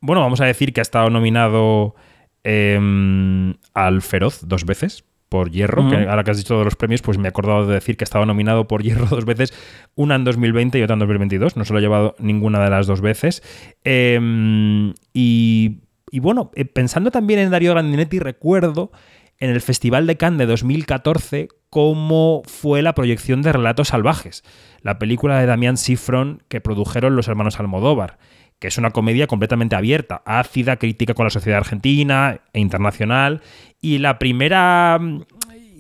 bueno, 0.01 0.21
vamos 0.23 0.41
a 0.41 0.47
decir 0.47 0.73
que 0.73 0.81
ha 0.81 0.83
estado 0.83 1.11
nominado 1.11 1.95
eh, 2.43 3.55
al 3.75 4.03
Feroz 4.03 4.49
dos 4.49 4.65
veces 4.65 5.05
por 5.33 5.51
Hierro, 5.51 5.89
que 5.89 5.97
ahora 5.97 6.25
que 6.25 6.31
has 6.31 6.37
dicho 6.37 6.59
de 6.59 6.65
los 6.67 6.77
premios, 6.77 7.01
pues 7.01 7.17
me 7.17 7.27
he 7.27 7.31
acordado 7.31 7.67
de 7.67 7.73
decir 7.73 7.97
que 7.97 8.05
estaba 8.05 8.27
nominado 8.27 8.69
por 8.69 8.83
Hierro 8.83 9.07
dos 9.11 9.25
veces, 9.25 9.55
una 9.95 10.15
en 10.15 10.25
2020 10.25 10.79
y 10.79 10.83
otra 10.83 10.93
en 10.93 10.99
2022, 10.99 11.57
no 11.57 11.65
se 11.65 11.73
lo 11.73 11.79
ha 11.79 11.81
llevado 11.81 12.15
ninguna 12.19 12.63
de 12.63 12.69
las 12.69 12.87
dos 12.87 13.01
veces. 13.01 13.43
Eh, 13.83 14.93
y, 15.15 15.79
y 16.11 16.21
bueno, 16.21 16.51
eh, 16.55 16.67
pensando 16.67 17.11
también 17.11 17.41
en 17.41 17.51
Darío 17.51 17.71
Grandinetti, 17.71 18.19
recuerdo 18.19 18.93
en 19.39 19.49
el 19.49 19.63
Festival 19.63 20.07
de 20.07 20.19
Cannes 20.19 20.41
de 20.41 20.47
2014 20.47 21.49
cómo 21.71 22.43
fue 22.45 22.83
la 22.83 22.95
proyección 22.95 23.41
de 23.41 23.53
Relatos 23.53 23.89
Salvajes, 23.89 24.45
la 24.83 24.99
película 24.99 25.41
de 25.41 25.47
Damián 25.47 25.79
Sifron 25.79 26.43
que 26.49 26.61
produjeron 26.61 27.17
los 27.17 27.27
hermanos 27.27 27.59
Almodóvar 27.59 28.19
que 28.63 28.69
es 28.69 28.79
una 28.79 28.93
comedia 28.93 29.27
completamente 29.27 29.75
abierta, 29.75 30.23
ácida, 30.25 30.77
crítica 30.77 31.15
con 31.15 31.25
la 31.25 31.31
sociedad 31.31 31.59
argentina 31.59 32.39
e 32.53 32.61
internacional. 32.61 33.43
Y 33.81 33.99
la 33.99 34.21
primera 34.21 35.01
mm, 35.01 35.23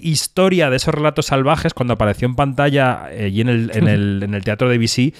historia 0.02 0.68
de 0.70 0.76
esos 0.76 0.94
relatos 0.94 1.26
salvajes, 1.26 1.74
cuando 1.74 1.94
apareció 1.94 2.26
en 2.26 2.34
pantalla 2.34 3.08
eh, 3.10 3.28
y 3.28 3.40
en 3.40 3.48
el, 3.48 3.70
en, 3.74 3.88
el, 3.88 4.22
en 4.24 4.34
el 4.34 4.44
teatro 4.44 4.68
de 4.68 4.78
BC, 4.78 5.14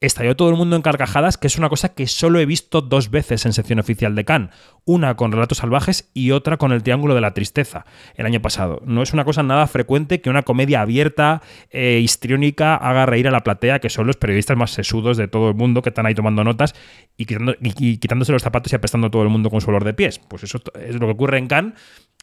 estalló 0.00 0.36
todo 0.36 0.48
el 0.50 0.56
mundo 0.56 0.76
en 0.76 0.82
carcajadas, 0.82 1.36
que 1.38 1.48
es 1.48 1.58
una 1.58 1.68
cosa 1.68 1.88
que 1.94 2.06
solo 2.06 2.38
he 2.38 2.46
visto 2.46 2.80
dos 2.82 3.10
veces 3.10 3.44
en 3.46 3.52
sección 3.52 3.80
oficial 3.80 4.14
de 4.14 4.24
Cannes. 4.24 4.50
Una 4.84 5.16
con 5.16 5.32
relatos 5.32 5.58
salvajes 5.58 6.08
y 6.14 6.30
otra 6.30 6.56
con 6.56 6.70
el 6.72 6.82
Triángulo 6.84 7.14
de 7.16 7.20
la 7.20 7.34
Tristeza, 7.34 7.84
el 8.14 8.24
año 8.24 8.40
pasado. 8.40 8.80
No 8.86 9.02
es 9.02 9.12
una 9.12 9.24
cosa 9.24 9.42
nada 9.42 9.66
frecuente 9.66 10.20
que 10.20 10.30
una 10.30 10.44
comedia 10.44 10.80
abierta, 10.82 11.42
eh, 11.70 11.98
histriónica, 12.02 12.76
haga 12.76 13.06
reír 13.06 13.26
a 13.26 13.32
la 13.32 13.42
platea, 13.42 13.80
que 13.80 13.90
son 13.90 14.06
los 14.06 14.16
periodistas 14.16 14.56
más 14.56 14.70
sesudos 14.70 15.16
de 15.16 15.26
todo 15.26 15.48
el 15.48 15.56
mundo, 15.56 15.82
que 15.82 15.88
están 15.88 16.06
ahí 16.06 16.14
tomando 16.14 16.44
notas 16.44 16.74
y, 17.16 17.26
quitando- 17.26 17.56
y- 17.60 17.74
y 17.92 17.96
quitándose 17.98 18.30
los 18.32 18.42
zapatos 18.42 18.72
y 18.72 18.76
apestando 18.76 19.08
a 19.08 19.10
todo 19.10 19.22
el 19.24 19.28
mundo 19.30 19.50
con 19.50 19.60
su 19.60 19.68
olor 19.70 19.84
de 19.84 19.94
pies. 19.94 20.20
Pues 20.20 20.44
eso 20.44 20.60
es 20.80 20.94
lo 20.94 21.06
que 21.06 21.12
ocurre 21.12 21.38
en 21.38 21.48
Cannes 21.48 21.74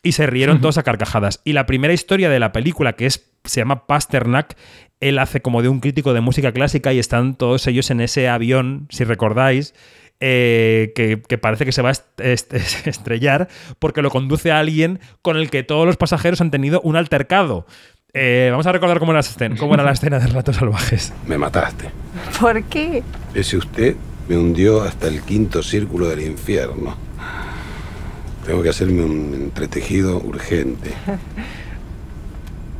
y 0.05 0.13
se 0.13 0.27
rieron 0.27 0.61
todos 0.61 0.77
a 0.77 0.83
carcajadas. 0.83 1.41
Y 1.43 1.51
la 1.53 1.65
primera 1.65 1.93
historia 1.93 2.29
de 2.29 2.39
la 2.39 2.51
película, 2.53 2.93
que 2.93 3.07
es, 3.07 3.29
se 3.43 3.59
llama 3.59 3.87
Pasternak, 3.87 4.55
él 5.01 5.19
hace 5.19 5.41
como 5.41 5.61
de 5.61 5.67
un 5.69 5.79
crítico 5.81 6.13
de 6.13 6.21
música 6.21 6.51
clásica 6.53 6.93
y 6.93 6.99
están 6.99 7.35
todos 7.35 7.67
ellos 7.67 7.89
en 7.91 7.99
ese 8.01 8.29
avión, 8.29 8.87
si 8.89 9.03
recordáis, 9.03 9.73
eh, 10.21 10.93
que, 10.95 11.21
que 11.27 11.37
parece 11.37 11.65
que 11.65 11.71
se 11.73 11.81
va 11.81 11.89
a 11.89 11.91
est- 11.91 12.21
est- 12.21 12.53
estrellar 12.87 13.49
porque 13.79 14.01
lo 14.01 14.09
conduce 14.09 14.51
a 14.51 14.59
alguien 14.59 14.99
con 15.21 15.35
el 15.35 15.49
que 15.49 15.63
todos 15.63 15.85
los 15.85 15.97
pasajeros 15.97 16.39
han 16.39 16.51
tenido 16.51 16.79
un 16.81 16.95
altercado. 16.95 17.65
Eh, 18.13 18.47
vamos 18.49 18.65
a 18.65 18.71
recordar 18.71 18.99
cómo 18.99 19.11
era, 19.11 19.17
la 19.17 19.27
escena, 19.27 19.55
cómo 19.57 19.73
era 19.73 19.83
la 19.83 19.91
escena 19.91 20.19
de 20.19 20.27
Relatos 20.27 20.55
Salvajes. 20.55 21.11
Me 21.27 21.37
mataste. 21.37 21.89
¿Por 22.39 22.63
qué? 22.63 23.03
Ese 23.33 23.57
usted 23.57 23.95
me 24.29 24.37
hundió 24.37 24.83
hasta 24.83 25.07
el 25.09 25.21
quinto 25.21 25.61
círculo 25.61 26.07
del 26.07 26.21
infierno. 26.21 26.95
Tengo 28.45 28.61
que 28.61 28.69
hacerme 28.69 29.03
un 29.03 29.33
entretejido 29.33 30.19
urgente. 30.19 30.91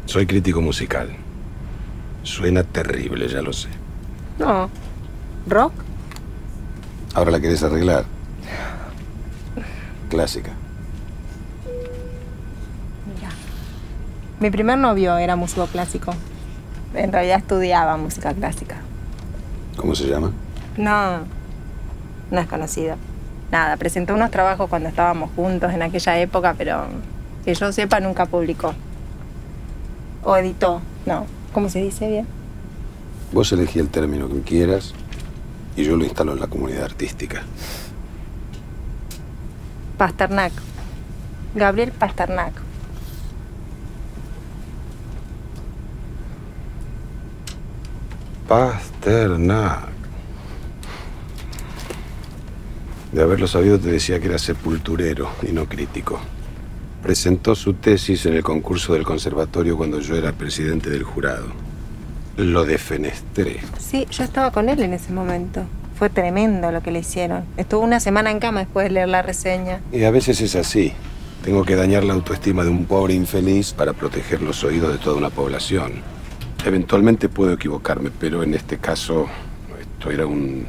Soy 0.05 0.27
crítico 0.27 0.61
musical. 0.61 1.09
Suena 2.21 2.63
terrible, 2.63 3.27
ya 3.27 3.41
lo 3.41 3.51
sé. 3.51 3.69
No. 4.37 4.69
¿Rock? 5.47 5.73
Ahora 7.15 7.31
la 7.31 7.39
querés 7.39 7.63
arreglar. 7.63 8.05
Clásica. 10.09 10.51
Mira. 13.15 13.29
Mi 14.39 14.51
primer 14.51 14.77
novio 14.77 15.17
era 15.17 15.35
músico 15.35 15.65
clásico. 15.65 16.13
En 16.93 17.11
realidad 17.11 17.39
estudiaba 17.39 17.97
música 17.97 18.33
clásica. 18.33 18.77
¿Cómo 19.75 19.95
se 19.95 20.07
llama? 20.07 20.31
No, 20.77 21.21
no 22.29 22.39
es 22.39 22.47
conocido. 22.47 22.97
Nada, 23.55 23.77
presentó 23.77 24.13
unos 24.15 24.31
trabajos 24.31 24.69
cuando 24.69 24.89
estábamos 24.89 25.31
juntos 25.33 25.71
en 25.71 25.81
aquella 25.81 26.19
época, 26.19 26.55
pero 26.57 26.87
que 27.45 27.53
yo 27.53 27.71
sepa 27.71 28.01
nunca 28.01 28.25
publicó. 28.25 28.73
O 30.25 30.35
editó, 30.35 30.81
no. 31.05 31.25
¿Cómo 31.53 31.69
se 31.69 31.79
dice 31.79 32.05
bien? 32.09 32.27
Vos 33.31 33.53
elegí 33.53 33.79
el 33.79 33.87
término 33.87 34.27
que 34.27 34.41
quieras 34.41 34.93
y 35.77 35.85
yo 35.85 35.95
lo 35.95 36.03
instalo 36.03 36.33
en 36.33 36.41
la 36.41 36.47
comunidad 36.47 36.83
artística. 36.83 37.43
Pasternak. 39.97 40.51
Gabriel 41.55 41.93
Pasternak. 41.93 42.51
Pasternak. 48.49 49.94
De 53.15 53.21
haberlo 53.21 53.47
sabido 53.47 53.79
te 53.79 53.89
decía 53.89 54.19
que 54.19 54.27
era 54.27 54.37
sepulturero 54.37 55.29
y 55.41 55.53
no 55.53 55.69
crítico. 55.69 56.19
Presentó 57.01 57.55
su 57.55 57.75
tesis 57.75 58.25
en 58.25 58.33
el 58.33 58.43
concurso 58.43 58.91
del 58.91 59.05
conservatorio 59.05 59.77
cuando 59.77 60.01
yo 60.01 60.17
era 60.17 60.33
presidente 60.33 60.89
del 60.89 61.03
jurado. 61.03 61.45
Lo 62.35 62.65
defenestré. 62.65 63.61
Sí, 63.79 64.05
yo 64.11 64.25
estaba 64.25 64.51
con 64.51 64.67
él 64.67 64.81
en 64.81 64.91
ese 64.91 65.13
momento. 65.13 65.61
Fue 65.97 66.09
tremendo 66.09 66.73
lo 66.73 66.83
que 66.83 66.91
le 66.91 66.99
hicieron. 66.99 67.45
Estuvo 67.55 67.79
una 67.85 68.01
semana 68.01 68.31
en 68.31 68.39
cama 68.39 68.59
después 68.59 68.87
de 68.87 68.91
leer 68.91 69.07
la 69.07 69.21
reseña. 69.21 69.79
Y 69.93 70.03
a 70.03 70.11
veces 70.11 70.41
es 70.41 70.57
así. 70.57 70.91
Tengo 71.41 71.63
que 71.63 71.77
dañar 71.77 72.03
la 72.03 72.15
autoestima 72.15 72.65
de 72.65 72.69
un 72.69 72.83
pobre 72.83 73.13
infeliz 73.13 73.71
para 73.71 73.93
proteger 73.93 74.41
los 74.41 74.61
oídos 74.65 74.91
de 74.91 74.97
toda 74.97 75.15
una 75.15 75.29
población. 75.29 75.93
Eventualmente 76.65 77.29
puedo 77.29 77.53
equivocarme, 77.53 78.11
pero 78.19 78.43
en 78.43 78.55
este 78.55 78.77
caso 78.77 79.27
esto 79.79 80.11
era 80.11 80.25
un... 80.25 80.65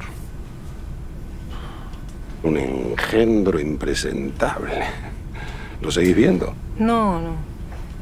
un 2.47 2.57
engendro 2.57 3.61
impresentable. 3.61 4.85
¿Lo 5.81 5.91
seguís 5.91 6.17
viendo? 6.17 6.55
No, 6.79 7.21
no. 7.21 7.37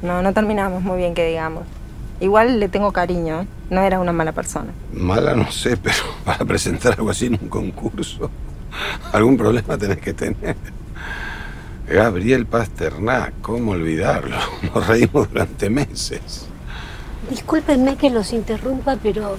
No, 0.02 0.22
no 0.22 0.32
terminamos 0.32 0.82
muy 0.82 0.98
bien, 0.98 1.14
que 1.14 1.26
digamos. 1.26 1.64
Igual 2.20 2.60
le 2.60 2.68
tengo 2.68 2.92
cariño, 2.92 3.42
¿eh? 3.42 3.46
No 3.70 3.82
era 3.82 3.98
una 3.98 4.12
mala 4.12 4.32
persona. 4.32 4.72
Mala 4.92 5.34
no 5.34 5.50
sé, 5.50 5.76
pero 5.76 5.96
para 6.24 6.44
presentar 6.44 6.92
algo 6.92 7.10
así 7.10 7.26
en 7.26 7.38
un 7.40 7.48
concurso, 7.48 8.30
algún 9.12 9.36
problema 9.36 9.76
tenés 9.78 9.98
que 9.98 10.12
tener. 10.12 10.56
Gabriel 11.88 12.46
Pasternak, 12.46 13.34
¿cómo 13.42 13.72
olvidarlo? 13.72 14.36
Nos 14.74 14.86
reímos 14.86 15.30
durante 15.30 15.68
meses. 15.68 16.46
Discúlpenme 17.28 17.96
que 17.96 18.10
los 18.10 18.32
interrumpa, 18.32 18.96
pero 19.02 19.36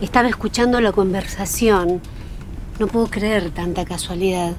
estaba 0.00 0.28
escuchando 0.28 0.80
la 0.80 0.92
conversación. 0.92 2.00
No 2.80 2.86
puedo 2.86 3.08
creer 3.08 3.50
tanta 3.50 3.84
casualidad. 3.84 4.54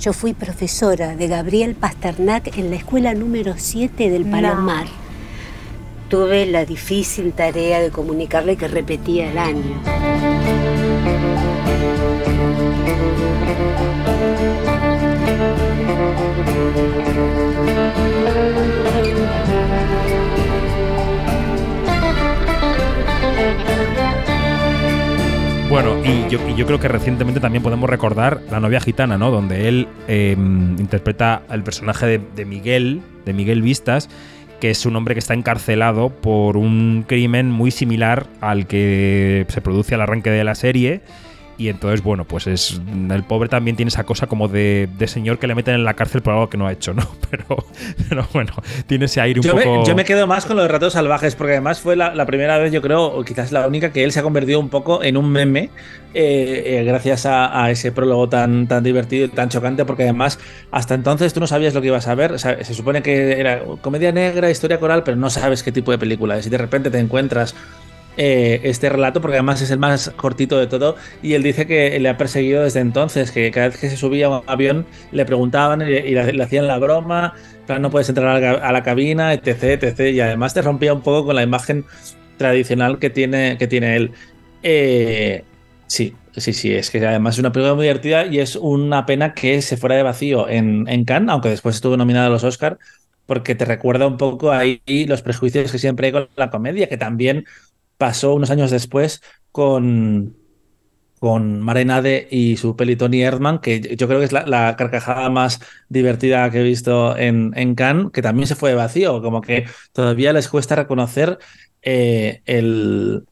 Yo 0.00 0.14
fui 0.14 0.32
profesora 0.32 1.14
de 1.14 1.28
Gabriel 1.28 1.74
Pasternak 1.74 2.56
en 2.56 2.70
la 2.70 2.76
escuela 2.76 3.12
número 3.12 3.52
7 3.58 4.08
del 4.08 4.24
Palomar. 4.24 4.86
Tuve 6.08 6.46
la 6.46 6.64
difícil 6.64 7.34
tarea 7.34 7.82
de 7.82 7.90
comunicarle 7.90 8.56
que 8.56 8.66
repetía 8.66 9.30
el 9.30 9.36
año. 9.36 9.82
Bueno, 25.76 26.02
y 26.02 26.26
yo, 26.30 26.38
y 26.48 26.54
yo 26.54 26.64
creo 26.64 26.80
que 26.80 26.88
recientemente 26.88 27.38
también 27.38 27.62
podemos 27.62 27.90
recordar 27.90 28.40
La 28.50 28.60
novia 28.60 28.80
gitana, 28.80 29.18
¿no? 29.18 29.30
Donde 29.30 29.68
él 29.68 29.88
eh, 30.08 30.34
interpreta 30.34 31.42
al 31.50 31.64
personaje 31.64 32.18
de 32.18 32.44
Miguel, 32.46 33.02
de 33.26 33.34
Miguel 33.34 33.60
Vistas, 33.60 34.08
que 34.58 34.70
es 34.70 34.86
un 34.86 34.96
hombre 34.96 35.14
que 35.14 35.18
está 35.18 35.34
encarcelado 35.34 36.08
por 36.08 36.56
un 36.56 37.04
crimen 37.06 37.50
muy 37.50 37.70
similar 37.70 38.26
al 38.40 38.66
que 38.66 39.44
se 39.50 39.60
produce 39.60 39.94
al 39.94 40.00
arranque 40.00 40.30
de 40.30 40.44
la 40.44 40.54
serie. 40.54 41.02
Y 41.58 41.68
entonces, 41.70 42.02
bueno, 42.02 42.24
pues 42.26 42.46
es. 42.46 42.80
El 43.10 43.24
pobre 43.24 43.48
también 43.48 43.76
tiene 43.76 43.88
esa 43.88 44.04
cosa 44.04 44.26
como 44.26 44.46
de, 44.48 44.88
de 44.98 45.08
señor 45.08 45.38
que 45.38 45.46
le 45.46 45.54
meten 45.54 45.74
en 45.74 45.84
la 45.84 45.94
cárcel 45.94 46.20
por 46.20 46.34
algo 46.34 46.50
que 46.50 46.58
no 46.58 46.66
ha 46.66 46.72
hecho, 46.72 46.92
¿no? 46.92 47.08
Pero, 47.30 47.64
pero 48.08 48.26
bueno, 48.32 48.52
tiene 48.86 49.06
ese 49.06 49.20
aire 49.20 49.40
un 49.40 49.44
Yo 49.46 49.52
poco. 49.56 49.80
me, 49.80 49.86
yo 49.86 49.94
me 49.96 50.04
quedo 50.04 50.26
más 50.26 50.46
con 50.46 50.56
los 50.56 50.64
retratos 50.66 50.92
salvajes, 50.92 51.34
porque 51.34 51.52
además 51.52 51.80
fue 51.80 51.96
la, 51.96 52.14
la 52.14 52.24
primera 52.24 52.56
vez, 52.58 52.72
yo 52.72 52.80
creo, 52.80 53.04
o 53.06 53.24
quizás 53.24 53.50
la 53.52 53.66
única, 53.66 53.90
que 53.92 54.04
él 54.04 54.12
se 54.12 54.20
ha 54.20 54.22
convertido 54.22 54.60
un 54.60 54.68
poco 54.68 55.02
en 55.02 55.16
un 55.16 55.30
meme, 55.30 55.70
eh, 56.14 56.62
eh, 56.78 56.84
gracias 56.84 57.26
a, 57.26 57.64
a 57.64 57.70
ese 57.70 57.90
prólogo 57.92 58.28
tan, 58.28 58.68
tan 58.68 58.84
divertido 58.84 59.26
y 59.26 59.28
tan 59.28 59.48
chocante, 59.48 59.84
porque 59.84 60.04
además, 60.04 60.38
hasta 60.70 60.94
entonces 60.94 61.34
tú 61.34 61.40
no 61.40 61.46
sabías 61.46 61.74
lo 61.74 61.80
que 61.80 61.88
ibas 61.88 62.06
a 62.06 62.14
ver. 62.14 62.32
O 62.32 62.38
sea, 62.38 62.62
se 62.64 62.74
supone 62.74 63.02
que 63.02 63.38
era 63.40 63.62
comedia 63.80 64.12
negra, 64.12 64.50
historia 64.50 64.78
coral, 64.78 65.02
pero 65.02 65.16
no 65.16 65.28
sabes 65.30 65.62
qué 65.62 65.72
tipo 65.72 65.90
de 65.90 65.98
película 65.98 66.38
es. 66.38 66.46
Y 66.46 66.50
de 66.50 66.58
repente 66.58 66.90
te 66.90 66.98
encuentras 66.98 67.54
eh, 68.16 68.60
este 68.64 68.88
relato, 68.88 69.20
porque 69.20 69.36
además 69.36 69.60
es 69.60 69.70
el 69.70 69.78
más 69.78 70.10
cortito 70.16 70.58
de 70.58 70.66
todo, 70.66 70.96
y 71.22 71.34
él 71.34 71.42
dice 71.42 71.66
que 71.66 71.98
le 72.00 72.08
ha 72.08 72.16
perseguido 72.16 72.62
desde 72.62 72.80
entonces, 72.80 73.30
que 73.30 73.50
cada 73.50 73.68
vez 73.68 73.78
que 73.78 73.90
se 73.90 73.96
subía 73.96 74.26
a 74.26 74.40
un 74.40 74.42
avión 74.46 74.86
le 75.12 75.24
preguntaban 75.26 75.82
y, 75.82 75.84
le, 75.84 76.42
hacían 76.42 76.66
la 76.66 76.78
broma, 76.78 77.34
no 77.80 77.90
puedes 77.90 78.08
entrar 78.08 78.42
a 78.42 78.72
la, 78.72 78.82
cabina, 78.82 79.34
etc, 79.34 79.82
etc, 79.82 80.00
y 80.14 80.20
además 80.20 80.54
te 80.54 80.62
rompía 80.62 80.94
un 80.94 81.02
poco 81.02 81.26
con 81.26 81.36
la 81.36 81.42
imagen 81.42 81.84
tradicional 82.38 82.98
que 82.98 83.10
tiene, 83.10 83.58
que 83.58 83.66
tiene 83.66 83.96
él. 83.96 84.12
Eh, 84.62 85.44
sí, 85.86 86.14
sí, 86.36 86.52
sí, 86.52 86.74
es 86.74 86.90
que 86.90 87.04
además 87.06 87.34
es 87.34 87.40
una 87.40 87.52
película 87.52 87.74
muy 87.74 87.84
divertida 87.84 88.26
y 88.26 88.38
es 88.38 88.56
una 88.56 89.04
pena 89.04 89.34
que 89.34 89.60
se 89.62 89.76
fuera 89.76 89.96
de 89.96 90.02
vacío 90.02 90.48
en, 90.48 90.88
en 90.88 91.04
Cannes, 91.04 91.30
aunque 91.30 91.50
después 91.50 91.76
estuvo 91.76 91.96
nominada 91.96 92.28
a 92.28 92.30
los 92.30 92.44
Oscar, 92.44 92.78
porque 93.26 93.54
te 93.54 93.64
recuerda 93.64 94.06
un 94.06 94.16
poco 94.16 94.52
ahí 94.52 94.80
los 95.06 95.22
prejuicios 95.22 95.70
que 95.70 95.78
siempre 95.78 96.06
hay 96.06 96.12
con 96.12 96.28
la 96.36 96.50
comedia, 96.50 96.88
que 96.88 96.96
también 96.96 97.44
pasó 97.98 98.34
unos 98.34 98.50
años 98.50 98.70
después 98.70 99.22
con, 99.52 100.36
con 101.18 101.60
Marenade 101.60 102.28
y 102.30 102.56
su 102.56 102.76
peli 102.76 102.96
Tony 102.96 103.22
Erdman, 103.22 103.60
que 103.60 103.96
yo 103.96 104.06
creo 104.06 104.18
que 104.20 104.26
es 104.26 104.32
la, 104.32 104.76
carcajada 104.76 105.30
más 105.30 105.60
divertida 105.88 106.50
que 106.50 106.60
he 106.60 106.62
visto 106.62 107.16
en, 107.16 107.52
en 107.56 107.74
Cannes, 107.74 108.12
que 108.12 108.22
también 108.22 108.46
se 108.46 108.54
fue 108.54 108.70
de 108.70 108.76
vacío, 108.76 109.22
como 109.22 109.40
que 109.40 109.66
todavía 109.92 110.32
les 110.32 110.48
cuesta 110.48 110.76
reconocer 110.76 111.38
eh, 111.82 112.42
el, 112.46 113.24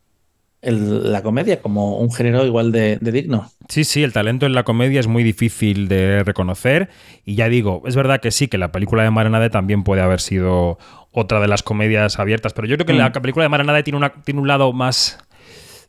el- 0.65 1.13
la 1.13 1.23
comedia 1.23 1.61
como 1.61 1.99
un 1.99 2.13
género 2.13 2.45
igual 2.47 2.73
de, 2.73 2.99
de 3.01 3.13
digno. 3.13 3.51
Sí, 3.69 3.85
sí, 3.85 4.03
el 4.03 4.13
talento 4.13 4.47
en 4.47 4.53
la 4.55 4.63
comedia 4.65 5.01
es 5.01 5.07
muy 5.07 5.23
difícil 5.23 5.89
de 5.89 6.23
reconocer. 6.25 6.89
Y 7.25 7.35
ya 7.37 7.49
digo, 7.49 7.83
es 7.87 7.97
verdad 7.97 8.21
que 8.21 8.31
sí, 8.31 8.49
que 8.49 8.59
la 8.59 8.73
película 8.73 9.03
de 9.03 9.11
Maranade 9.11 9.51
también 9.51 9.85
puede 9.85 10.03
haber 10.03 10.21
sido 10.21 10.79
otra 11.13 11.41
de 11.41 11.49
las 11.49 11.63
comedias 11.63 12.19
abiertas. 12.19 12.53
Pero 12.53 12.67
yo 12.69 12.77
creo 12.77 12.87
que 12.87 12.95
Mm. 12.95 12.99
la 12.99 13.13
película 13.13 13.45
de 13.45 13.49
Maranade 13.49 13.83
tiene, 13.83 13.97
una, 13.99 14.13
tiene 14.25 14.41
un 14.41 14.49
lado 14.49 14.73
más 14.73 15.19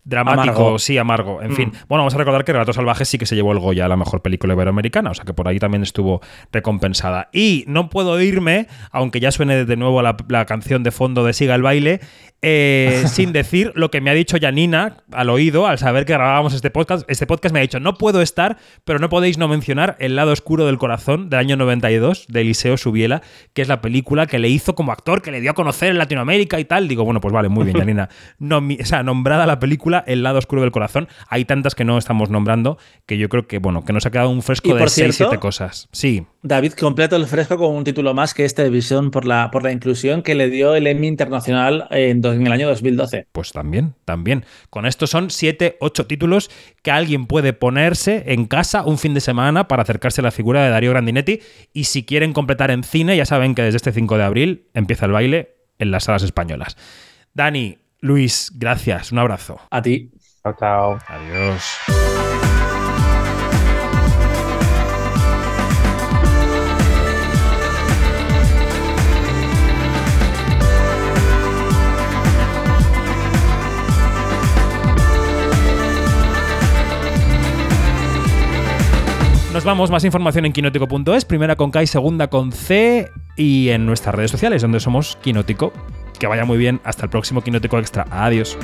dramático, 0.05 0.43
Amargo. 0.43 0.79
sí, 0.79 0.97
amargo. 0.97 1.41
En 1.41 1.51
Mm. 1.51 1.55
fin, 1.55 1.71
bueno, 1.89 2.03
vamos 2.03 2.13
a 2.15 2.17
recordar 2.17 2.45
que 2.45 2.53
Relatos 2.53 2.75
Salvajes 2.77 3.09
sí 3.09 3.17
que 3.17 3.25
se 3.25 3.35
llevó 3.35 3.51
el 3.51 3.59
Goya 3.59 3.85
a 3.85 3.87
la 3.89 3.97
mejor 3.97 4.21
película 4.21 4.53
iberoamericana, 4.53 5.09
o 5.11 5.13
sea 5.13 5.25
que 5.25 5.33
por 5.33 5.47
ahí 5.47 5.59
también 5.59 5.83
estuvo 5.83 6.21
recompensada. 6.51 7.29
Y 7.33 7.65
no 7.67 7.89
puedo 7.89 8.19
irme, 8.21 8.67
aunque 8.91 9.19
ya 9.19 9.31
suene 9.31 9.65
de 9.65 9.75
nuevo 9.77 10.01
la, 10.01 10.15
la 10.29 10.45
canción 10.45 10.83
de 10.83 10.91
fondo 10.91 11.25
de 11.25 11.33
Siga 11.33 11.55
el 11.55 11.61
baile, 11.63 11.99
eh, 12.41 13.03
sin 13.07 13.33
decir 13.33 13.71
lo 13.75 13.89
que 13.89 14.01
me 14.01 14.09
ha 14.11 14.13
dicho 14.13 14.37
Janina 14.39 14.97
al 15.11 15.29
oído 15.29 15.65
al 15.67 15.79
saber 15.79 16.05
que 16.05 16.13
grabábamos 16.13 16.53
este 16.53 16.69
podcast. 16.69 17.03
Este 17.09 17.25
podcast 17.25 17.51
me 17.53 17.59
ha 17.59 17.61
dicho, 17.63 17.79
no 17.79 17.95
puedo 17.95 18.21
estar, 18.21 18.57
pero 18.83 18.99
no 18.99 19.09
podéis 19.09 19.37
no 19.37 19.47
mencionar 19.47 19.95
El 19.99 20.15
lado 20.15 20.31
oscuro 20.31 20.65
del 20.65 20.77
corazón 20.77 21.29
del 21.29 21.39
año 21.39 21.55
92 21.57 22.25
de 22.29 22.41
Eliseo 22.41 22.77
Subiela, 22.77 23.21
que 23.53 23.61
es 23.63 23.67
la 23.67 23.81
película 23.81 24.27
que 24.27 24.37
le 24.39 24.49
hizo 24.49 24.75
como 24.75 24.91
actor, 24.91 25.21
que 25.21 25.31
le 25.31 25.41
dio 25.41 25.51
a 25.51 25.53
conocer 25.55 25.89
en 25.89 25.97
Latinoamérica 25.97 26.59
y 26.59 26.65
tal. 26.65 26.87
Digo, 26.87 27.03
bueno, 27.05 27.19
pues 27.21 27.33
vale, 27.33 27.49
muy 27.49 27.63
bien, 27.65 27.77
Janina. 27.79 28.09
Nomi- 28.39 28.81
o 28.81 28.85
sea, 28.85 29.01
nombrada 29.01 29.45
la 29.47 29.59
película 29.59 29.94
El 30.07 30.23
lado 30.23 30.39
oscuro 30.39 30.61
del 30.61 30.71
corazón. 30.71 31.07
Hay 31.27 31.45
tantas 31.45 31.75
que 31.75 31.85
no 31.85 31.97
estamos 31.97 32.29
nombrando 32.29 32.77
que 33.05 33.17
yo 33.17 33.29
creo 33.29 33.47
que, 33.47 33.59
bueno, 33.59 33.83
que 33.83 33.93
nos 33.93 34.05
ha 34.05 34.11
quedado 34.11 34.29
un 34.29 34.41
fresco 34.41 34.73
de 34.73 34.79
por 34.79 34.89
6 34.89 35.15
cierto, 35.15 35.31
7 35.31 35.39
cosas. 35.39 35.87
Sí. 35.91 36.25
David 36.41 36.73
completo 36.73 37.15
el 37.15 37.25
fresco 37.25 37.57
con 37.57 37.75
un 37.75 37.83
título 37.83 38.13
más 38.13 38.33
que 38.33 38.45
es 38.45 38.55
Televisión 38.55 39.11
por 39.11 39.25
la, 39.25 39.51
por 39.51 39.63
la 39.63 39.71
inclusión 39.71 40.21
que 40.21 40.35
le 40.35 40.49
dio 40.49 40.75
el 40.75 40.87
Emmy 40.87 41.07
Internacional 41.07 41.87
en, 41.91 42.25
en 42.25 42.47
el 42.47 42.51
año 42.51 42.67
2012. 42.67 43.27
Pues 43.31 43.51
también, 43.51 43.95
también. 44.05 44.45
Con 44.69 44.85
esto 44.85 45.07
son 45.07 45.29
7, 45.29 45.77
8 45.79 46.07
títulos 46.07 46.49
que 46.81 46.91
alguien 46.91 47.25
puede 47.25 47.53
ponerse 47.53 48.23
en 48.27 48.45
casa 48.45 48.83
un 48.83 48.97
fin 48.97 49.13
de 49.13 49.21
semana 49.21 49.67
para 49.67 49.83
acercarse 49.83 50.21
a 50.21 50.23
la 50.23 50.31
figura 50.31 50.63
de 50.63 50.69
Darío 50.69 50.91
Grandinetti. 50.91 51.41
Y 51.73 51.85
si 51.85 52.03
quieren 52.03 52.33
completar 52.33 52.71
en 52.71 52.83
cine, 52.83 53.17
ya 53.17 53.25
saben 53.25 53.55
que 53.55 53.63
desde 53.63 53.77
este 53.77 53.91
5 53.91 54.17
de 54.17 54.23
abril 54.23 54.67
empieza 54.73 55.05
el 55.05 55.11
baile 55.11 55.55
en 55.79 55.91
las 55.91 56.05
salas 56.05 56.23
españolas. 56.23 56.77
Dani, 57.33 57.77
Luis, 58.05 58.51
gracias. 58.53 59.11
Un 59.11 59.17
abrazo. 59.17 59.59
A 59.71 59.81
ti. 59.81 60.11
Chao, 60.43 60.55
chao. 60.59 60.99
Adiós. 61.07 61.63
Nos 79.51 79.63
vamos, 79.63 79.89
más 79.89 80.03
información 80.03 80.45
en 80.45 80.53
quinótico.es, 80.53 81.25
primera 81.25 81.55
con 81.55 81.71
K 81.71 81.81
y 81.81 81.87
segunda 81.87 82.27
con 82.27 82.51
C 82.51 83.09
y 83.35 83.69
en 83.69 83.87
nuestras 83.87 84.13
redes 84.13 84.29
sociales 84.29 84.61
donde 84.61 84.79
somos 84.79 85.15
Quinótico. 85.23 85.73
Que 86.25 86.29
vaya 86.29 86.43
muy 86.43 86.57
bien, 86.57 86.81
hasta 86.83 87.03
el 87.03 87.11
próximo 87.11 87.43
Quinótico 87.43 87.77
Extra. 87.77 88.07
Adiós. 88.09 88.57